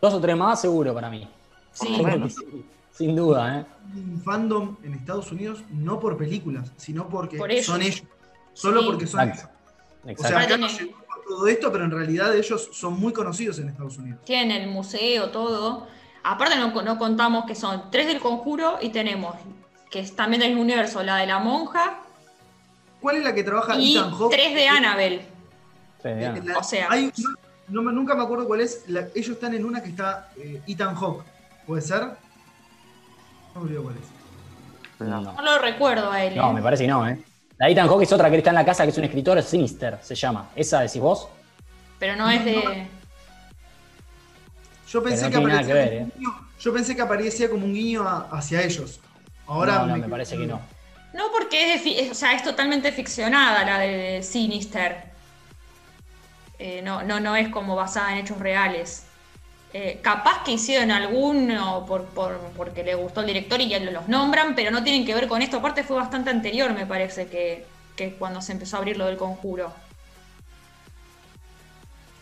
Dos 0.00 0.12
o 0.14 0.20
tres 0.20 0.36
más 0.36 0.60
seguro 0.60 0.92
para 0.94 1.08
mí. 1.08 1.26
Sí. 1.72 2.02
Sin 2.92 3.16
duda, 3.16 3.60
¿eh? 3.60 3.64
un 3.96 4.20
fandom 4.22 4.76
en 4.82 4.92
Estados 4.94 5.32
Unidos 5.32 5.64
no 5.70 5.98
por 5.98 6.18
películas, 6.18 6.70
sino 6.76 7.08
porque 7.08 7.38
Por 7.38 7.50
son 7.62 7.80
ellos. 7.80 8.02
Solo 8.60 8.80
Sí. 8.80 8.86
porque 8.86 9.06
son. 9.06 9.20
Exacto. 9.28 9.54
O 10.18 10.26
sea, 10.26 10.40
acá 10.40 10.56
nos 10.56 10.78
llegó 10.78 10.92
por 10.98 11.24
todo 11.24 11.46
esto, 11.46 11.72
pero 11.72 11.84
en 11.84 11.90
realidad 11.90 12.34
ellos 12.36 12.68
son 12.72 12.98
muy 13.00 13.12
conocidos 13.12 13.58
en 13.58 13.68
Estados 13.68 13.96
Unidos. 13.98 14.20
Tienen 14.24 14.62
el 14.62 14.68
museo, 14.68 15.30
todo. 15.30 15.86
Aparte 16.22 16.56
no, 16.56 16.82
no 16.82 16.98
contamos 16.98 17.44
que 17.46 17.54
son 17.54 17.90
tres 17.90 18.06
del 18.06 18.20
conjuro 18.20 18.78
y 18.80 18.90
tenemos, 18.90 19.34
que 19.90 20.00
es 20.00 20.14
también 20.14 20.42
del 20.42 20.56
universo, 20.58 21.02
la 21.02 21.16
de 21.16 21.26
la 21.26 21.38
monja 21.38 22.00
¿Cuál 23.00 23.16
es 23.16 23.24
la 23.24 23.34
que 23.34 23.42
trabaja 23.42 23.76
y 23.78 23.96
Ethan 23.96 24.10
Hawke? 24.12 24.30
tres 24.32 24.54
de 24.54 24.68
Annabelle. 24.68 25.20
Sí, 26.02 26.08
ya. 26.20 26.32
la- 26.44 26.58
O 26.58 26.62
sea- 26.62 26.86
hay- 26.90 27.10
no, 27.68 27.80
nunca 27.82 28.14
me 28.14 28.22
acuerdo 28.22 28.46
cuál 28.46 28.60
es. 28.60 28.84
la- 28.88 29.08
ellos 29.14 29.30
están 29.30 29.54
en 29.54 29.64
una 29.64 29.82
que 29.82 29.88
está 29.88 30.28
eh, 30.36 30.60
Ethan 30.66 30.94
Hawke. 30.94 31.24
¿Puede 31.66 31.80
ser? 31.80 32.02
No 32.02 33.60
me 33.60 33.60
olvido 33.62 33.82
cuál 33.84 33.94
es. 33.96 35.06
No. 35.08 35.20
No 35.22 35.42
lo 35.42 35.58
recuerdo 35.58 36.10
a 36.12 36.22
él. 36.24 36.36
No, 36.36 36.50
¿eh? 36.50 36.54
me 36.54 36.62
parece 36.62 36.84
que 36.84 36.88
no, 36.90 37.08
¿eh? 37.08 37.18
La 37.60 37.68
Ethan 37.68 37.88
Hawke 37.88 38.04
es 38.04 38.12
otra 38.12 38.30
que 38.30 38.38
está 38.38 38.48
en 38.48 38.56
la 38.56 38.64
casa, 38.64 38.84
que 38.84 38.88
es 38.90 38.96
un 38.96 39.04
escritor, 39.04 39.42
Sinister, 39.42 39.98
se 40.00 40.14
llama. 40.14 40.48
¿Esa 40.56 40.80
decís 40.80 40.98
vos? 40.98 41.28
Pero 41.98 42.16
no 42.16 42.28
es 42.30 42.42
de. 42.42 42.86
Yo 44.88 45.02
pensé, 45.02 45.24
no 45.24 45.30
que 45.30 45.36
aparecía 45.36 45.66
que 45.66 45.72
ver, 45.74 45.88
como 45.90 46.00
un 46.04 46.12
guiño- 46.18 46.48
yo 46.58 46.72
pensé 46.72 46.96
que 46.96 47.02
aparecía 47.02 47.50
como 47.50 47.66
un 47.66 47.74
guiño 47.74 48.08
a- 48.08 48.28
hacia 48.32 48.62
ellos. 48.62 48.98
Ahora 49.46 49.80
no, 49.80 49.86
no, 49.88 49.96
me 49.98 50.08
parece 50.08 50.38
que 50.38 50.46
no. 50.46 50.58
No, 51.12 51.24
porque 51.36 51.74
es, 51.74 51.84
de 51.84 52.10
o 52.10 52.14
sea, 52.14 52.32
es 52.32 52.42
totalmente 52.42 52.92
ficcionada 52.92 53.62
la 53.62 53.78
de 53.78 54.22
Sinister. 54.22 55.04
Eh, 56.58 56.80
no, 56.82 57.02
no, 57.02 57.20
no 57.20 57.36
es 57.36 57.50
como 57.50 57.76
basada 57.76 58.12
en 58.12 58.18
hechos 58.24 58.38
reales. 58.38 59.04
Eh, 59.72 60.00
capaz 60.02 60.42
que 60.44 60.52
hicieron 60.52 60.90
alguno 60.90 61.84
por, 61.86 62.06
por- 62.06 62.40
porque 62.56 62.82
le 62.82 62.94
gustó 62.96 63.20
el 63.20 63.26
director 63.28 63.60
y 63.60 63.68
ya 63.68 63.78
los 63.80 64.08
nombran, 64.08 64.54
pero 64.56 64.70
no 64.72 64.82
tienen 64.82 65.04
que 65.06 65.14
ver 65.14 65.28
con 65.28 65.42
esto. 65.42 65.58
Aparte 65.58 65.84
fue 65.84 65.96
bastante 65.96 66.30
anterior, 66.30 66.72
me 66.74 66.86
parece, 66.86 67.28
que, 67.28 67.66
que 67.96 68.16
cuando 68.16 68.42
se 68.42 68.52
empezó 68.52 68.76
a 68.76 68.78
abrir 68.80 68.96
lo 68.96 69.06
del 69.06 69.16
conjuro. 69.16 69.72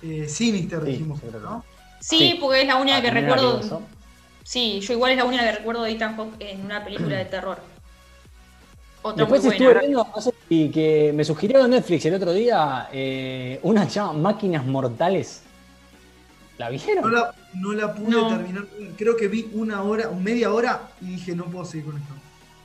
Eh, 0.02 0.28
Sinister 0.28 0.80
Sí, 0.84 0.86
dijimos, 0.92 1.22
¿no? 1.24 1.64
Sí, 2.00 2.18
Sí. 2.18 2.38
porque 2.40 2.60
es 2.62 2.66
la 2.66 2.76
única 2.76 2.98
Ah, 2.98 3.02
que 3.02 3.10
recuerdo. 3.10 3.60
que. 3.60 3.76
Sí, 4.44 4.80
yo 4.80 4.92
igual 4.94 5.12
es 5.12 5.18
la 5.18 5.24
única 5.24 5.44
que 5.44 5.52
recuerdo 5.52 5.82
de 5.82 5.92
Ethan 5.92 6.16
Hawke 6.16 6.36
en 6.40 6.64
una 6.64 6.84
película 6.84 7.16
de 7.16 7.24
terror. 7.26 7.60
Otra 9.02 9.24
Después 9.24 9.42
muy 9.44 9.52
estuve 9.52 9.66
buena. 9.68 9.80
viendo, 9.80 10.04
no 10.14 10.20
sé 10.20 10.30
si 10.48 10.70
que 10.70 11.12
me 11.14 11.24
sugirieron 11.24 11.70
Netflix 11.70 12.04
el 12.06 12.14
otro 12.14 12.32
día, 12.32 12.88
eh, 12.92 13.58
una 13.62 13.84
que 13.84 13.90
se 13.90 13.94
llama 13.96 14.12
Máquinas 14.14 14.64
Mortales. 14.66 15.47
¿La 16.58 16.70
vieron? 16.70 17.02
No 17.04 17.08
la, 17.10 17.34
no 17.54 17.72
la 17.72 17.94
pude 17.94 18.10
No. 18.10 18.28
terminar. 18.28 18.64
Creo 18.96 19.16
que 19.16 19.28
vi 19.28 19.48
una 19.54 19.82
hora, 19.82 20.10
media 20.10 20.52
hora 20.52 20.88
y 21.00 21.06
dije, 21.12 21.34
no 21.34 21.44
puedo 21.44 21.64
seguir 21.64 21.86
con 21.86 21.96
esto. 21.96 22.14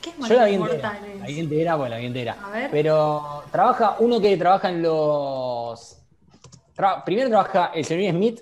¿Qué 0.02 0.10
es 0.10 0.28
Yo 0.30 0.36
la 0.36 0.46
vi 0.46 0.56
entera. 0.56 1.00
La 1.20 1.26
vi 1.28 1.40
entera, 1.40 1.78
pues 1.78 1.90
la 1.92 1.98
vi 1.98 2.06
entera. 2.08 2.38
A 2.44 2.50
ver. 2.52 2.72
Pero 2.72 3.44
trabaja 3.52 3.96
uno 4.00 4.20
que 4.20 4.36
trabaja 4.36 4.70
en 4.70 4.82
los. 4.82 5.98
tra- 6.76 7.04
primero 7.06 7.30
trabaja 7.30 7.68
el 7.68 7.86
señor 7.86 8.14
Smith 8.14 8.42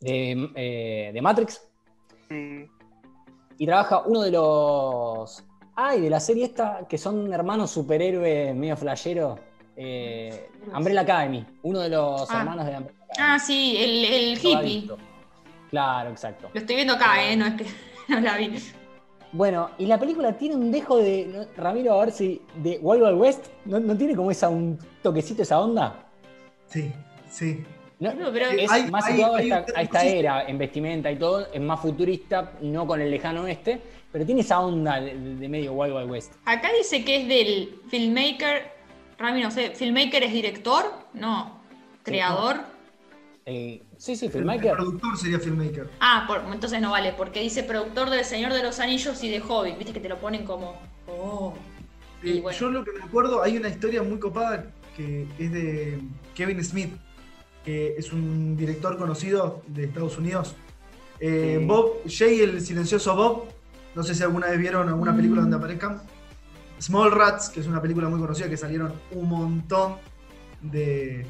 de, 0.00 0.50
eh, 0.54 1.10
de 1.12 1.20
Matrix. 1.22 1.60
Sí, 2.28 2.66
Y 3.58 3.66
trabaja 3.66 4.02
uno 4.06 4.22
de 4.22 4.30
los. 4.30 5.44
Ay, 5.76 6.00
de 6.00 6.08
la 6.08 6.20
serie 6.20 6.44
esta, 6.46 6.86
que 6.88 6.96
son 6.96 7.32
hermanos 7.32 7.70
superhéroes 7.72 8.54
medio 8.54 8.76
flasheros. 8.76 9.38
Eh, 9.76 10.48
Umbrella 10.74 11.00
Academy. 11.00 11.44
Uno 11.64 11.80
de 11.80 11.88
los 11.88 12.30
Ah. 12.30 12.38
hermanos 12.38 12.64
de 12.64 12.70
Umbrella 12.76 12.78
Academy. 12.78 13.03
Ah, 13.18 13.38
sí, 13.38 13.76
el, 13.78 14.04
el 14.04 14.38
hippie. 14.42 14.88
Claro, 15.70 16.10
exacto. 16.10 16.50
Lo 16.52 16.60
estoy 16.60 16.76
viendo 16.76 16.94
acá, 16.94 17.22
¿eh? 17.24 17.36
No 17.36 17.46
es 17.46 17.54
que 17.54 17.66
no 18.08 18.20
la 18.20 18.36
vi. 18.36 18.52
Bueno, 19.32 19.70
y 19.78 19.86
la 19.86 19.98
película 19.98 20.32
tiene 20.38 20.54
un 20.54 20.70
dejo 20.70 20.98
de. 20.98 21.26
¿no? 21.26 21.62
Ramiro, 21.62 21.94
a 22.00 22.04
ver 22.04 22.12
si. 22.12 22.40
de 22.56 22.78
Wild 22.80 23.02
Wild 23.02 23.18
West. 23.20 23.46
¿No, 23.64 23.80
no 23.80 23.96
tiene 23.96 24.14
como 24.14 24.30
esa 24.30 24.48
un 24.48 24.78
toquecito 25.02 25.42
esa 25.42 25.60
onda? 25.60 26.06
Sí, 26.66 26.92
sí. 27.28 27.64
No, 28.00 28.12
pero- 28.32 28.50
es 28.50 28.70
Hay- 28.70 28.90
más 28.90 29.04
hay- 29.06 29.12
situado 29.12 29.36
a 29.36 29.40
esta, 29.42 29.64
un- 29.72 29.76
a 29.78 29.82
esta 29.82 30.04
era, 30.04 30.44
en 30.46 30.58
vestimenta 30.58 31.10
y 31.10 31.16
todo, 31.16 31.46
es 31.52 31.60
más 31.60 31.80
futurista, 31.80 32.52
no 32.60 32.86
con 32.86 33.00
el 33.00 33.10
lejano 33.10 33.42
oeste, 33.42 33.80
pero 34.12 34.26
tiene 34.26 34.40
esa 34.42 34.60
onda 34.60 35.00
de, 35.00 35.14
de 35.16 35.48
medio 35.48 35.72
Wild 35.72 35.94
Wild 35.96 36.10
West. 36.10 36.32
Acá 36.44 36.70
dice 36.76 37.04
que 37.04 37.22
es 37.22 37.28
del 37.28 37.80
filmmaker. 37.88 38.72
Rami, 39.16 39.40
no 39.42 39.50
sé, 39.50 39.70
¿filmmaker 39.70 40.22
es 40.24 40.32
director? 40.32 40.84
No. 41.14 41.60
¿Creador? 42.02 42.60
Eh, 43.46 43.82
sí, 43.98 44.16
sí, 44.16 44.26
El, 44.26 44.32
filmmaker. 44.32 44.72
productor 44.72 45.18
sería 45.18 45.38
filmmaker. 45.38 45.90
Ah, 46.00 46.24
por- 46.26 46.42
entonces 46.52 46.80
no 46.80 46.90
vale, 46.92 47.12
porque 47.12 47.40
dice 47.40 47.62
productor 47.62 48.08
del 48.10 48.24
Señor 48.24 48.52
de 48.54 48.62
los 48.62 48.80
Anillos 48.80 49.22
y 49.22 49.28
de 49.30 49.40
Hobbit. 49.40 49.76
Viste 49.76 49.92
que 49.92 50.00
te 50.00 50.08
lo 50.08 50.18
ponen 50.18 50.44
como. 50.46 50.80
Oh. 51.06 51.52
Y 52.22 52.38
Eh, 52.38 52.40
bueno. 52.40 52.58
Yo 52.58 52.70
lo 52.70 52.84
que 52.84 52.92
me 52.92 53.02
acuerdo, 53.04 53.42
hay 53.42 53.56
una 53.58 53.68
historia 53.68 54.02
muy 54.02 54.18
copada 54.18 54.66
que 54.96 55.26
es 55.38 55.52
de 55.52 56.00
Kevin 56.34 56.64
Smith, 56.64 56.94
que 57.64 57.94
es 57.98 58.12
un 58.12 58.56
director 58.56 58.96
conocido 58.96 59.62
de 59.66 59.84
Estados 59.84 60.16
Unidos. 60.16 60.54
Eh, 61.20 61.56
Sí. 61.60 61.66
Bob, 61.66 61.92
Jay 62.08 62.40
el 62.40 62.60
silencioso 62.62 63.14
Bob, 63.14 63.44
no 63.94 64.02
sé 64.02 64.14
si 64.14 64.22
alguna 64.22 64.46
vez 64.48 64.58
vieron 64.58 64.88
alguna 64.88 65.14
película 65.14 65.40
Mm. 65.40 65.44
donde 65.44 65.56
aparezcan. 65.58 66.02
Small 66.80 67.12
Rats, 67.12 67.50
que 67.50 67.60
es 67.60 67.66
una 67.66 67.80
película 67.82 68.08
muy 68.08 68.18
conocida, 68.20 68.48
que 68.48 68.56
salieron 68.56 68.92
un 69.12 69.28
montón 69.28 69.96
de... 70.62 71.26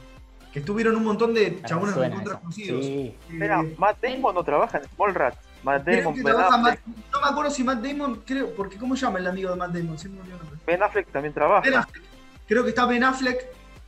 que 0.55 0.61
estuvieron 0.61 0.95
un 0.97 1.05
montón 1.05 1.35
de 1.35 1.59
Ah, 1.63 1.67
chabones 1.67 1.97
recontra 1.97 2.39
conocidos. 2.39 2.85
Sí. 2.87 3.15
Mira, 3.29 3.61
Eh, 3.61 3.75
Matt 3.77 3.99
Damon 4.03 4.35
no 4.35 4.43
trabaja 4.45 4.79
en 4.79 4.85
Small 4.89 5.13
Rats. 5.15 5.37
Matt 5.65 5.85
Damon, 5.85 6.15
Ben 6.23 6.37
Affleck. 6.37 6.61
Matt- 6.63 6.81
no 7.13 7.21
me 7.21 7.27
acuerdo 7.29 7.51
si 7.51 7.65
Matt 7.65 7.83
Damon, 7.85 8.23
creo, 8.25 8.55
porque 8.55 8.77
¿cómo 8.79 8.95
llama 8.95 9.19
el 9.19 9.27
amigo 9.27 9.51
de 9.51 9.57
Matt 9.57 9.73
Damon? 9.73 9.99
Siempre 9.99 10.19
me 10.19 10.23
olvido 10.23 10.37
el 10.39 10.43
nombre. 10.45 10.61
Ben 10.67 10.83
Affleck 10.83 11.09
también 11.11 11.35
trabaja. 11.35 11.63
Ben 11.69 11.75
Affleck. 11.79 12.03
Creo 12.47 12.63
que 12.63 12.69
está 12.71 12.87
Ben 12.87 13.03
Affleck. 13.05 13.47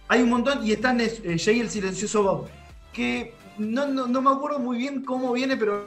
Hay 0.09 0.23
un 0.23 0.29
montón 0.31 0.67
y 0.67 0.73
están 0.73 1.01
eh, 1.01 1.37
Jay 1.39 1.61
el 1.61 1.71
silencioso 1.71 2.23
Bob. 2.23 2.49
Que 2.93 3.33
no, 3.59 3.87
no, 3.87 4.07
no 4.09 4.21
me 4.21 4.31
acuerdo 4.31 4.59
muy 4.59 4.77
bien 4.77 5.05
cómo 5.05 5.33
viene, 5.33 5.57
pero 5.57 5.85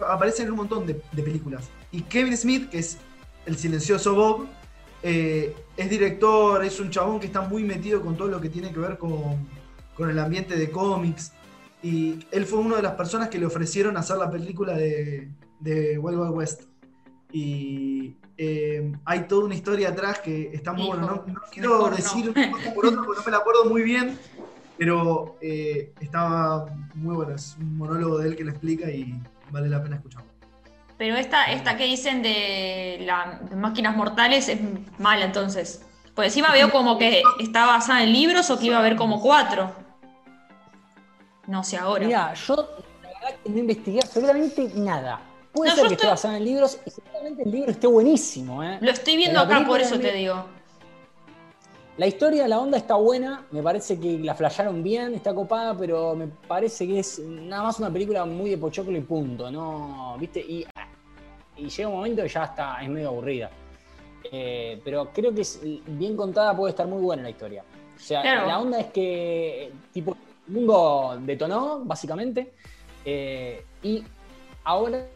aparecen 0.00 0.46
en 0.46 0.52
un 0.52 0.58
montón 0.58 0.86
de, 0.86 1.00
de 1.12 1.22
películas. 1.22 1.68
Y 1.92 2.02
Kevin 2.02 2.36
Smith, 2.36 2.70
que 2.70 2.78
es 2.78 2.98
el 3.44 3.56
silencioso 3.58 4.14
Bob, 4.14 4.46
eh, 5.02 5.54
es 5.76 5.90
director, 5.90 6.64
es 6.64 6.80
un 6.80 6.90
chabón 6.90 7.20
que 7.20 7.26
está 7.26 7.42
muy 7.42 7.62
metido 7.64 8.00
con 8.00 8.16
todo 8.16 8.28
lo 8.28 8.40
que 8.40 8.48
tiene 8.48 8.72
que 8.72 8.78
ver 8.80 8.96
con, 8.98 9.46
con 9.96 10.10
el 10.10 10.18
ambiente 10.18 10.56
de 10.56 10.70
cómics. 10.70 11.32
Y 11.82 12.18
él 12.30 12.46
fue 12.46 12.58
una 12.58 12.76
de 12.76 12.82
las 12.82 12.94
personas 12.94 13.28
que 13.28 13.38
le 13.38 13.46
ofrecieron 13.46 13.96
hacer 13.96 14.16
la 14.16 14.30
película 14.30 14.74
de, 14.74 15.28
de 15.60 15.98
Wild 15.98 16.18
Wild 16.18 16.34
West. 16.34 16.62
Y 17.32 18.16
eh, 18.38 18.92
hay 19.04 19.20
toda 19.20 19.46
una 19.46 19.54
historia 19.54 19.90
atrás 19.90 20.20
que 20.20 20.50
está 20.52 20.72
muy 20.72 20.86
buena. 20.86 21.02
No, 21.02 21.24
no 21.26 21.40
quiero 21.50 21.78
no. 21.78 21.90
decir 21.90 22.30
una 22.30 22.50
cosa 22.50 22.74
por 22.74 22.86
otra 22.86 23.02
porque 23.02 23.20
no 23.20 23.24
me 23.24 23.30
la 23.30 23.38
acuerdo 23.38 23.64
muy 23.66 23.82
bien, 23.82 24.18
pero 24.76 25.36
eh, 25.40 25.92
estaba 26.00 26.66
muy 26.94 27.14
bueno. 27.14 27.34
Es 27.34 27.56
un 27.58 27.78
monólogo 27.78 28.18
de 28.18 28.28
él 28.28 28.36
que 28.36 28.44
le 28.44 28.50
explica 28.50 28.90
y 28.90 29.20
vale 29.50 29.68
la 29.68 29.82
pena 29.82 29.96
escucharlo. 29.96 30.30
Pero 30.98 31.16
esta, 31.16 31.52
esta 31.52 31.76
que 31.76 31.84
dicen 31.84 32.22
de 32.22 32.98
las 33.02 33.52
máquinas 33.54 33.96
mortales 33.96 34.48
es 34.48 34.58
mala 34.98 35.26
entonces. 35.26 35.82
Pues 36.14 36.28
encima 36.28 36.52
veo 36.52 36.70
como 36.70 36.96
que 36.96 37.22
está 37.38 37.66
basada 37.66 38.02
en 38.02 38.12
libros 38.12 38.48
o 38.50 38.58
que 38.58 38.66
iba 38.66 38.76
a 38.76 38.80
haber 38.80 38.96
como 38.96 39.20
cuatro. 39.20 39.70
No 41.46 41.62
sé 41.64 41.76
ahora. 41.76 42.06
Mira, 42.06 42.34
yo 42.34 42.56
la 42.56 43.08
verdad 43.08 43.36
que 43.42 43.50
no 43.50 43.58
investigué 43.58 44.00
absolutamente 44.02 44.70
nada. 44.74 45.20
Puede 45.52 45.70
No, 45.70 45.76
ser 45.76 45.88
que 45.88 45.94
esté 45.94 46.06
basado 46.06 46.34
en 46.36 46.44
libros 46.44 46.78
y 46.84 46.90
seguramente 46.90 47.42
el 47.44 47.50
libro 47.50 47.70
esté 47.70 47.86
buenísimo, 47.86 48.62
¿eh? 48.62 48.78
Lo 48.80 48.90
estoy 48.90 49.16
viendo 49.16 49.40
acá, 49.40 49.64
por 49.66 49.80
eso 49.80 49.98
te 49.98 50.12
digo. 50.12 50.44
La 51.96 52.06
historia, 52.06 52.46
la 52.46 52.58
onda 52.60 52.76
está 52.76 52.94
buena, 52.96 53.46
me 53.52 53.62
parece 53.62 53.98
que 53.98 54.18
la 54.18 54.34
flasharon 54.34 54.82
bien, 54.82 55.14
está 55.14 55.34
copada, 55.34 55.74
pero 55.74 56.14
me 56.14 56.26
parece 56.26 56.86
que 56.86 56.98
es 56.98 57.18
nada 57.20 57.62
más 57.62 57.78
una 57.78 57.90
película 57.90 58.26
muy 58.26 58.50
de 58.50 58.58
pochoclo 58.58 58.94
y 58.98 59.00
punto, 59.00 59.50
¿no? 59.50 60.14
¿Viste? 60.20 60.40
Y, 60.40 60.66
y 61.56 61.68
llega 61.70 61.88
un 61.88 61.94
momento 61.94 62.22
que 62.22 62.28
ya 62.28 62.44
está, 62.44 62.82
es 62.82 62.88
medio 62.90 63.08
aburrida. 63.08 63.48
Eh, 64.30 64.78
pero 64.84 65.08
creo 65.10 65.34
que 65.34 65.40
es, 65.40 65.58
bien 65.86 66.16
contada 66.18 66.54
puede 66.54 66.70
estar 66.72 66.86
muy 66.86 67.00
buena 67.00 67.22
la 67.22 67.30
historia. 67.30 67.64
O 67.96 67.98
sea, 67.98 68.20
Claro. 68.20 68.46
la 68.46 68.58
onda 68.60 68.78
es 68.80 68.86
que 68.88 69.72
tipo, 69.94 70.14
el 70.48 70.52
mundo 70.54 71.18
detonó, 71.22 71.80
básicamente, 71.84 72.52
eh, 73.04 73.64
y 73.82 74.02
ahora 74.64 75.06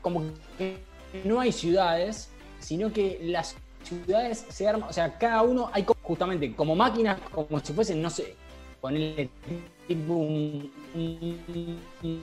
como 0.00 0.22
que 0.58 0.78
no 1.24 1.40
hay 1.40 1.52
ciudades, 1.52 2.28
sino 2.60 2.92
que 2.92 3.18
las 3.22 3.56
ciudades 3.82 4.44
se 4.48 4.68
arman, 4.68 4.88
o 4.88 4.92
sea, 4.92 5.16
cada 5.18 5.42
uno 5.42 5.70
hay 5.72 5.84
justamente 6.02 6.54
como 6.54 6.74
máquinas, 6.74 7.18
como 7.30 7.60
si 7.60 7.72
fuesen, 7.72 8.00
no 8.02 8.10
sé, 8.10 8.34
ponerle 8.80 9.28
tipo 9.86 10.14
un. 10.14 10.72
un- 10.94 11.80
un- 12.02 12.20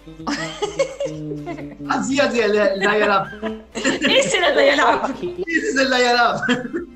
Así 1.90 2.18
hacía 2.18 2.46
el, 2.46 2.56
el 2.56 2.80
Dial 2.80 3.10
Up. 3.10 3.62
Ese 3.74 4.38
era 4.38 4.48
el 4.48 4.58
dial 4.58 4.80
up. 4.80 5.14
Ese 5.46 5.68
es 5.68 5.76
el 5.76 5.90
Dial 5.90 6.16
Up. 6.16 6.88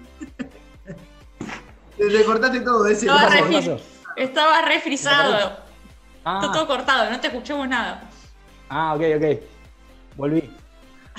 Te, 2.09 2.19
te 2.19 2.25
cortaste 2.25 2.61
todo 2.61 2.87
ese. 2.87 3.07
No, 3.07 3.17
¿Qué 3.19 3.25
pasó? 3.25 3.35
re- 3.45 3.49
¿Qué 3.49 3.53
pasó? 3.57 3.81
Estaba 4.17 4.63
refrisado. 4.63 5.37
Está 5.39 5.61
Ah, 6.27 6.51
todo 6.53 6.67
cortado, 6.67 7.11
no 7.11 7.21
te 7.21 7.27
escuchamos 7.27 7.69
nada. 7.69 8.03
ah, 8.71 8.95
ok, 8.95 9.03
ok. 9.19 9.41
Volví. 10.17 10.51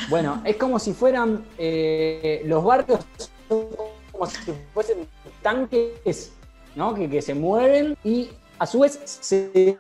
Bueno, 0.10 0.42
es 0.46 0.56
como 0.58 0.80
si 0.80 0.94
fueran 0.94 1.46
eh, 1.58 2.42
los 2.46 2.64
barcos 2.64 3.00
son 3.48 3.68
como 4.12 4.26
si 4.26 4.38
fuesen 4.74 5.08
tanques, 5.44 6.32
¿no? 6.76 6.94
Que, 6.96 7.10
que 7.10 7.22
se 7.22 7.34
mueven 7.36 7.96
y 8.04 8.30
a 8.58 8.66
su 8.66 8.80
vez 8.80 9.00
se, 9.06 9.78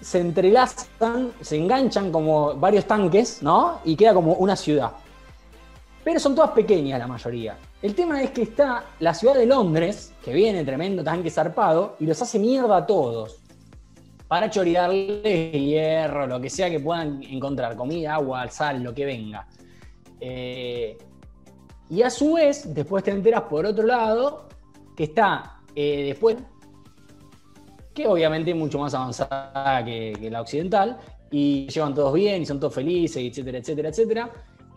se 0.00 0.18
entrelazan, 0.20 1.32
se 1.40 1.56
enganchan 1.56 2.10
como 2.10 2.54
varios 2.54 2.86
tanques, 2.86 3.42
¿no? 3.42 3.80
Y 3.84 3.96
queda 3.96 4.14
como 4.14 4.34
una 4.34 4.56
ciudad. 4.56 4.92
Pero 6.02 6.18
son 6.18 6.34
todas 6.34 6.50
pequeñas 6.52 6.98
la 6.98 7.06
mayoría. 7.06 7.56
El 7.82 7.94
tema 7.94 8.22
es 8.22 8.30
que 8.30 8.42
está 8.42 8.84
la 9.00 9.14
ciudad 9.14 9.34
de 9.34 9.46
Londres, 9.46 10.14
que 10.24 10.32
viene 10.32 10.64
tremendo 10.64 11.04
tanque 11.04 11.30
zarpado, 11.30 11.96
y 12.00 12.06
los 12.06 12.20
hace 12.20 12.38
mierda 12.38 12.78
a 12.78 12.86
todos. 12.86 13.40
Para 14.26 14.48
chorearle 14.48 15.50
hierro, 15.50 16.26
lo 16.26 16.40
que 16.40 16.48
sea 16.48 16.70
que 16.70 16.80
puedan 16.80 17.22
encontrar, 17.24 17.76
comida, 17.76 18.14
agua, 18.14 18.48
sal, 18.48 18.82
lo 18.82 18.94
que 18.94 19.04
venga. 19.04 19.46
Eh, 20.20 20.96
y 21.90 22.02
a 22.02 22.10
su 22.10 22.34
vez, 22.34 22.72
después 22.72 23.02
te 23.02 23.10
enteras 23.10 23.42
por 23.42 23.66
otro 23.66 23.84
lado, 23.84 24.48
que 24.96 25.04
está 25.04 25.60
eh, 25.74 26.04
después, 26.08 26.36
que 27.92 28.06
obviamente 28.06 28.52
es 28.52 28.56
mucho 28.56 28.78
más 28.78 28.94
avanzada 28.94 29.84
que, 29.84 30.16
que 30.18 30.30
la 30.30 30.40
occidental, 30.40 30.98
y 31.30 31.66
llevan 31.68 31.94
todos 31.94 32.12
bien 32.14 32.42
y 32.42 32.46
son 32.46 32.58
todos 32.58 32.74
felices, 32.74 33.22
etcétera, 33.22 33.58
etcétera, 33.58 33.88
etcétera. 33.88 34.30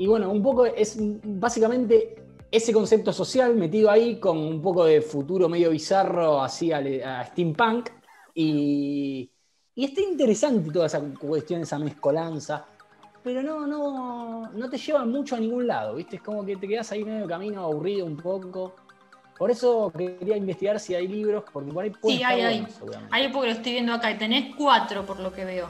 Y 0.04 0.06
bueno, 0.06 0.30
un 0.30 0.43
poco 0.43 0.66
es 0.66 0.97
básicamente 0.99 2.14
ese 2.51 2.74
concepto 2.74 3.14
social 3.14 3.56
metido 3.56 3.89
ahí 3.89 4.18
con 4.20 4.38
un 4.38 4.62
poco 4.62 4.84
de 4.84 5.01
futuro 5.01 5.47
medio 5.47 5.70
bizarro, 5.70 6.41
así 6.43 6.74
al- 6.74 7.01
a, 7.01 7.24
steampunk. 7.28 7.89
Y, 8.34 9.32
y 9.74 9.86
está 9.86 10.01
interesante 10.01 10.72
toda 10.72 10.88
esa 10.88 10.99
cuestión, 10.99 11.62
esa 11.62 11.80
mezcolanza. 11.80 12.66
Pero 13.24 13.41
no, 13.43 13.66
no, 13.66 14.51
no 14.51 14.70
te 14.70 14.78
lleva 14.78 15.06
mucho 15.06 15.38
a 15.38 15.39
ningún 15.39 15.68
lado, 15.68 15.95
¿viste? 15.95 16.18
Es 16.18 16.22
como 16.22 16.45
que 16.45 16.58
te 16.58 16.68
quedas 16.68 16.91
ahí 16.91 17.06
medio 17.06 17.26
camino 17.26 17.64
aburrido 17.64 18.06
un 18.06 18.18
poco. 18.18 18.76
Por 19.38 19.51
eso 19.51 19.89
quería 19.97 20.36
investigar 20.36 20.82
si 20.82 20.95
hay 20.95 21.08
libros, 21.08 21.45
porque 21.54 21.72
por 21.72 21.86
ahí 21.86 21.91
pueden 21.91 22.18
Sí, 22.18 22.24
estar 22.24 22.36
hay, 22.36 22.41
hay. 22.41 22.58
buenos, 22.58 22.76
seguramente. 22.76 23.16
Ahí 23.16 23.30
porque 23.32 23.47
lo 23.47 23.54
estoy 23.56 23.72
viendo 23.72 23.93
acá 23.93 24.12
y 24.12 24.18
tenés 24.18 24.54
cuatro 24.58 25.06
por 25.06 25.22
lo 25.22 25.32
que 25.32 25.45
veo. 25.45 25.68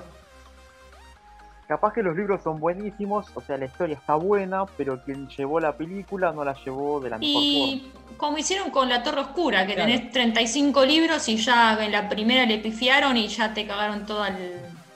Capaz 1.67 1.93
que 1.93 2.03
los 2.03 2.15
libros 2.15 2.41
son 2.43 2.59
buenísimos, 2.59 3.27
o 3.35 3.41
sea, 3.41 3.57
la 3.57 3.65
historia 3.65 3.95
está 3.95 4.15
buena, 4.15 4.65
pero 4.77 5.01
quien 5.03 5.27
llevó 5.29 5.59
la 5.61 5.75
película 5.75 6.31
no 6.33 6.43
la 6.43 6.53
llevó 6.55 6.99
de 6.99 7.09
la 7.09 7.17
mejor 7.17 7.33
forma. 7.33 7.45
Y 7.47 7.91
como 8.17 8.37
hicieron 8.37 8.69
con 8.69 8.89
La 8.89 9.01
Torre 9.01 9.21
Oscura, 9.21 9.65
que 9.65 9.73
Claro. 9.75 9.91
tenés 9.91 10.11
35 10.11 10.85
libros 10.85 11.27
y 11.29 11.37
ya 11.37 11.81
en 11.83 11.91
la 11.91 12.09
primera 12.09 12.45
le 12.45 12.57
pifiaron 12.57 13.15
y 13.15 13.27
ya 13.29 13.53
te 13.53 13.65
cagaron 13.65 14.05
todas 14.05 14.31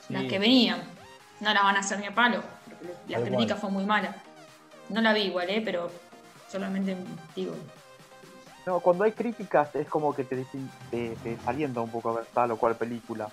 Sí. 0.08 0.14
las 0.14 0.24
que 0.26 0.40
venían. 0.40 0.80
No 1.40 1.54
la 1.54 1.64
van 1.64 1.78
a 1.78 1.80
hacer 1.80 2.00
ni 2.00 2.06
a 2.08 2.14
palo, 2.14 2.42
porque 2.66 3.14
la 3.14 3.20
crítica 3.22 3.46
cual. 3.56 3.60
fue 3.60 3.70
muy 3.72 3.86
mala. 3.86 4.16
No 4.90 5.02
la 5.02 5.14
vi 5.14 5.22
igual, 5.22 5.50
¿eh? 5.50 5.62
pero 5.64 5.90
solamente 6.50 6.96
digo. 7.36 7.56
No, 8.66 8.82
cuando 8.82 9.06
hay 9.06 9.14
críticas 9.14 9.74
es 9.76 9.88
como 9.88 10.14
que 10.14 10.26
te, 10.26 10.46
te, 10.92 11.16
te 11.24 11.30
desalienta 11.30 11.80
un 11.80 11.90
poco 11.90 12.10
a 12.10 12.16
ver 12.16 12.26
tal 12.34 12.52
o 12.52 12.58
cual 12.58 12.76
película. 12.76 13.30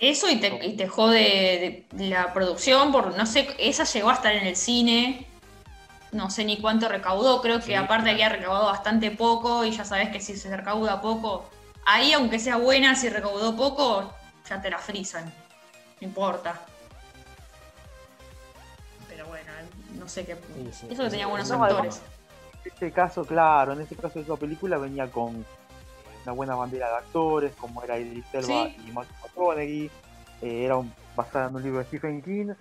Eso 0.00 0.30
y 0.30 0.36
te, 0.36 0.64
y 0.64 0.76
te 0.76 0.86
jode 0.86 1.86
de 1.90 2.08
la 2.08 2.32
producción, 2.32 2.92
por 2.92 3.16
no 3.16 3.26
sé, 3.26 3.48
esa 3.58 3.84
llegó 3.84 4.10
a 4.10 4.14
estar 4.14 4.32
en 4.32 4.46
el 4.46 4.54
cine, 4.54 5.26
no 6.12 6.30
sé 6.30 6.44
ni 6.44 6.58
cuánto 6.60 6.88
recaudó, 6.88 7.42
creo 7.42 7.58
que 7.58 7.66
Sí, 7.66 7.74
aparte 7.74 8.10
había 8.10 8.28
recaudado 8.28 8.66
bastante 8.66 9.10
poco 9.10 9.64
y 9.64 9.72
ya 9.72 9.84
sabes 9.84 10.10
que 10.10 10.20
si 10.20 10.36
se 10.36 10.56
recauda 10.56 11.00
poco, 11.00 11.50
ahí 11.84 12.12
aunque 12.12 12.38
sea 12.38 12.56
buena, 12.56 12.94
si 12.94 13.08
recaudó 13.08 13.56
poco, 13.56 14.12
ya 14.48 14.62
te 14.62 14.70
la 14.70 14.78
frisan, 14.78 15.24
no 15.24 16.06
importa. 16.06 16.60
Pero 19.08 19.26
bueno, 19.26 19.50
no 19.94 20.08
sé 20.08 20.24
qué... 20.24 20.36
Sí, 20.36 20.70
sí. 20.72 20.86
Eso 20.90 21.02
que 21.02 21.10
tenía 21.10 21.26
buenos 21.26 21.48
No, 21.50 21.64
actores. 21.64 22.00
En 22.64 22.72
este 22.72 22.92
caso, 22.92 23.24
claro, 23.24 23.72
en 23.72 23.80
este 23.80 23.96
caso 23.96 24.20
esa 24.20 24.36
película 24.36 24.78
venía 24.78 25.10
con 25.10 25.44
una 26.28 26.36
buena 26.36 26.54
bandera 26.54 26.88
de 26.90 26.96
actores, 26.98 27.54
como 27.56 27.82
era 27.82 27.98
Idris 27.98 28.26
Elba 28.34 28.66
Sí. 28.66 28.76
y 28.86 28.92
Matthew 28.92 29.14
McConaughey, 29.22 29.90
eh, 30.42 30.64
era 30.64 30.76
un- 30.76 30.92
basada 31.16 31.48
en 31.48 31.56
un 31.56 31.62
libro 31.62 31.78
de 31.80 31.84
Stephen 31.86 32.22
King, 32.22 32.52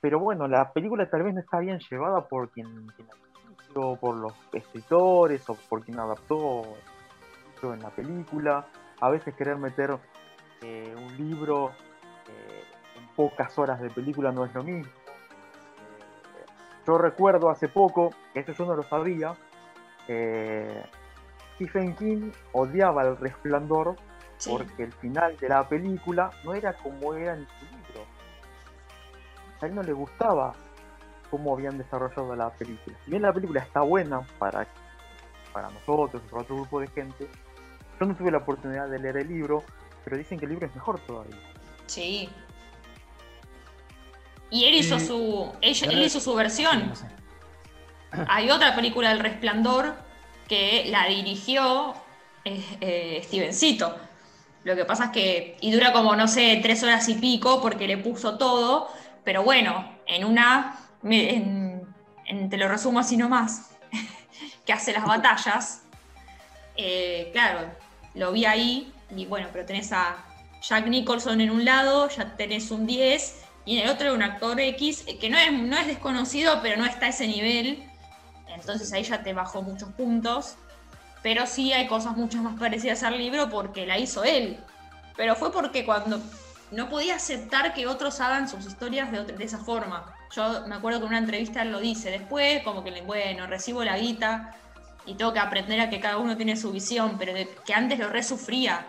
pero 0.00 0.18
bueno, 0.18 0.46
la 0.48 0.72
película 0.72 1.08
tal 1.08 1.22
vez 1.22 1.34
no 1.34 1.40
está 1.40 1.58
bien 1.60 1.78
llevada 1.90 2.26
por 2.28 2.50
quien, 2.50 2.86
quien 2.96 3.08
hizo, 3.70 3.96
por 3.96 4.16
los 4.16 4.34
escritores 4.52 5.48
o 5.48 5.54
por 5.54 5.84
quien 5.84 5.98
adaptó 5.98 6.62
en 7.62 7.80
la 7.80 7.88
película, 7.88 8.66
a 9.00 9.08
veces 9.08 9.34
querer 9.34 9.56
meter 9.56 9.96
eh, 10.60 10.94
un 10.94 11.16
libro 11.16 11.70
eh, 12.28 12.64
en 12.98 13.06
pocas 13.16 13.58
horas 13.58 13.80
de 13.80 13.88
película 13.88 14.32
no 14.32 14.44
es 14.44 14.52
lo 14.52 14.62
mismo. 14.62 14.84
Eh, 14.84 16.44
yo 16.86 16.98
recuerdo 16.98 17.48
hace 17.48 17.68
poco, 17.68 18.10
que 18.34 18.40
eso 18.40 18.52
yo 18.52 18.66
no 18.66 18.76
lo 18.76 18.82
sabía, 18.82 19.34
eh, 20.08 20.84
Stephen 21.54 21.94
King 21.96 22.30
odiaba 22.52 23.02
el 23.02 23.16
resplandor 23.16 23.96
Sí. 24.36 24.50
porque 24.50 24.82
el 24.82 24.92
final 24.94 25.36
de 25.38 25.48
la 25.48 25.66
película 25.68 26.30
no 26.44 26.54
era 26.54 26.72
como 26.74 27.14
era 27.14 27.34
en 27.34 27.46
su 27.46 27.64
libro. 27.66 28.04
A 29.62 29.66
él 29.66 29.74
no 29.74 29.82
le 29.82 29.92
gustaba 29.92 30.52
cómo 31.30 31.54
habían 31.54 31.78
desarrollado 31.78 32.34
la 32.34 32.50
película. 32.50 32.96
Si 33.04 33.10
bien 33.10 33.22
la 33.22 33.32
película 33.32 33.60
está 33.60 33.80
buena 33.82 34.22
para, 34.38 34.66
para 35.52 35.70
nosotros, 35.70 36.20
para 36.30 36.42
otro 36.42 36.56
grupo 36.56 36.80
de 36.80 36.88
gente, 36.88 37.28
yo 38.00 38.06
no 38.06 38.14
tuve 38.16 38.30
la 38.32 38.38
oportunidad 38.38 38.88
de 38.88 38.98
leer 38.98 39.18
el 39.18 39.28
libro, 39.28 39.62
pero 40.04 40.16
dicen 40.16 40.38
que 40.38 40.46
el 40.46 40.50
libro 40.50 40.66
es 40.66 40.74
mejor 40.74 40.98
todavía. 41.00 41.36
Sí. 41.86 42.28
Y 44.50 44.64
él 44.66 44.74
hizo 44.74 44.98
su. 45.00 45.52
ella- 45.60 45.88
él 45.90 46.02
hizo 46.02 46.20
su 46.20 46.34
versión. 46.34 46.88
No 46.88 46.96
sé. 46.96 47.06
Hay 48.28 48.50
otra 48.50 48.74
película 48.74 49.08
del 49.10 49.20
Resplandor 49.20 49.94
que 50.48 50.84
la 50.88 51.06
dirigió 51.06 51.94
eh, 52.44 53.20
Stevencito. 53.24 53.96
Lo 54.64 54.74
que 54.76 54.84
pasa 54.84 55.06
es 55.06 55.10
que. 55.10 55.56
Y 55.60 55.72
dura 55.72 55.92
como, 55.92 56.16
no 56.16 56.26
sé, 56.28 56.58
tres 56.62 56.82
horas 56.82 57.08
y 57.08 57.14
pico 57.14 57.60
porque 57.60 57.86
le 57.86 57.98
puso 57.98 58.38
todo. 58.38 58.88
Pero 59.24 59.42
bueno, 59.42 59.90
en 60.06 60.24
una. 60.24 60.78
en- 61.02 61.86
en- 62.26 62.48
te 62.50 62.56
lo 62.56 62.68
resumo 62.68 62.98
así 63.00 63.16
nomás. 63.16 63.70
que 64.66 64.72
hace 64.72 64.92
las 64.92 65.04
batallas. 65.04 65.82
Eh, 66.76 67.30
claro, 67.32 67.70
lo 68.14 68.32
vi 68.32 68.44
ahí. 68.46 68.92
Y 69.14 69.26
bueno, 69.26 69.48
pero 69.52 69.64
tenés 69.66 69.92
a 69.92 70.16
Jack 70.62 70.86
Nicholson 70.86 71.40
en 71.42 71.50
un 71.50 71.64
lado, 71.64 72.08
ya 72.08 72.36
tenés 72.36 72.70
un 72.70 72.86
10. 72.86 73.42
Y 73.66 73.78
en 73.78 73.84
el 73.86 73.90
otro 73.90 74.12
un 74.14 74.22
actor 74.22 74.58
X 74.60 75.04
eh, 75.06 75.18
que 75.18 75.28
no 75.30 75.38
es, 75.38 75.52
no 75.52 75.76
es 75.76 75.86
desconocido, 75.86 76.60
pero 76.62 76.76
no 76.76 76.84
está 76.86 77.06
a 77.06 77.08
ese 77.10 77.26
nivel. 77.26 77.82
Entonces 78.48 78.92
ahí 78.92 79.02
ya 79.02 79.22
te 79.22 79.32
bajó 79.32 79.62
muchos 79.62 79.90
puntos. 79.92 80.56
Pero 81.22 81.46
sí 81.46 81.72
hay 81.72 81.86
cosas 81.86 82.16
mucho 82.16 82.38
más 82.42 82.58
parecidas 82.58 83.02
al 83.02 83.16
libro 83.16 83.48
porque 83.48 83.86
la 83.86 83.98
hizo 83.98 84.24
él. 84.24 84.58
Pero 85.16 85.34
fue 85.34 85.50
porque 85.52 85.84
cuando 85.86 86.20
no 86.70 86.88
podía 86.88 87.16
aceptar 87.16 87.72
que 87.72 87.86
otros 87.86 88.20
hagan 88.20 88.48
sus 88.48 88.66
historias 88.66 89.10
de, 89.12 89.20
otra- 89.20 89.36
de 89.36 89.44
esa 89.44 89.58
forma. 89.58 90.04
Yo 90.34 90.66
me 90.66 90.74
acuerdo 90.74 90.98
que 90.98 91.04
en 91.06 91.10
una 91.10 91.18
entrevista 91.18 91.62
él 91.62 91.72
lo 91.72 91.80
dice. 91.80 92.10
Después, 92.10 92.62
como 92.62 92.82
que, 92.84 93.00
bueno, 93.02 93.46
recibo 93.46 93.84
la 93.84 93.96
guita 93.96 94.54
y 95.06 95.14
tengo 95.14 95.32
que 95.32 95.38
aprender 95.38 95.80
a 95.80 95.88
que 95.88 96.00
cada 96.00 96.18
uno 96.18 96.36
tiene 96.36 96.56
su 96.56 96.72
visión, 96.72 97.16
pero 97.18 97.32
que 97.64 97.74
antes 97.74 97.98
lo 97.98 98.08
resufría. 98.08 98.86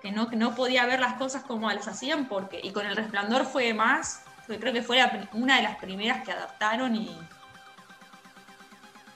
Que 0.00 0.12
no, 0.12 0.28
que 0.28 0.36
no 0.36 0.54
podía 0.54 0.86
ver 0.86 1.00
las 1.00 1.14
cosas 1.14 1.42
como 1.42 1.70
las 1.70 1.88
hacían 1.88 2.28
porque... 2.28 2.60
Y 2.62 2.70
con 2.72 2.86
El 2.86 2.94
Resplandor 2.94 3.46
fue 3.46 3.74
más... 3.74 4.22
creo 4.46 4.72
que 4.72 4.82
fue 4.82 5.02
una 5.32 5.56
de 5.56 5.62
las 5.62 5.76
primeras 5.76 6.22
que 6.24 6.32
adaptaron 6.32 6.94
y, 6.94 7.10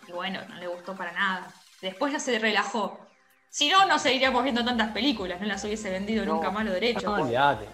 y 0.08 0.12
bueno, 0.12 0.40
no 0.48 0.56
le 0.56 0.66
gustó 0.66 0.96
para 0.96 1.12
nada. 1.12 1.46
Después 1.82 2.12
ya 2.12 2.18
se 2.18 2.38
relajó. 2.38 2.98
Si 3.50 3.68
no, 3.68 3.86
no 3.86 3.98
seguiríamos 3.98 4.42
viendo 4.42 4.64
tantas 4.64 4.88
películas, 4.92 5.40
no 5.40 5.46
las 5.46 5.62
hubiese 5.64 5.90
vendido 5.90 6.24
No. 6.24 6.34
nunca 6.34 6.50
más 6.50 6.64
lo 6.64 6.72
derecho. 6.72 7.16
No, 7.16 7.22
olvídate. 7.22 7.66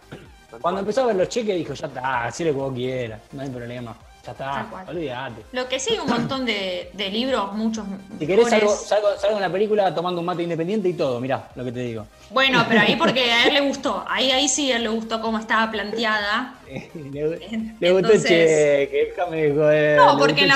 Cuando 0.61 0.81
empezó 0.81 1.03
a 1.03 1.07
ver 1.07 1.17
los 1.17 1.29
cheques 1.29 1.57
dijo, 1.57 1.75
ya 1.75 1.87
está, 1.87 2.31
que 2.37 2.51
vos 2.53 2.73
quieras, 2.75 3.21
no 3.33 3.43
hay 3.43 3.51
problema. 3.51 3.97
Ya 4.25 4.33
está, 4.33 4.67
olvídate. 4.89 5.43
Lo 5.53 5.69
que 5.69 5.79
sí 5.79 5.93
hay 5.93 5.99
un 5.99 6.09
montón 6.09 6.47
de, 6.47 6.91
de 6.95 7.09
libros, 7.11 7.53
muchos. 7.53 7.85
Si 8.19 8.27
querés 8.27 8.49
salgo, 8.49 8.75
salgo, 8.75 9.09
salgo 9.19 9.37
en 9.37 9.43
la 9.43 9.51
película 9.51 9.95
tomando 9.95 10.21
un 10.21 10.27
mate 10.27 10.45
independiente 10.45 10.89
y 10.89 10.95
todo, 10.95 11.21
mirá 11.21 11.51
lo 11.55 11.65
que 11.65 11.73
te 11.73 11.81
digo. 11.81 12.07
Bueno, 12.31 12.65
pero 12.69 12.81
ahí 12.81 12.97
porque 12.97 13.31
a 13.33 13.47
él 13.49 13.55
le 13.55 13.61
gustó. 13.61 14.05
Ahí, 14.09 14.31
ahí 14.31 14.49
sí 14.49 14.73
a 14.73 14.77
él 14.77 14.85
le 14.85 14.89
gustó 14.89 15.21
cómo 15.21 15.39
estaba 15.39 15.71
planteada. 15.71 16.55
Le, 16.95 17.75
le 17.81 17.93
gustó 17.93 18.13
el 18.13 18.23
cheque, 18.23 19.07
déjame 19.17 19.43
de 19.43 19.55
joder. 19.55 19.97
No, 19.97 20.19
porque 20.19 20.43
en 20.43 20.49
la, 20.49 20.55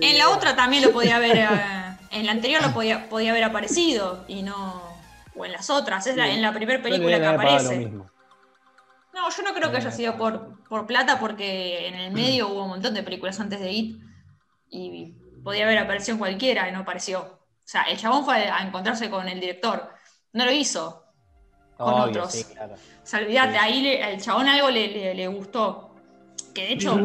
en 0.00 0.22
otra 0.22 0.56
también 0.56 0.82
lo 0.84 0.92
podía 0.92 1.16
haber. 1.16 1.36
eh, 1.38 1.48
en 2.12 2.26
la 2.26 2.32
anterior 2.32 2.60
lo 2.62 2.72
podía, 2.72 3.08
podía 3.08 3.30
haber 3.30 3.44
aparecido 3.44 4.24
y 4.28 4.42
no. 4.42 4.82
O 5.36 5.44
en 5.44 5.52
las 5.52 5.70
otras, 5.70 6.06
es 6.06 6.16
la- 6.16 6.28
en 6.28 6.42
la 6.42 6.52
primera 6.52 6.82
película 6.82 7.18
que 7.18 7.26
aparece. 7.26 7.90
No, 9.12 9.28
yo 9.28 9.42
no 9.42 9.52
creo 9.54 9.70
que 9.70 9.76
haya 9.78 9.90
sido 9.90 10.16
por, 10.16 10.62
por 10.68 10.86
plata 10.86 11.18
porque 11.18 11.86
en 11.88 11.94
el 11.94 12.12
medio 12.12 12.48
hubo 12.48 12.62
un 12.64 12.70
montón 12.70 12.94
de 12.94 13.02
películas 13.02 13.38
antes 13.40 13.60
de 13.60 13.70
It 13.72 14.00
y 14.70 15.14
podía 15.42 15.64
haber 15.64 15.78
aparecido 15.78 16.14
en 16.14 16.18
cualquiera 16.18 16.68
y 16.68 16.72
no 16.72 16.80
apareció. 16.80 17.20
O 17.22 17.38
sea, 17.72 17.82
el 17.84 17.96
chabón 17.98 18.24
fue 18.24 18.36
a 18.48 18.62
encontrarse 18.66 19.08
con 19.10 19.28
el 19.28 19.40
director. 19.40 19.88
No 20.32 20.44
lo 20.44 20.52
hizo. 20.52 21.04
Con 21.80 21.94
Obvio, 21.94 22.04
otros. 22.04 22.32
sí, 22.32 22.44
claro. 22.44 22.74
O 22.74 23.06
sea, 23.06 23.20
olvídate, 23.20 23.52
Sí. 23.52 23.58
ahí 23.58 23.82
le- 23.82 24.02
al 24.02 24.20
chabón 24.20 24.48
algo 24.48 24.68
le, 24.70 24.88
le- 24.88 25.14
le 25.14 25.26
gustó. 25.28 25.94
Que 26.54 26.64
de 26.66 26.72
hecho, 26.74 26.96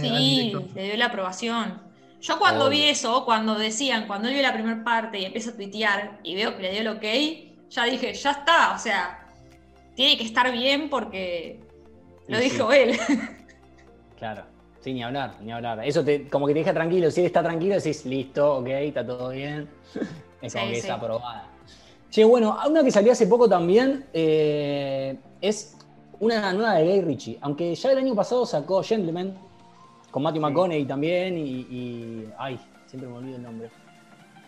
sí, 0.00 0.52
le 0.74 0.82
dio 0.84 0.96
la 0.96 1.06
aprobación. 1.06 1.82
Yo 2.20 2.38
cuando 2.38 2.66
Obvio. 2.66 2.78
vi 2.78 2.84
eso, 2.88 3.24
cuando 3.24 3.54
decían, 3.56 4.06
cuando 4.06 4.28
él 4.28 4.34
vio 4.34 4.42
la 4.42 4.52
primera 4.52 4.84
parte 4.84 5.18
y 5.18 5.24
empieza 5.24 5.50
a 5.50 5.54
tuitear 5.56 6.20
y 6.22 6.34
veo 6.34 6.54
que 6.56 6.62
le 6.62 6.70
dio 6.72 6.80
el 6.82 6.88
ok, 6.88 7.04
ya 7.70 7.84
dije, 7.86 8.12
ya 8.12 8.30
está, 8.32 8.72
o 8.74 8.78
sea, 8.78 9.26
tiene 9.96 10.16
que 10.18 10.24
estar 10.24 10.52
bien 10.52 10.88
porque 10.90 11.60
lo 12.28 12.38
Sí, 12.38 12.44
dijo 12.44 12.72
él. 12.72 12.98
Claro. 14.18 14.44
Sí, 14.80 14.92
ni 14.92 15.02
hablar, 15.02 15.34
ni 15.42 15.50
hablar. 15.50 15.82
Eso 15.84 16.04
te, 16.04 16.28
como 16.28 16.46
que 16.46 16.52
te 16.52 16.58
deja 16.60 16.72
tranquilo. 16.74 17.10
Si 17.10 17.20
él 17.20 17.26
está 17.26 17.42
tranquilo, 17.42 17.74
decís, 17.74 18.04
listo, 18.04 18.58
ok, 18.58 18.66
está 18.68 19.04
todo 19.04 19.30
bien. 19.30 19.68
Es 20.42 20.54
como 20.54 20.68
que 20.68 20.74
sí. 20.74 20.86
es 20.86 20.90
aprobada. 20.90 21.49
Che, 22.10 22.24
bueno, 22.24 22.56
una 22.68 22.82
que 22.82 22.90
salió 22.90 23.12
hace 23.12 23.26
poco 23.26 23.48
también 23.48 24.06
eh, 24.12 25.16
es 25.40 25.76
una 26.18 26.52
nueva 26.52 26.74
de 26.74 26.84
Gay 26.86 27.00
Ritchie. 27.02 27.38
Aunque 27.40 27.74
ya 27.74 27.92
el 27.92 27.98
año 27.98 28.14
pasado 28.14 28.44
sacó 28.44 28.82
Gentleman 28.82 29.34
con 30.10 30.22
Matthew 30.24 30.42
McConaughey 30.42 30.84
también 30.84 31.38
y, 31.38 31.60
y- 31.70 32.28
Ay, 32.36 32.58
siempre 32.86 33.08
me 33.08 33.16
olvido 33.16 33.36
el 33.36 33.42
nombre. 33.42 33.70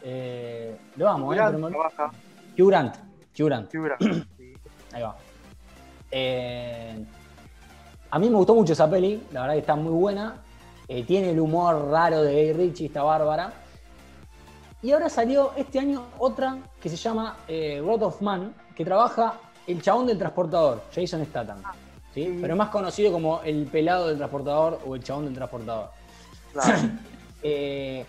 Eh, 0.03 0.77
lo 0.97 1.05
vamos, 1.05 1.37
¿eh? 1.37 1.41
Me- 1.57 1.69
trabaja, 1.71 2.11
Hugh 2.59 2.69
Grant. 2.69 2.97
Hugh 3.39 3.47
Grant. 3.47 3.73
Hugh 3.75 3.85
Grant. 3.85 4.03
Ahí 4.93 5.03
va. 5.03 5.17
Eh, 6.11 7.05
a 8.11 8.19
mí 8.19 8.29
me 8.29 8.37
gustó 8.37 8.55
mucho 8.57 8.73
esa 8.73 8.91
peli, 8.91 9.23
la 9.33 9.43
verdad 9.43 9.55
que 9.55 9.61
está 9.61 9.77
muy 9.77 9.93
buena. 9.93 10.43
Eh, 10.89 11.05
tiene 11.05 11.31
el 11.31 11.39
humor 11.41 11.89
raro 11.91 12.23
de 12.23 12.35
Gay 12.35 12.53
Ritchie, 12.53 12.87
está 12.87 13.05
bárbara. 13.05 13.53
Y 14.83 14.91
ahora 14.93 15.09
salió 15.09 15.53
este 15.57 15.79
año 15.79 16.07
otra 16.19 16.59
que 16.81 16.89
se 16.89 16.97
llama 16.97 17.37
eh, 17.47 17.81
Road 17.85 18.03
of 18.03 18.21
Man, 18.21 18.53
que 18.75 18.85
trabaja 18.85 19.35
el 19.67 19.81
chabón 19.81 20.07
del 20.09 20.19
transportador, 20.19 20.83
Jason 20.95 21.25
Statham. 21.25 21.63
¿sí? 22.13 22.37
Pero 22.41 22.57
más 22.57 22.69
conocido 22.71 23.13
como 23.13 23.41
el 23.43 23.67
pelado 23.67 24.09
del 24.09 24.17
transportador 24.17 24.81
o 24.87 24.97
el 24.97 25.03
chabón 25.05 25.27
del 25.27 25.35
transportador. 25.35 25.91
Claro. 26.53 26.79
Eh, 27.45 28.05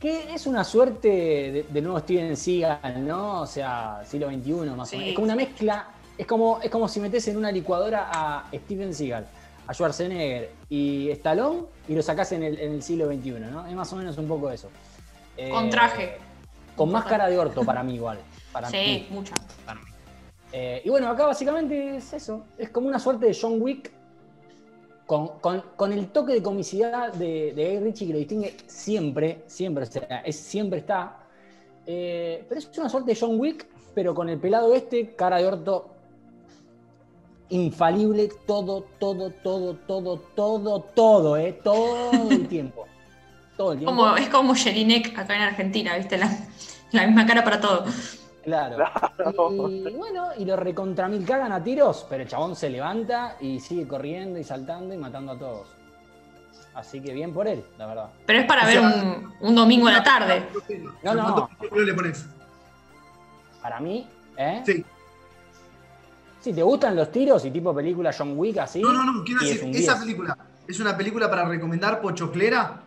que 0.00 0.34
es 0.34 0.44
una 0.48 0.64
suerte 0.64 1.64
de- 1.70 1.80
nuevo 1.80 2.00
Steven 2.00 2.36
Seagal, 2.36 3.06
¿no? 3.06 3.42
O 3.42 3.46
sea, 3.46 4.02
siglo 4.04 4.26
XXI 4.28 4.52
más 4.76 4.88
Sí. 4.88 4.96
o 4.96 4.98
menos. 4.98 5.08
Es 5.10 5.14
como 5.14 5.24
una 5.24 5.36
mezcla, 5.36 5.88
es 6.18 6.26
como, 6.26 6.58
es 6.60 6.68
como 6.68 6.88
si 6.88 6.98
metes 6.98 7.28
en 7.28 7.36
una 7.36 7.52
licuadora 7.52 8.10
a 8.12 8.48
Steven 8.52 8.92
Seagal, 8.92 9.24
a 9.68 9.72
Schwarzenegger 9.72 10.50
y 10.68 11.10
Stallone 11.10 11.60
y 11.86 11.94
lo 11.94 12.02
sacás 12.02 12.32
en 12.32 12.42
el, 12.42 12.58
en 12.58 12.72
el 12.72 12.82
siglo 12.82 13.06
XXI, 13.06 13.30
¿no? 13.52 13.64
Es 13.68 13.74
más 13.74 13.92
o 13.92 13.96
menos 13.96 14.18
un 14.18 14.26
poco 14.26 14.50
eso. 14.50 14.68
Eh, 15.36 15.50
Con 15.50 15.70
traje. 15.70 16.18
Con 16.76 16.90
más 16.92 17.04
cara 17.06 17.28
de 17.28 17.38
orto 17.38 17.64
para 17.64 17.82
mí 17.82 17.94
igual. 17.94 18.18
Para 18.52 18.68
Sí, 18.70 18.76
mí. 18.76 19.06
mucha. 19.10 19.34
Eh, 20.52 20.82
y 20.84 20.88
bueno, 20.90 21.08
acá 21.08 21.26
básicamente 21.26 21.96
es 21.96 22.12
eso. 22.12 22.44
Es 22.56 22.70
como 22.70 22.88
una 22.88 22.98
suerte 22.98 23.26
de 23.26 23.36
John 23.38 23.60
Wick 23.60 23.90
con, 25.06 25.38
con- 25.40 25.62
con 25.76 25.92
el 25.92 26.08
toque 26.08 26.32
de 26.34 26.42
comicidad 26.42 27.12
de, 27.12 27.52
de 27.54 27.76
Guy 27.76 27.80
Ritchie 27.84 28.06
que 28.06 28.12
lo 28.12 28.18
distingue 28.18 28.56
siempre, 28.66 29.42
siempre, 29.46 29.84
o 29.84 29.86
sea, 29.86 30.22
es, 30.24 30.36
siempre 30.36 30.78
está. 30.80 31.18
Eh, 31.86 32.44
pero 32.48 32.58
es 32.58 32.70
una 32.78 32.88
suerte 32.88 33.12
de 33.12 33.18
John 33.20 33.38
Wick, 33.38 33.66
pero 33.94 34.14
con 34.14 34.28
el 34.28 34.38
pelado 34.38 34.74
este, 34.74 35.14
cara 35.14 35.36
de 35.38 35.46
orto 35.46 35.90
infalible, 37.48 38.28
todo, 38.46 38.82
todo, 38.98 39.30
todo, 39.30 39.74
todo, 39.86 40.18
todo, 40.34 40.80
todo, 40.80 41.36
eh, 41.36 41.52
todo 41.62 42.30
el 42.30 42.48
tiempo. 42.48 42.86
Todo 43.56 43.72
el 43.72 43.78
tiempo. 43.78 43.94
Como, 43.96 44.16
es 44.16 44.28
como 44.28 44.54
Jelinek 44.54 45.18
acá 45.18 45.34
en 45.36 45.42
Argentina, 45.42 45.96
¿viste? 45.96 46.18
La, 46.18 46.30
la 46.92 47.06
misma 47.06 47.26
cara 47.26 47.42
para 47.42 47.60
todo. 47.60 47.84
Claro. 48.44 48.76
Y, 49.50 49.92
bueno, 49.96 50.28
y 50.38 50.44
lo 50.44 50.54
recontra 50.56 51.08
mil 51.08 51.24
cagan 51.26 51.50
a 51.52 51.62
tiros, 51.64 52.06
pero 52.08 52.22
el 52.22 52.28
chabón 52.28 52.54
se 52.54 52.70
levanta 52.70 53.36
y 53.40 53.58
sigue 53.58 53.88
corriendo 53.88 54.38
y 54.38 54.44
saltando 54.44 54.94
y 54.94 54.98
matando 54.98 55.32
a 55.32 55.38
todos. 55.38 55.68
Así 56.74 57.00
que 57.00 57.12
bien 57.12 57.32
por 57.32 57.48
él, 57.48 57.64
la 57.78 57.86
verdad. 57.86 58.10
Pero 58.26 58.38
es 58.40 58.46
para 58.46 58.62
O 58.62 58.66
ver 58.66 58.78
sea, 58.78 58.88
un, 58.88 59.34
un 59.40 59.54
domingo 59.54 59.88
a 59.88 59.92
la 59.92 60.04
tarde. 60.04 60.46
No, 61.02 61.14
no. 61.14 61.22
¿Cuántos 61.34 61.56
películas 61.56 61.86
le 61.86 61.94
pones? 61.94 62.26
Para 63.62 63.80
mí, 63.80 64.06
¿eh? 64.36 64.62
Sí. 64.64 64.84
Si 66.40 66.52
te 66.52 66.62
gustan 66.62 66.94
los 66.94 67.10
tiros 67.10 67.44
y 67.46 67.50
tipo 67.50 67.74
película 67.74 68.14
John 68.16 68.38
Wick 68.38 68.58
así. 68.58 68.80
No, 68.80 68.92
no, 68.92 69.02
no, 69.12 69.24
quiero 69.24 69.40
es 69.40 69.54
decir, 69.54 69.74
esa 69.74 69.94
10. 69.94 70.04
película 70.04 70.38
es 70.68 70.78
una 70.78 70.96
película 70.96 71.28
para 71.30 71.46
recomendar 71.48 72.00
pochoclera. 72.00 72.82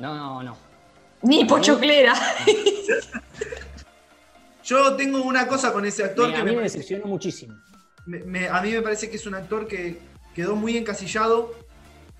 No, 0.00 0.14
no, 0.14 0.42
no. 0.42 0.56
Ni 1.22 1.44
pochoclera. 1.44 2.14
Yo 4.64 4.94
tengo 4.96 5.22
una 5.22 5.46
cosa 5.46 5.72
con 5.72 5.84
ese 5.84 6.04
actor 6.04 6.28
Me- 6.28 6.34
que 6.34 6.40
a 6.40 6.44
me 6.44 6.50
mí 6.50 6.56
me 6.56 6.62
parece- 6.62 6.78
decepcionó 6.78 7.06
muchísimo. 7.06 7.54
me- 8.06 8.20
me- 8.20 8.48
a 8.48 8.60
mí 8.62 8.70
me 8.72 8.82
parece 8.82 9.10
que 9.10 9.16
es 9.16 9.26
un 9.26 9.34
actor 9.34 9.66
que 9.66 9.98
quedó 10.34 10.56
muy 10.56 10.76
encasillado 10.76 11.52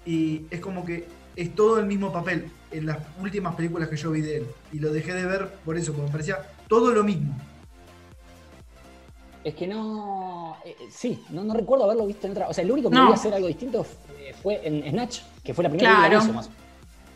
y 0.05 0.43
es 0.51 0.61
como 0.61 0.85
que 0.85 1.07
es 1.37 1.55
todo 1.55 1.79
el 1.79 1.87
mismo 1.87 2.13
papel 2.13 2.51
en 2.71 2.87
las 2.87 2.99
últimas 3.21 3.55
películas 3.55 3.89
que 3.89 3.97
yo 3.97 4.11
vi 4.11 4.21
de 4.21 4.39
él. 4.39 4.47
Y 4.73 4.79
lo 4.81 4.93
dejé 4.93 5.13
de 5.15 5.25
ver 5.27 5.49
por 5.65 5.77
eso, 5.77 5.93
porque 5.93 6.07
me 6.07 6.13
parecía 6.13 6.39
todo 6.69 6.91
lo 6.93 7.03
mismo. 7.05 7.37
Es 9.43 9.55
que 9.55 9.67
no. 9.67 10.57
eh, 10.65 10.77
eh, 10.79 10.85
sí, 10.91 11.25
no, 11.31 11.45
no 11.45 11.55
recuerdo 11.55 11.85
haberlo 11.85 12.07
visto 12.07 12.27
en 12.27 12.33
otra. 12.33 12.49
O 12.49 12.55
sea, 12.55 12.63
el 12.65 12.71
único 12.71 12.91
que 12.91 12.97
No. 12.97 13.05
voy 13.05 13.13
a 13.13 13.15
hacer 13.15 13.33
algo 13.33 13.47
distinto 13.49 13.85
fue, 13.85 14.35
fue 14.43 14.61
en 14.67 14.91
Snatch, 14.91 15.21
que 15.43 15.55
fue 15.55 15.65
la 15.65 15.71
primera 15.71 15.91
Claro. 15.91 16.03
película 16.03 16.21
que 16.21 16.27
hizo 16.27 16.35
más. 16.51 16.60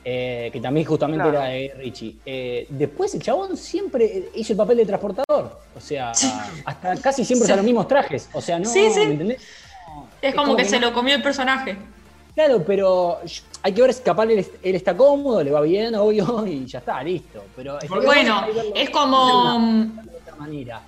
Eh, 0.06 0.50
que 0.52 0.60
también 0.60 0.86
justamente 0.86 1.22
Claro. 1.22 1.38
era 1.38 1.48
de 1.48 1.74
Richie. 1.78 2.16
Eh, 2.26 2.66
después 2.68 3.14
el 3.14 3.22
chabón 3.22 3.56
siempre 3.56 4.04
eh, 4.04 4.30
hizo 4.34 4.52
el 4.52 4.56
papel 4.58 4.76
de 4.76 4.86
transportador. 4.86 5.60
O 5.74 5.80
sea, 5.80 6.14
Sí. 6.14 6.30
hasta 6.66 6.94
casi 6.96 7.24
siempre 7.24 7.46
Sí. 7.46 7.52
usan 7.52 7.56
los 7.56 7.64
mismos 7.64 7.88
trajes. 7.88 8.28
O 8.34 8.40
sea, 8.42 8.58
no. 8.58 8.68
Sí, 8.68 8.90
sí. 8.92 9.00
¿me 9.06 9.12
entendés? 9.12 9.42
No, 9.88 10.06
Es 10.20 10.34
como 10.34 10.56
que 10.56 10.64
se 10.66 10.78
no- 10.78 10.88
lo 10.88 10.94
comió 10.94 11.14
el 11.14 11.22
personaje. 11.22 11.76
Claro, 12.34 12.62
pero 12.66 13.20
hay 13.62 13.72
que 13.72 13.80
ver 13.80 13.94
si 13.94 14.02
capaz 14.02 14.24
él, 14.24 14.44
él 14.62 14.74
está 14.74 14.94
cómodo, 14.96 15.42
le 15.42 15.50
va 15.52 15.60
bien, 15.62 15.94
obvio, 15.94 16.44
y 16.46 16.66
ya 16.66 16.80
está, 16.80 17.02
listo. 17.02 17.42
Pero 17.56 17.78
Bueno, 18.04 18.44
es 18.74 18.90
como 18.90 19.58
mm, 19.58 19.96
de 20.04 20.16
otra 20.16 20.36
manera. 20.36 20.80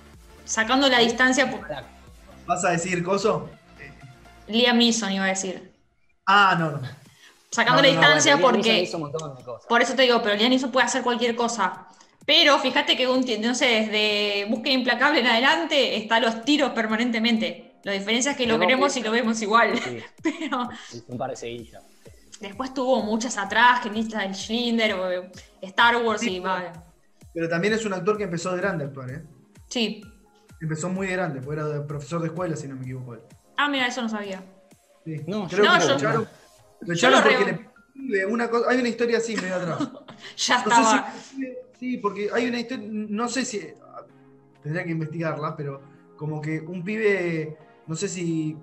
sacando 0.45 0.87
la 0.89 0.99
distancia. 0.99 1.49
por- 1.49 1.65
¿Vas 2.45 2.63
a 2.65 2.69
decir 2.71 3.03
coso? 3.03 3.49
Liam 4.47 4.77
Neeson 4.77 5.11
iba 5.11 5.25
a 5.25 5.29
decir. 5.29 5.71
Ah, 6.25 6.55
no, 6.59 6.71
no. 6.71 6.79
Sacando 7.51 7.81
No, 7.81 7.87
la 7.87 7.93
no, 7.93 7.99
distancia 7.99 8.35
Bueno, 8.35 8.57
porque. 8.57 8.81
hizo 8.83 8.97
un 8.97 9.03
montón 9.03 9.35
de 9.35 9.43
cosas. 9.43 9.65
Por 9.67 9.81
eso 9.81 9.95
te 9.95 10.01
digo, 10.03 10.21
pero 10.21 10.35
Liam 10.35 10.49
Neeson 10.49 10.71
puede 10.71 10.85
hacer 10.85 11.01
cualquier 11.03 11.35
cosa. 11.35 11.87
Pero 12.25 12.59
fíjate 12.59 12.97
que 12.97 13.07
un, 13.07 13.25
no 13.41 13.55
sé, 13.55 13.65
desde 13.65 14.45
Búsqueda 14.49 14.73
Implacable 14.73 15.19
en 15.21 15.27
adelante 15.27 15.95
está 15.95 16.19
los 16.19 16.43
tiros 16.43 16.71
permanentemente. 16.71 17.75
La 17.83 17.93
diferencia 17.93 18.31
es 18.31 18.37
que 18.37 18.45
lo 18.45 18.55
Pero 18.55 18.67
queremos 18.67 18.93
que- 18.93 18.99
y 18.99 19.03
lo 19.03 19.11
vemos 19.11 19.41
igual. 19.41 19.79
Sí, 19.79 19.99
Pero 20.23 20.67
un 21.07 21.17
par 21.17 21.29
de 21.29 21.35
seguidillas. 21.37 21.83
después 22.41 22.73
tuvo 22.73 23.01
muchas 23.03 23.37
atrás, 23.37 23.79
que 23.79 23.89
del 23.89 24.33
Schindler, 24.35 24.93
o 24.95 25.31
Star 25.61 25.95
Wars 26.03 26.21
y 26.23 26.39
va. 26.39 26.73
Pero 27.33 27.47
también 27.47 27.73
es 27.73 27.85
un 27.85 27.93
actor 27.93 28.17
que 28.17 28.25
empezó 28.25 28.51
de 28.51 28.57
grande 28.57 28.83
a 28.83 28.87
actuar, 28.87 29.09
¿eh? 29.11 29.23
Sí. 29.69 30.01
Empezó 30.59 30.89
muy 30.89 31.07
de 31.07 31.13
grande, 31.13 31.39
porque 31.41 31.61
era 31.61 31.69
de 31.69 31.79
profesor 31.81 32.19
de 32.21 32.27
escuela, 32.27 32.55
si 32.57 32.67
no 32.67 32.75
me 32.75 32.81
equivoco. 32.81 33.13
él. 33.13 33.21
Ah, 33.55 33.69
mira, 33.69 33.87
eso 33.87 34.01
no 34.01 34.09
sabía. 34.09 34.43
Sí. 35.05 35.21
No, 35.27 35.47
Creo 35.47 35.63
yo- 35.63 35.97
que 35.97 36.27
lo 36.81 36.93
echaron 36.93 37.21
porque 37.23 37.37
re- 37.43 37.69
le 37.95 38.25
una 38.25 38.49
cosa, 38.49 38.69
hay 38.69 38.79
una 38.79 38.89
historia 38.89 39.17
así 39.17 39.35
medio 39.35 39.55
atrás. 39.55 39.89
Ya 40.37 40.55
No 40.65 40.71
estaba. 40.71 41.13
si- 41.13 41.53
sí, 41.79 41.97
porque 41.97 42.29
hay 42.33 42.47
una 42.47 42.59
historia, 42.59 42.87
no 42.89 43.27
sé 43.29 43.45
si, 43.45 43.61
tendría 44.63 44.83
que 44.83 44.91
investigarla, 44.91 45.55
pero 45.55 45.81
como 46.15 46.41
que 46.41 46.59
un 46.59 46.83
pibe, 46.83 47.55
no 47.85 47.95
sé 47.95 48.07
si 48.07 48.57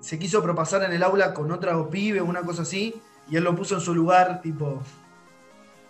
se 0.00 0.18
quiso 0.18 0.42
propasar 0.42 0.82
en 0.84 0.92
el 0.92 1.02
aula 1.02 1.34
con 1.34 1.50
otro 1.52 1.88
pibe 1.90 2.20
o 2.20 2.24
una 2.24 2.42
cosa 2.42 2.62
así, 2.62 2.94
y 3.30 3.36
él 3.36 3.44
lo 3.44 3.54
puso 3.54 3.74
en 3.74 3.80
su 3.82 3.94
lugar, 3.94 4.40
tipo, 4.42 4.82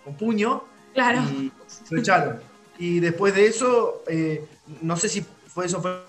con 0.04 0.16
puño, 0.16 0.64
Claro. 0.92 1.20
y 1.22 1.52
lo 1.90 1.98
echaron. 2.00 2.40
Y 2.78 2.98
después 3.00 3.34
de 3.34 3.46
eso, 3.46 4.02
eh, 4.08 4.44
no 4.82 4.96
sé 4.96 5.08
si 5.08 5.24
fue 5.46 5.66
eso 5.66 5.80
fue 5.80 6.02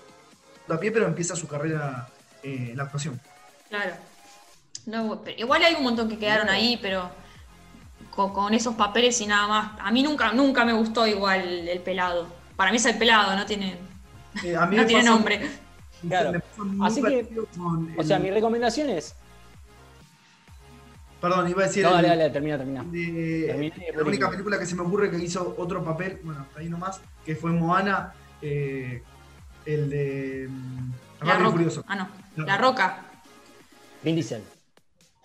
a 0.68 0.78
pie, 0.80 0.90
pero 0.90 1.06
empieza 1.06 1.36
su 1.36 1.46
carrera 1.46 2.08
eh, 2.42 2.68
en 2.70 2.76
la 2.76 2.84
actuación. 2.84 3.20
Claro. 3.68 3.94
No, 4.86 5.20
pero 5.24 5.38
igual 5.38 5.62
hay 5.64 5.74
un 5.74 5.82
montón 5.82 6.08
que 6.08 6.18
quedaron 6.18 6.48
ahí, 6.48 6.78
pero 6.80 7.10
con, 8.10 8.32
con 8.32 8.54
esos 8.54 8.74
papeles 8.76 9.20
y 9.20 9.26
nada 9.26 9.46
más. 9.48 9.72
A 9.80 9.90
mí 9.90 10.02
nunca, 10.02 10.32
nunca 10.32 10.64
me 10.64 10.72
gustó 10.72 11.06
igual 11.06 11.68
el 11.68 11.80
pelado. 11.80 12.26
Para 12.56 12.70
mí 12.70 12.76
es 12.78 12.86
el 12.86 12.96
pelado, 12.96 13.36
no 13.36 13.44
tiene, 13.46 13.76
Eh, 14.44 14.56
a 14.56 14.64
mí 14.66 14.76
no 14.76 14.86
tiene 14.86 15.02
pasó- 15.02 15.14
nombre. 15.14 15.50
Claro. 16.08 16.40
Así 16.82 17.02
que, 17.02 17.26
O 17.58 18.00
el- 18.00 18.06
sea, 18.06 18.18
mi 18.18 18.30
recomendación 18.30 18.90
es. 18.90 19.14
Perdón, 21.20 21.48
iba 21.48 21.62
a 21.64 21.66
decir. 21.66 21.82
No, 21.82 21.92
dale, 21.92 22.08
dale, 22.08 22.30
termina, 22.30 22.56
termina. 22.58 22.84
de- 22.84 23.72
la 23.96 24.02
única 24.04 24.30
película 24.30 24.58
que 24.58 24.66
se 24.66 24.76
me 24.76 24.82
ocurre 24.82 25.10
que 25.10 25.16
hizo 25.18 25.54
otro 25.58 25.82
papel, 25.82 26.20
bueno, 26.22 26.42
hasta 26.42 26.60
ahí 26.60 26.68
nomás, 26.68 27.00
que 27.24 27.34
fue 27.34 27.50
Moana, 27.50 28.12
eh, 28.42 29.02
el 29.64 29.90
de 29.90 30.46
mm, 30.48 31.24
La 31.26 31.36
Roca. 31.38 31.50
Furioso. 31.50 31.84
Ah, 31.88 31.96
no. 31.96 32.08
No. 32.36 32.44
La 32.44 32.58
Roca. 32.58 32.98
Vin 34.02 34.14
Diesel. 34.14 34.42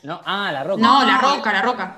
¿No? 0.04 0.20
Ah, 0.26 0.52
la 0.52 0.64
roca. 0.64 0.82
No, 0.82 1.06
La 1.06 1.18
Roca, 1.20 1.54
La 1.54 1.62
Roca. 1.62 1.96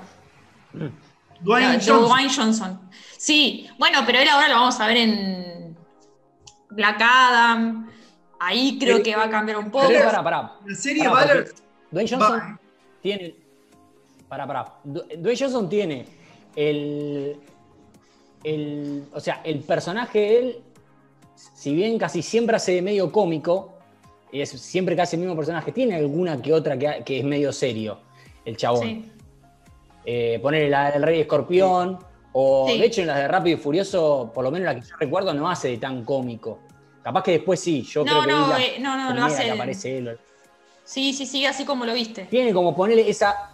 Dwayne 1.40 1.66
La- 1.68 1.72
Johnson. 1.74 2.08
Dwayne 2.08 2.34
Johnson. 2.34 2.90
Sí, 3.16 3.68
bueno, 3.78 4.00
pero 4.04 4.18
él 4.18 4.28
ahora 4.28 4.48
lo 4.48 4.54
vamos 4.56 4.78
a 4.80 4.86
ver 4.86 4.96
en 4.98 5.76
Black 6.70 7.00
Adam. 7.02 7.90
Ahí 8.40 8.78
creo 8.78 9.02
que 9.02 9.16
va 9.16 9.24
a 9.24 9.30
cambiar 9.30 9.56
un 9.58 9.70
poco. 9.70 9.88
Pero 9.88 10.04
pará, 10.04 10.22
pará. 10.22 10.52
La 10.66 10.74
serie 10.74 11.04
Pará, 11.04 11.14
Valor. 11.26 11.54
Dwayne 11.90 12.10
Johnson 12.10 12.38
Va- 12.38 12.60
tiene. 13.00 13.34
Pará, 14.28 14.46
pará. 14.46 14.74
Dwayne 14.84 15.36
Johnson 15.38 15.68
tiene 15.68 16.06
el. 16.56 17.40
el. 18.42 19.08
O 19.14 19.20
sea, 19.20 19.40
el 19.44 19.60
personaje 19.60 20.18
de 20.18 20.38
él, 20.38 20.58
si 21.54 21.74
bien 21.74 21.98
casi 21.98 22.20
siempre 22.22 22.56
hace 22.56 22.72
de 22.72 22.82
medio 22.82 23.10
cómico, 23.10 23.73
es 24.42 24.50
siempre 24.50 24.96
que 24.96 25.02
hace 25.02 25.16
el 25.16 25.20
mismo 25.20 25.36
personaje, 25.36 25.72
tiene 25.72 25.94
alguna 25.96 26.40
que 26.40 26.52
otra 26.52 26.78
que, 26.78 27.18
es 27.18 27.24
medio 27.24 27.52
serio, 27.52 28.00
el 28.44 28.56
chabón. 28.56 28.82
Sí. 28.82 29.10
Eh, 30.06 30.38
poner 30.42 30.68
la 30.70 30.90
del 30.90 31.02
Rey 31.02 31.20
Escorpión, 31.20 31.98
o 32.32 32.66
Sí. 32.68 32.78
de 32.78 32.86
hecho 32.86 33.00
en 33.00 33.06
las 33.06 33.18
de 33.18 33.28
Rápido 33.28 33.56
y 33.56 33.60
Furioso, 33.60 34.30
por 34.34 34.44
lo 34.44 34.50
menos 34.50 34.66
la 34.66 34.74
que 34.74 34.86
yo 34.86 34.96
recuerdo, 34.98 35.32
no 35.32 35.48
hace 35.48 35.68
de 35.68 35.78
tan 35.78 36.04
cómico. 36.04 36.58
Capaz 37.02 37.22
que 37.22 37.32
después 37.32 37.60
sí, 37.60 37.82
yo 37.82 38.04
No, 38.04 38.10
creo 38.10 38.22
que 38.22 38.28
no, 38.28 38.48
la 38.48 38.62
eh, 38.62 38.76
no, 38.80 38.96
no, 38.96 39.14
lo 39.14 39.24
hace. 39.24 39.44
que 39.44 39.50
aparece 39.50 39.98
él. 39.98 40.18
Sí, 40.84 41.12
sí, 41.12 41.26
sí, 41.26 41.46
así 41.46 41.64
como 41.64 41.84
lo 41.84 41.94
viste. 41.94 42.24
Tiene 42.24 42.52
como 42.52 42.74
ponerle 42.74 43.08
esa, 43.08 43.50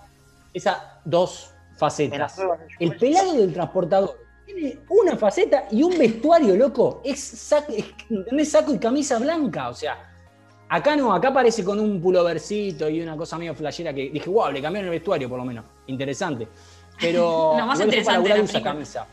esa 0.55 1.01
dos 1.05 1.53
facetas. 1.77 2.41
El 2.79 2.97
pelado 2.97 3.35
del 3.35 3.53
transportador 3.53 4.19
tiene 4.47 4.79
una 4.89 5.17
faceta 5.17 5.65
y 5.71 5.83
un 5.83 5.97
vestuario, 5.99 6.57
loco. 6.57 7.01
Es 7.05 7.21
saco, 7.21 7.73
es, 7.73 8.51
saco 8.51 8.75
y 8.75 8.79
camisa 8.79 9.19
blanca. 9.19 9.69
O 9.69 9.75
sea, 9.75 10.10
acá 10.71 10.97
no, 10.97 11.13
acá 11.13 11.33
parece 11.33 11.63
con 11.63 11.79
un 11.79 12.01
pulovercito 12.01 12.89
y 12.89 13.03
una 13.03 13.17
cosa 13.17 13.37
medio 13.37 13.55
flashera 13.55 13.93
que 13.93 14.09
dije, 14.09 14.31
wow, 14.31 14.51
le 14.51 14.63
cambiaron 14.63 14.87
el 14.89 14.93
vestuario 14.99 15.29
por 15.29 15.39
lo 15.39 15.45
menos. 15.45 15.65
Interesante. 15.89 16.49
Pero 16.99 17.55
Lo 17.59 17.67
más 17.67 17.81
interesante 17.81 18.29
para 18.31 18.43
usa 18.43 18.63
camisa. 18.63 19.07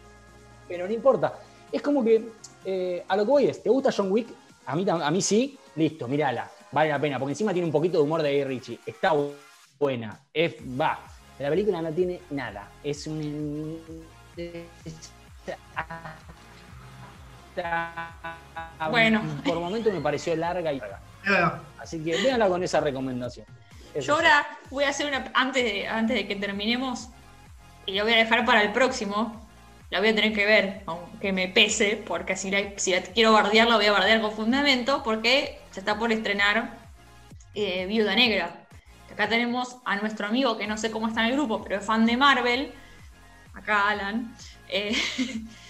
Pero 0.68 0.88
no 0.88 0.94
importa. 0.94 1.34
Es 1.72 1.82
como 1.82 2.04
que 2.04 2.24
eh, 2.64 3.04
a 3.08 3.18
lo 3.18 3.24
que 3.26 3.30
voy 3.32 3.46
es, 3.48 3.62
¿te 3.62 3.70
gusta 3.70 3.92
John 3.96 4.12
Wick? 4.12 4.28
A 4.66 4.76
mí, 4.76 4.86
a 4.90 5.12
mí 5.12 5.22
sí, 5.22 5.58
listo, 5.76 6.08
mírala. 6.08 6.50
Vale 6.72 6.90
la 6.90 7.00
pena, 7.00 7.18
porque 7.18 7.32
encima 7.32 7.54
tiene 7.54 7.66
un 7.66 7.72
poquito 7.72 7.98
de 7.98 8.04
humor 8.04 8.22
de 8.22 8.32
Guy 8.34 8.44
Ritchie. 8.44 8.80
Está 8.86 9.14
bu- 9.14 9.32
buena. 9.80 10.20
Es, 10.34 10.56
va. 10.80 11.00
La 11.40 11.50
película 11.50 11.82
no 11.82 11.90
tiene 11.92 12.20
nada. 12.32 12.70
Es 12.84 13.08
un. 13.08 13.80
Bueno. 18.90 19.22
Por 19.46 19.60
momentos 19.60 19.94
me 19.94 20.02
pareció 20.02 20.36
larga 20.36 20.72
y 20.74 20.80
larga. 20.80 21.00
Así 21.80 22.04
que 22.04 22.22
véanla 22.22 22.48
con 22.48 22.64
esa 22.64 22.80
recomendación. 22.80 23.46
Eso 23.94 24.00
Yo 24.00 24.02
sí. 24.02 24.12
ahora 24.12 24.48
voy 24.70 24.84
a 24.84 24.90
hacer 24.90 25.08
una. 25.08 25.32
Antes 25.34 25.64
de, 25.64 25.88
antes 25.88 26.16
de 26.16 26.28
que 26.28 26.36
terminemos, 26.36 27.10
y 27.86 27.94
la 27.94 28.04
voy 28.04 28.14
a 28.14 28.18
dejar 28.18 28.46
para 28.46 28.62
el 28.62 28.72
próximo, 28.72 29.48
la 29.90 30.00
voy 30.00 30.10
a 30.10 30.16
tener 30.16 30.34
que 30.34 30.46
ver, 30.46 30.84
aunque 30.86 31.32
me 31.32 31.48
pese, 31.48 32.04
porque 32.06 32.36
si 32.36 32.52
la, 32.52 32.60
si 32.78 32.92
la 32.92 33.02
quiero 33.02 33.32
bardear, 33.32 33.68
la 33.68 33.78
voy 33.78 33.86
a 33.86 33.92
bardear 33.92 34.22
con 34.22 34.32
fundamento, 34.32 35.02
porque 35.04 35.60
se 35.72 35.80
está 35.80 35.98
por 35.98 36.12
estrenar 36.12 36.78
eh, 37.56 37.86
Viuda 37.86 38.14
Negra. 38.16 38.68
Acá 39.12 39.30
tenemos 39.30 39.78
a 39.86 39.96
nuestro 39.96 40.28
amigo, 40.28 40.58
que 40.58 40.68
no 40.68 40.78
sé 40.78 40.92
cómo 40.92 41.08
está 41.08 41.22
en 41.22 41.28
el 41.28 41.34
grupo, 41.34 41.64
pero 41.64 41.80
es 41.80 41.86
fan 41.86 42.06
de 42.06 42.18
Marvel. 42.18 42.72
Acá 43.56 43.90
Alan. 43.90 44.36
Eh, 44.70 44.96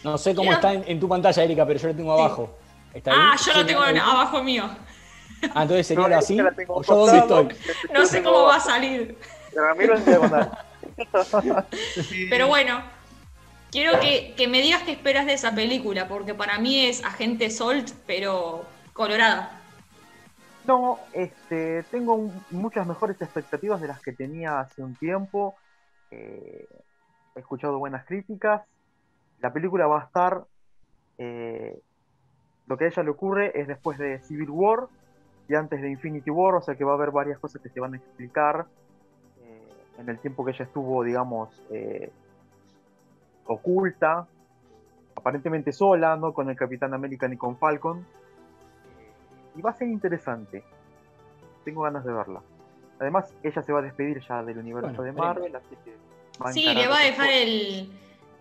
No 0.04 0.18
sé 0.18 0.36
cómo 0.36 0.52
está 0.58 0.74
en, 0.74 0.84
en 0.88 1.00
tu 1.00 1.08
pantalla, 1.08 1.44
Erika, 1.44 1.66
pero 1.66 1.80
yo 1.80 1.88
lo 1.88 1.96
tengo 1.96 2.12
abajo. 2.12 2.58
¿Está 2.94 3.12
ah, 3.14 3.36
yo 3.46 3.54
lo 3.54 3.66
tengo 3.66 3.82
abajo 3.82 4.44
mío. 4.44 4.70
Ah, 5.54 5.64
entonces 5.64 5.88
sería 5.88 6.04
No, 6.04 6.08
esta 6.10 6.20
así. 6.20 6.36
la 6.38 6.52
tengo 6.52 6.76
¿O 6.76 6.84
yo 6.84 6.96
dónde 6.96 7.18
estoy? 7.20 7.48
No 7.94 8.06
sé 8.06 8.24
cómo 8.24 8.44
va 8.44 8.56
a 8.56 8.60
salir. 8.60 9.18
Ramiro 9.56 9.96
en 9.98 10.06
diagonal. 10.06 10.58
sí. 12.10 12.28
Pero 12.30 12.48
bueno, 12.48 12.82
quiero 13.72 14.00
que, 14.00 14.34
que 14.36 14.48
me 14.48 14.62
digas 14.62 14.84
qué 14.84 14.92
esperas 14.92 15.26
de 15.26 15.34
esa 15.34 15.54
película, 15.54 16.08
porque 16.08 16.34
para 16.34 16.58
mí 16.60 16.86
es 16.86 17.04
Agente 17.04 17.50
Salt, 17.50 17.92
pero 18.06 18.66
colorada. 18.94 19.62
No, 20.66 21.00
este, 21.14 21.84
tengo 21.84 22.16
un- 22.16 22.44
muchas 22.52 22.86
mejores 22.86 23.22
expectativas 23.22 23.80
de 23.80 23.88
las 23.88 24.02
que 24.02 24.12
tenía 24.12 24.60
hace 24.60 24.84
un 24.84 24.96
tiempo. 24.96 25.56
Eh, 26.12 26.68
he 27.36 27.40
escuchado 27.40 27.80
buenas 27.80 28.06
críticas. 28.06 28.64
La 29.40 29.54
película 29.54 29.88
va 29.88 30.02
a 30.02 30.06
estar. 30.06 30.44
eh, 31.20 31.80
lo 32.68 32.78
que 32.78 32.84
a 32.84 32.88
ella 32.90 33.02
le 33.04 33.10
ocurre 33.12 33.60
es 33.60 33.66
después 33.68 33.98
de 33.98 34.20
Civil 34.24 34.50
War 34.50 34.88
y 35.50 35.56
antes 35.56 35.82
de 35.82 35.90
Infinity 35.90 36.30
War, 36.30 36.56
o 36.56 36.62
sea 36.62 36.76
que 36.76 36.84
va 36.84 36.92
a 36.92 36.96
haber 36.96 37.12
varias 37.12 37.40
cosas 37.40 37.62
que 37.62 37.70
se 37.70 37.80
van 37.80 37.94
a 37.94 37.98
explicar 37.98 38.66
eh, 39.42 39.74
en 40.00 40.10
el 40.10 40.20
tiempo 40.20 40.44
que 40.44 40.52
ella 40.52 40.66
estuvo, 40.66 41.04
digamos, 41.04 41.50
eh, 41.70 42.12
oculta, 43.46 44.28
aparentemente 45.16 45.72
sola, 45.72 46.16
no 46.18 46.34
con 46.34 46.50
el 46.50 46.58
Capitán 46.58 46.94
América 46.94 47.28
ni 47.28 47.38
con 47.38 47.58
Falcon. 47.58 48.06
Y 49.56 49.62
va 49.62 49.72
a 49.72 49.74
ser 49.74 49.88
interesante. 49.88 50.64
Tengo 51.64 51.84
ganas 51.84 52.04
de 52.04 52.14
verla. 52.14 52.42
Además, 53.00 53.34
ella 53.42 53.62
se 53.62 53.72
va 53.72 53.80
a 53.80 53.84
despedir 53.84 54.22
ya 54.28 54.44
del 54.44 54.58
universo 54.58 54.90
Bueno, 54.90 55.04
de 55.04 55.12
Marvel, 55.14 55.56
así 55.56 55.76
que 55.84 55.96
va 56.44 56.50
a 56.50 56.54
Sí, 56.54 56.66
le 56.74 56.88
va 56.88 57.00
a 57.00 57.04
dejar 57.04 57.30
el, 57.30 57.92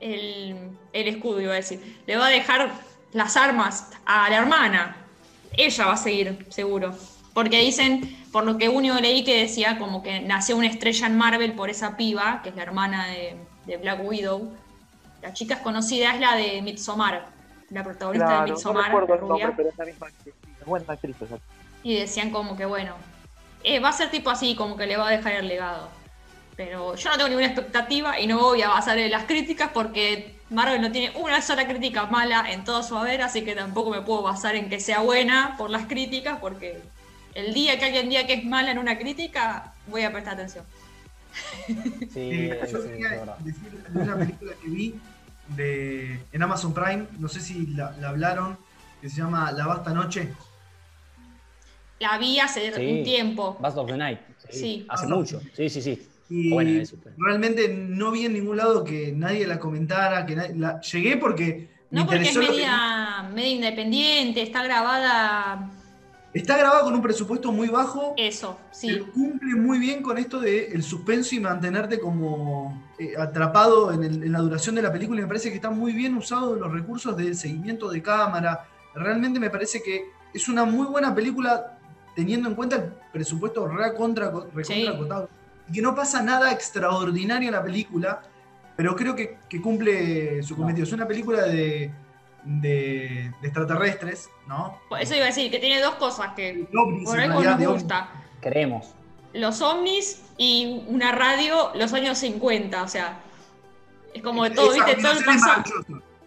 el, 0.01 0.79
el 0.93 1.09
escudo, 1.09 1.41
iba 1.41 1.53
a 1.53 1.57
decir. 1.57 2.03
Le 2.07 2.17
va 2.17 2.27
a 2.27 2.31
dejar 2.31 2.71
las 3.13 3.37
armas 3.37 3.93
a 4.05 4.29
la 4.29 4.39
hermana. 4.39 5.06
Ella 5.53 5.87
va 5.87 5.93
a 5.93 5.97
seguir, 5.97 6.47
seguro. 6.51 6.95
Porque 7.35 7.61
dicen, 7.61 8.17
por 8.33 8.45
lo 8.45 8.57
que 8.57 8.69
único 8.69 8.97
leí 8.97 9.25
que 9.25 9.43
decía, 9.43 9.79
como 9.79 10.03
que 10.03 10.21
nació 10.21 10.57
una 10.57 10.67
estrella 10.67 11.07
en 11.07 11.17
Marvel 11.17 11.53
por 11.53 11.71
esa 11.71 11.97
piba, 11.97 12.41
que 12.43 12.49
es 12.49 12.57
la 12.57 12.63
hermana 12.63 13.07
de, 13.09 13.37
de 13.67 13.77
Black 13.77 14.01
Widow. 14.03 14.53
La 15.23 15.33
chica 15.33 15.55
es 15.55 15.61
conocida, 15.61 16.15
es 16.15 16.21
la 16.21 16.35
de 16.37 16.63
Midsommar, 16.63 17.27
la 17.71 17.83
protagonista 17.83 18.27
Claro, 18.27 18.43
de 18.43 18.49
no 18.49 18.55
Midsommar, 18.55 18.85
recuerdo 18.87 19.09
la 19.09 19.15
el 19.15 19.29
nombre, 19.29 19.53
pero 19.57 19.69
es 19.69 19.79
la 19.79 19.85
misma 19.85 20.07
actriz. 20.07 20.35
Buena 20.65 20.93
actriz 20.93 21.17
esa. 21.21 21.39
Y 21.83 21.95
decían 21.97 22.31
como 22.31 22.57
que, 22.57 22.65
bueno, 22.65 22.95
eh, 23.63 23.81
va 23.81 23.91
a 23.91 23.93
ser 23.93 24.11
tipo 24.11 24.31
así, 24.31 24.55
como 24.55 24.77
que 24.77 24.87
le 24.87 24.97
va 24.97 25.09
a 25.09 25.11
dejar 25.11 25.35
el 25.35 25.49
legado. 25.49 25.89
Pero 26.57 26.95
yo 26.95 27.11
no 27.11 27.17
tengo 27.17 27.29
ninguna 27.29 27.47
expectativa 27.49 28.19
y 28.19 28.27
no 28.27 28.39
voy 28.39 28.63
a 28.63 28.69
basar 28.71 28.97
en 28.99 29.11
las 29.11 29.25
críticas 29.25 29.71
porque 29.75 30.37
Marvel 30.49 30.81
no 30.81 30.91
tiene 30.91 31.15
una 31.19 31.43
sola 31.43 31.67
crítica 31.69 32.07
mala 32.07 32.51
en 32.51 32.65
todo 32.65 32.83
su 32.83 32.97
haber, 32.97 33.21
así 33.21 33.45
que 33.45 33.55
tampoco 33.55 33.91
me 33.91 34.01
puedo 34.01 34.23
basar 34.23 34.55
en 34.57 34.71
que 34.71 34.81
sea 34.81 35.01
buena 35.01 35.55
por 35.59 35.69
las 35.69 35.87
críticas, 35.87 36.39
porque 36.41 36.81
el 37.35 37.53
día 37.53 37.79
que 37.79 37.85
alguien 37.87 38.09
diga 38.09 38.27
que 38.27 38.35
es 38.35 38.45
mala 38.45 38.71
en 38.71 38.79
una 38.79 38.97
crítica, 38.99 39.75
voy 39.89 40.03
a 40.05 40.13
prestar 40.13 40.35
atención. 40.35 40.65
Sí, 41.67 42.09
sí, 42.15 42.51
yo 42.73 42.83
sí, 42.83 42.89
quería 42.89 43.37
decir 43.41 43.71
de 43.89 44.01
una 44.01 44.17
película 44.17 44.53
que 44.63 44.69
vi 44.71 44.95
de, 45.49 46.19
en 46.33 46.43
Amazon 46.43 46.73
Prime, 46.73 47.07
no 47.19 47.29
sé 47.29 47.41
si 47.41 47.67
la, 47.67 47.91
la 48.01 48.09
hablaron, 48.09 48.57
que 49.03 49.11
se 49.11 49.17
llama 49.19 49.53
La 49.53 49.67
Basta 49.67 49.93
Noche. 49.93 50.33
La 51.99 52.17
vi 52.17 52.41
hace 52.41 52.73
Sí. 52.75 52.87
un 52.99 53.05
tiempo. 53.05 53.57
Bust 53.61 53.77
of 53.77 53.87
the 53.91 53.97
Night. 53.99 54.21
Sí. 54.51 54.87
Hace 54.89 55.05
Ah, 55.05 55.09
mucho. 55.09 55.43
Sí, 55.55 55.69
sí, 55.69 55.83
sí. 55.83 56.09
Y 56.29 56.51
realmente 57.19 57.69
no 57.69 58.11
vi 58.11 58.25
en 58.27 58.33
ningún 58.35 58.57
lado 58.57 58.83
que 58.85 59.13
nadie 59.13 59.47
la 59.47 59.59
comentara, 59.61 60.27
que 60.27 60.35
nadie- 60.37 60.55
la, 60.57 60.81
llegué 60.81 61.17
porque 61.17 61.69
me 61.91 62.01
No 62.01 62.07
porque 62.07 62.23
es 62.23 62.33
que- 62.33 62.39
media, 62.41 63.31
independiente, 63.37 64.43
está 64.43 64.63
grabada 64.65 65.71
Está 66.35 66.59
grabado 66.59 66.85
con 66.85 66.95
un 66.95 67.01
presupuesto 67.01 67.51
muy 67.51 67.69
bajo, 67.69 68.13
eso, 68.19 68.59
sí. 68.71 68.99
cumple 69.15 69.55
muy 69.55 69.79
bien 69.79 70.03
con 70.03 70.19
esto 70.19 70.39
de 70.39 70.67
el 70.67 70.83
suspenso 70.83 71.35
y 71.35 71.41
mantenerte 71.41 71.99
como 71.99 72.85
eh, 72.99 73.15
atrapado 73.19 73.91
en, 73.93 74.05
el- 74.05 74.23
en 74.25 74.33
la 74.33 74.41
duración 74.41 74.75
de 74.75 74.83
la 74.83 74.93
película. 74.93 75.21
Y 75.21 75.23
me 75.23 75.29
parece 75.29 75.49
que 75.49 75.55
están 75.55 75.79
muy 75.79 75.93
bien 75.95 76.15
usados 76.15 76.59
los 76.59 76.71
recursos 76.71 77.17
del 77.17 77.37
seguimiento 77.37 77.89
de 77.89 78.03
cámara. 78.03 78.67
Realmente 78.95 79.41
me 79.41 79.49
parece 79.49 79.83
que 79.83 80.03
es 80.35 80.47
una 80.49 80.65
muy 80.67 80.87
buena 80.87 81.15
película 81.15 81.79
teniendo 82.15 82.49
en 82.51 82.55
cuenta 82.55 82.77
el 82.77 82.83
presupuesto 83.13 83.67
re 83.69 83.95
contra, 83.95 84.27
recontra 84.31 84.65
Sí. 84.65 84.87
acotado. 84.87 85.31
Y 85.69 85.73
que 85.73 85.83
no 85.83 85.95
pasa 85.95 86.23
nada 86.23 86.53
extraordinario 86.53 87.49
en 87.49 87.55
la 87.55 87.63
película, 87.63 88.23
pero 88.77 88.95
creo 88.95 89.15
que, 89.17 89.39
que 89.49 89.61
cumple 89.61 90.43
su 90.43 90.55
No. 90.55 90.61
cometido. 90.63 90.85
Es 90.87 90.93
una 90.93 91.07
película 91.09 91.43
de, 91.43 91.91
de- 92.45 93.33
de 93.41 93.49
extraterrestres, 93.49 94.29
¿no? 94.47 94.79
Por 94.89 95.01
Eso 95.01 95.15
iba 95.15 95.25
a 95.25 95.29
decir, 95.29 95.51
que 95.51 95.59
tiene 95.59 95.81
dos 95.81 95.95
cosas 95.97 96.33
que 96.37 96.67
ovnis, 96.77 97.05
por 97.05 97.19
algo 97.19 97.43
nos 97.43 97.65
gusta. 97.67 98.11
Creemos. 98.41 98.87
Los 99.33 99.61
ovnis 99.61 100.23
y 100.39 100.83
una 100.87 101.13
radio 101.13 101.71
los 101.75 101.93
años 101.93 102.19
50, 102.19 102.83
o 102.83 102.89
sea, 102.89 103.19
es 104.15 104.23
como 104.23 104.45
de 104.45 104.51
todo, 104.51 104.73
Esa 104.73 104.85
¿viste? 104.87 105.03
Todo 105.03 105.13
el 105.13 105.19
es 105.19 105.25
pasado. 105.25 105.63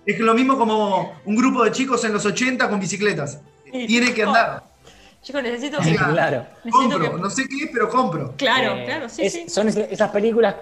Es 0.06 0.20
lo 0.20 0.34
mismo 0.34 0.58
como 0.58 1.14
un 1.26 1.36
grupo 1.36 1.64
de 1.64 1.72
chicos 1.72 2.04
en 2.04 2.14
los 2.14 2.26
80 2.26 2.70
con 2.70 2.80
bicicletas. 2.80 3.42
Tiene 3.72 4.14
que 4.14 4.24
andar. 4.24 4.64
Chicos, 5.22 5.44
necesito 5.44 5.82
Sí, 5.84 5.92
que... 5.92 5.98
claro. 5.98 6.46
necesito 6.64 6.90
Compro. 7.00 7.16
que- 7.16 7.22
No 7.22 7.30
sé 7.30 7.48
qué 7.48 7.66
es, 7.66 7.70
pero 7.74 7.90
compro. 7.90 8.34
Claro, 8.38 8.76
Eh, 8.78 8.86
claro, 8.86 9.10
sí, 9.10 9.24
es- 9.24 9.34
sí. 9.34 9.50
Son 9.50 9.68
es- 9.68 9.76
esas 9.78 10.10
películas 10.12 10.56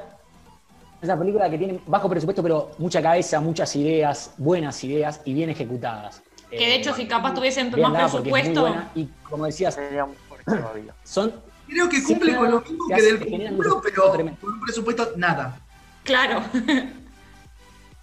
esa 0.99 1.15
película 1.17 1.47
que 1.47 1.59
tiene 1.59 1.79
bajo 1.85 2.09
presupuesto, 2.09 2.41
pero 2.41 2.71
mucha 2.79 3.03
cabeza, 3.03 3.39
muchas 3.39 3.75
ideas, 3.75 4.31
buenas 4.37 4.83
ideas 4.83 5.21
y 5.25 5.33
bien 5.35 5.47
ejecutadas. 5.51 6.23
Que 6.49 6.57
de 6.57 6.75
hecho, 6.75 6.89
Eh, 6.89 6.93
si 6.95 7.07
capaz 7.07 7.35
tuviesen 7.35 7.69
más 7.79 8.11
presupuesto. 8.11 8.61
buena 8.61 8.89
y 8.95 9.07
como 9.29 9.45
decías, 9.45 9.75
Sería 9.75 10.07
mejor 10.07 10.43
todavía. 10.43 10.93
son 11.03 11.33
Creo 11.67 11.87
que 11.89 12.01
cumple 12.01 12.31
Sí, 12.31 12.37
con 12.37 12.49
lo 12.49 12.61
mismo 12.61 12.87
que 12.87 13.01
del 13.01 13.17
presupuesto 13.19 13.81
pero 13.83 14.11
tremendo. 14.11 14.39
con 14.41 14.53
un 14.53 14.61
presupuesto 14.61 15.11
nada. 15.17 15.59
Claro. 16.03 16.41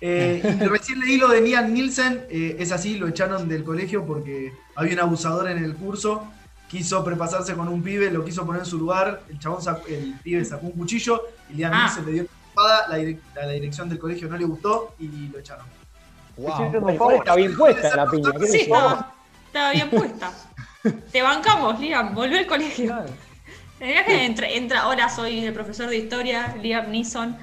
Eh, 0.01 0.43
y 0.61 0.65
recién 0.67 1.01
leí 1.01 1.17
lo 1.17 1.29
de 1.29 1.41
Nian 1.41 1.73
Nielsen, 1.73 2.27
eh, 2.29 2.57
es 2.59 2.73
así, 2.73 2.97
lo 2.97 3.09
echaron 3.09 3.49
del 3.49 3.65
colegio 3.65 4.05
porque 4.05 4.53
había 4.77 4.93
un 4.95 5.01
abusador 5.01 5.49
en 5.51 5.65
el 5.65 5.75
curso, 5.77 6.25
quiso 6.69 7.05
prepasarse 7.05 7.55
con 7.55 7.69
un 7.69 7.83
pibe, 7.83 8.11
lo 8.11 8.25
quiso 8.25 8.45
poner 8.45 8.61
en 8.63 8.67
su 8.67 8.79
lugar, 8.79 9.23
el 9.29 9.39
chabón 9.39 9.63
sacó- 9.63 9.87
el 9.87 10.15
pibe 10.23 10.45
sacó 10.45 10.67
un 10.67 10.73
cuchillo 10.73 11.23
y 11.51 11.55
Liam 11.55 11.73
Ah. 11.73 11.79
Nielsen 11.85 12.07
le 12.07 12.13
dio 12.13 12.23
una 12.23 12.49
espada, 12.49 12.89
la, 12.89 12.99
direc- 12.99 13.21
la 13.37 13.49
dirección 13.49 13.89
del 13.89 13.99
colegio 13.99 14.29
no 14.29 14.37
le 14.37 14.45
gustó 14.45 14.95
y 14.99 15.29
lo 15.29 15.39
echaron. 15.39 15.67
wow, 16.37 17.11
está 17.13 17.35
bien 17.37 17.57
puesta 17.57 17.95
la 17.97 18.11
piña. 18.11 18.31
¿qué 18.41 18.47
Sí, 18.47 18.61
estaba, 18.63 19.13
estaba 19.47 19.71
bien 19.73 19.91
puesta. 19.91 20.33
Te 21.13 21.23
bancamos, 21.23 21.79
Liam, 21.81 22.15
volvé 22.15 22.41
al 22.41 22.47
colegio. 22.47 22.87
Claro. 22.87 23.07
Que 23.79 24.25
entra, 24.25 24.49
entra, 24.49 24.89
hola, 24.89 25.09
soy 25.11 25.45
el 25.45 25.53
profesor 25.53 25.89
de 25.91 25.97
historia, 25.99 26.57
Liam 26.61 26.91
Neeson. 26.91 27.37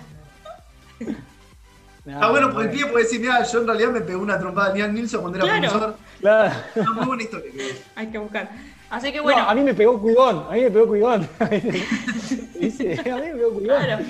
No, 2.03 2.19
Ah, 2.19 2.31
bueno, 2.31 2.49
porque 2.51 2.67
el 2.69 2.71
pibe 2.75 2.87
puede 2.89 3.03
decir, 3.03 3.19
mira, 3.21 3.43
yo 3.43 3.61
en 3.61 3.67
realidad 3.67 3.91
me 3.91 4.01
pegó 4.01 4.21
una 4.23 4.39
trompada 4.39 4.71
a 4.71 4.73
Liam 4.73 4.91
Nielsen 4.93 5.21
cuando 5.21 5.37
era 5.37 5.47
Claro. 5.47 5.61
profesor. 5.69 5.97
Claro. 6.19 6.55
Una 6.75 6.91
muy 6.93 7.05
buena 7.05 7.23
historia. 7.23 7.51
Hay 7.95 8.07
que 8.07 8.17
buscar. 8.17 8.49
Así 8.91 9.11
que 9.11 9.17
No, 9.17 9.23
bueno, 9.23 9.49
a 9.49 9.55
mí 9.55 9.61
me 9.61 9.73
pegó 9.73 9.99
Cuigón, 9.99 10.45
a 10.49 10.53
mí 10.53 10.61
me 10.61 10.69
pegó 10.71 10.85
Cuigón. 10.87 11.27
Dice, 12.59 12.99
a 12.99 13.15
mí 13.15 13.21
me 13.21 13.33
pegó 13.33 13.53
Cuigón. 13.53 13.63
claro. 13.83 14.05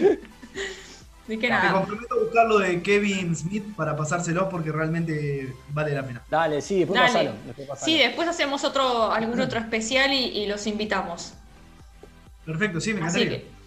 Que 1.28 1.38
Me 1.38 1.48
nada. 1.50 1.72
comprometo 1.72 2.16
a 2.16 2.20
buscar 2.20 2.48
lo 2.48 2.60
de 2.60 2.82
Kevin 2.82 3.34
Smith 3.36 3.64
para 3.78 3.96
pasárselo 3.96 4.50
porque 4.50 4.70
realmente 4.72 5.54
vale 5.70 5.94
la 5.96 6.04
pena. 6.06 6.22
Dale, 6.30 6.62
sí, 6.62 6.80
después 6.80 7.00
Dale. 7.00 7.14
pasalo. 7.14 7.32
Después 7.46 7.68
pasalo. 7.70 7.86
Sí, 7.86 7.98
después 8.00 8.28
hacemos 8.28 8.64
otro, 8.66 9.12
algún 9.14 9.40
otro 9.40 9.60
especial 9.60 10.12
y, 10.12 10.26
y 10.26 10.48
los 10.48 10.68
invitamos. 10.68 11.34
Perfecto, 12.46 12.82
sí, 12.82 12.94
me 12.94 13.06
Así 13.06 13.22
encantaría. 13.22 13.46
que. 13.48 13.62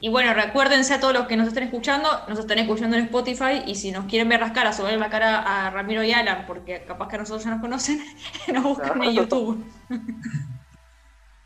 Y 0.00 0.10
bueno, 0.10 0.32
recuérdense 0.32 0.94
a 0.94 1.00
todos 1.00 1.12
los 1.12 1.26
que 1.26 1.36
nos 1.36 1.48
estén 1.48 1.64
escuchando, 1.64 2.08
nos 2.28 2.38
están 2.38 2.60
escuchando 2.60 2.96
en 2.96 3.04
Spotify 3.06 3.62
y 3.66 3.74
si 3.74 3.90
nos 3.90 4.04
quieren 4.04 4.28
ver 4.28 4.38
las 4.38 4.52
caras 4.52 4.78
o 4.78 4.84
ver 4.84 4.96
la 5.00 5.10
cara 5.10 5.66
a 5.66 5.70
Ramiro 5.70 6.04
y 6.04 6.12
Alan, 6.12 6.44
porque 6.46 6.84
capaz 6.86 7.08
que 7.08 7.16
a 7.16 7.18
nosotros 7.18 7.42
ya 7.42 7.50
nos 7.50 7.60
conocen, 7.60 8.00
nos 8.52 8.62
buscan 8.62 9.02
en 9.02 9.12
YouTube. 9.14 9.64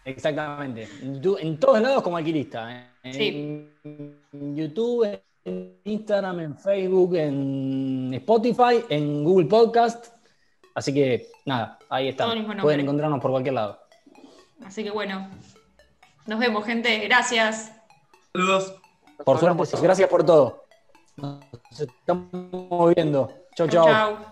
Exactamente. 0.04 0.88
En, 1.02 1.58
todos 1.58 1.80
lados 1.80 2.02
como 2.02 2.16
alquilista. 2.16 2.72
¿eh? 2.72 2.86
En, 3.04 3.12
Sí. 3.12 3.68
en 4.32 4.56
YouTube, 4.56 5.20
en 5.44 5.76
Instagram, 5.84 6.40
en 6.40 6.56
Facebook, 6.56 7.14
en 7.16 8.14
Spotify, 8.14 8.84
en 8.88 9.24
Google 9.24 9.46
Podcast. 9.46 10.14
Así 10.74 10.92
que 10.94 11.28
nada, 11.44 11.78
ahí 11.88 12.08
está. 12.08 12.26
Pueden 12.60 12.80
encontrarnos 12.80 13.20
por 13.20 13.30
cualquier 13.30 13.54
lado. 13.54 13.78
Así 14.64 14.84
que 14.84 14.90
bueno, 14.90 15.28
nos 16.26 16.38
vemos, 16.38 16.64
gente. 16.64 16.98
Gracias. 17.00 17.72
Saludos. 18.32 18.74
Por 19.24 19.38
suerte, 19.38 19.76
gracias 19.82 20.08
por 20.08 20.24
todo. 20.24 20.64
Nos 21.16 21.40
estamos 21.78 22.94
viendo. 22.94 23.28
Chau, 23.54 23.68
Chau, 23.68 23.84
chau. 23.84 23.86
chau. 23.86 24.31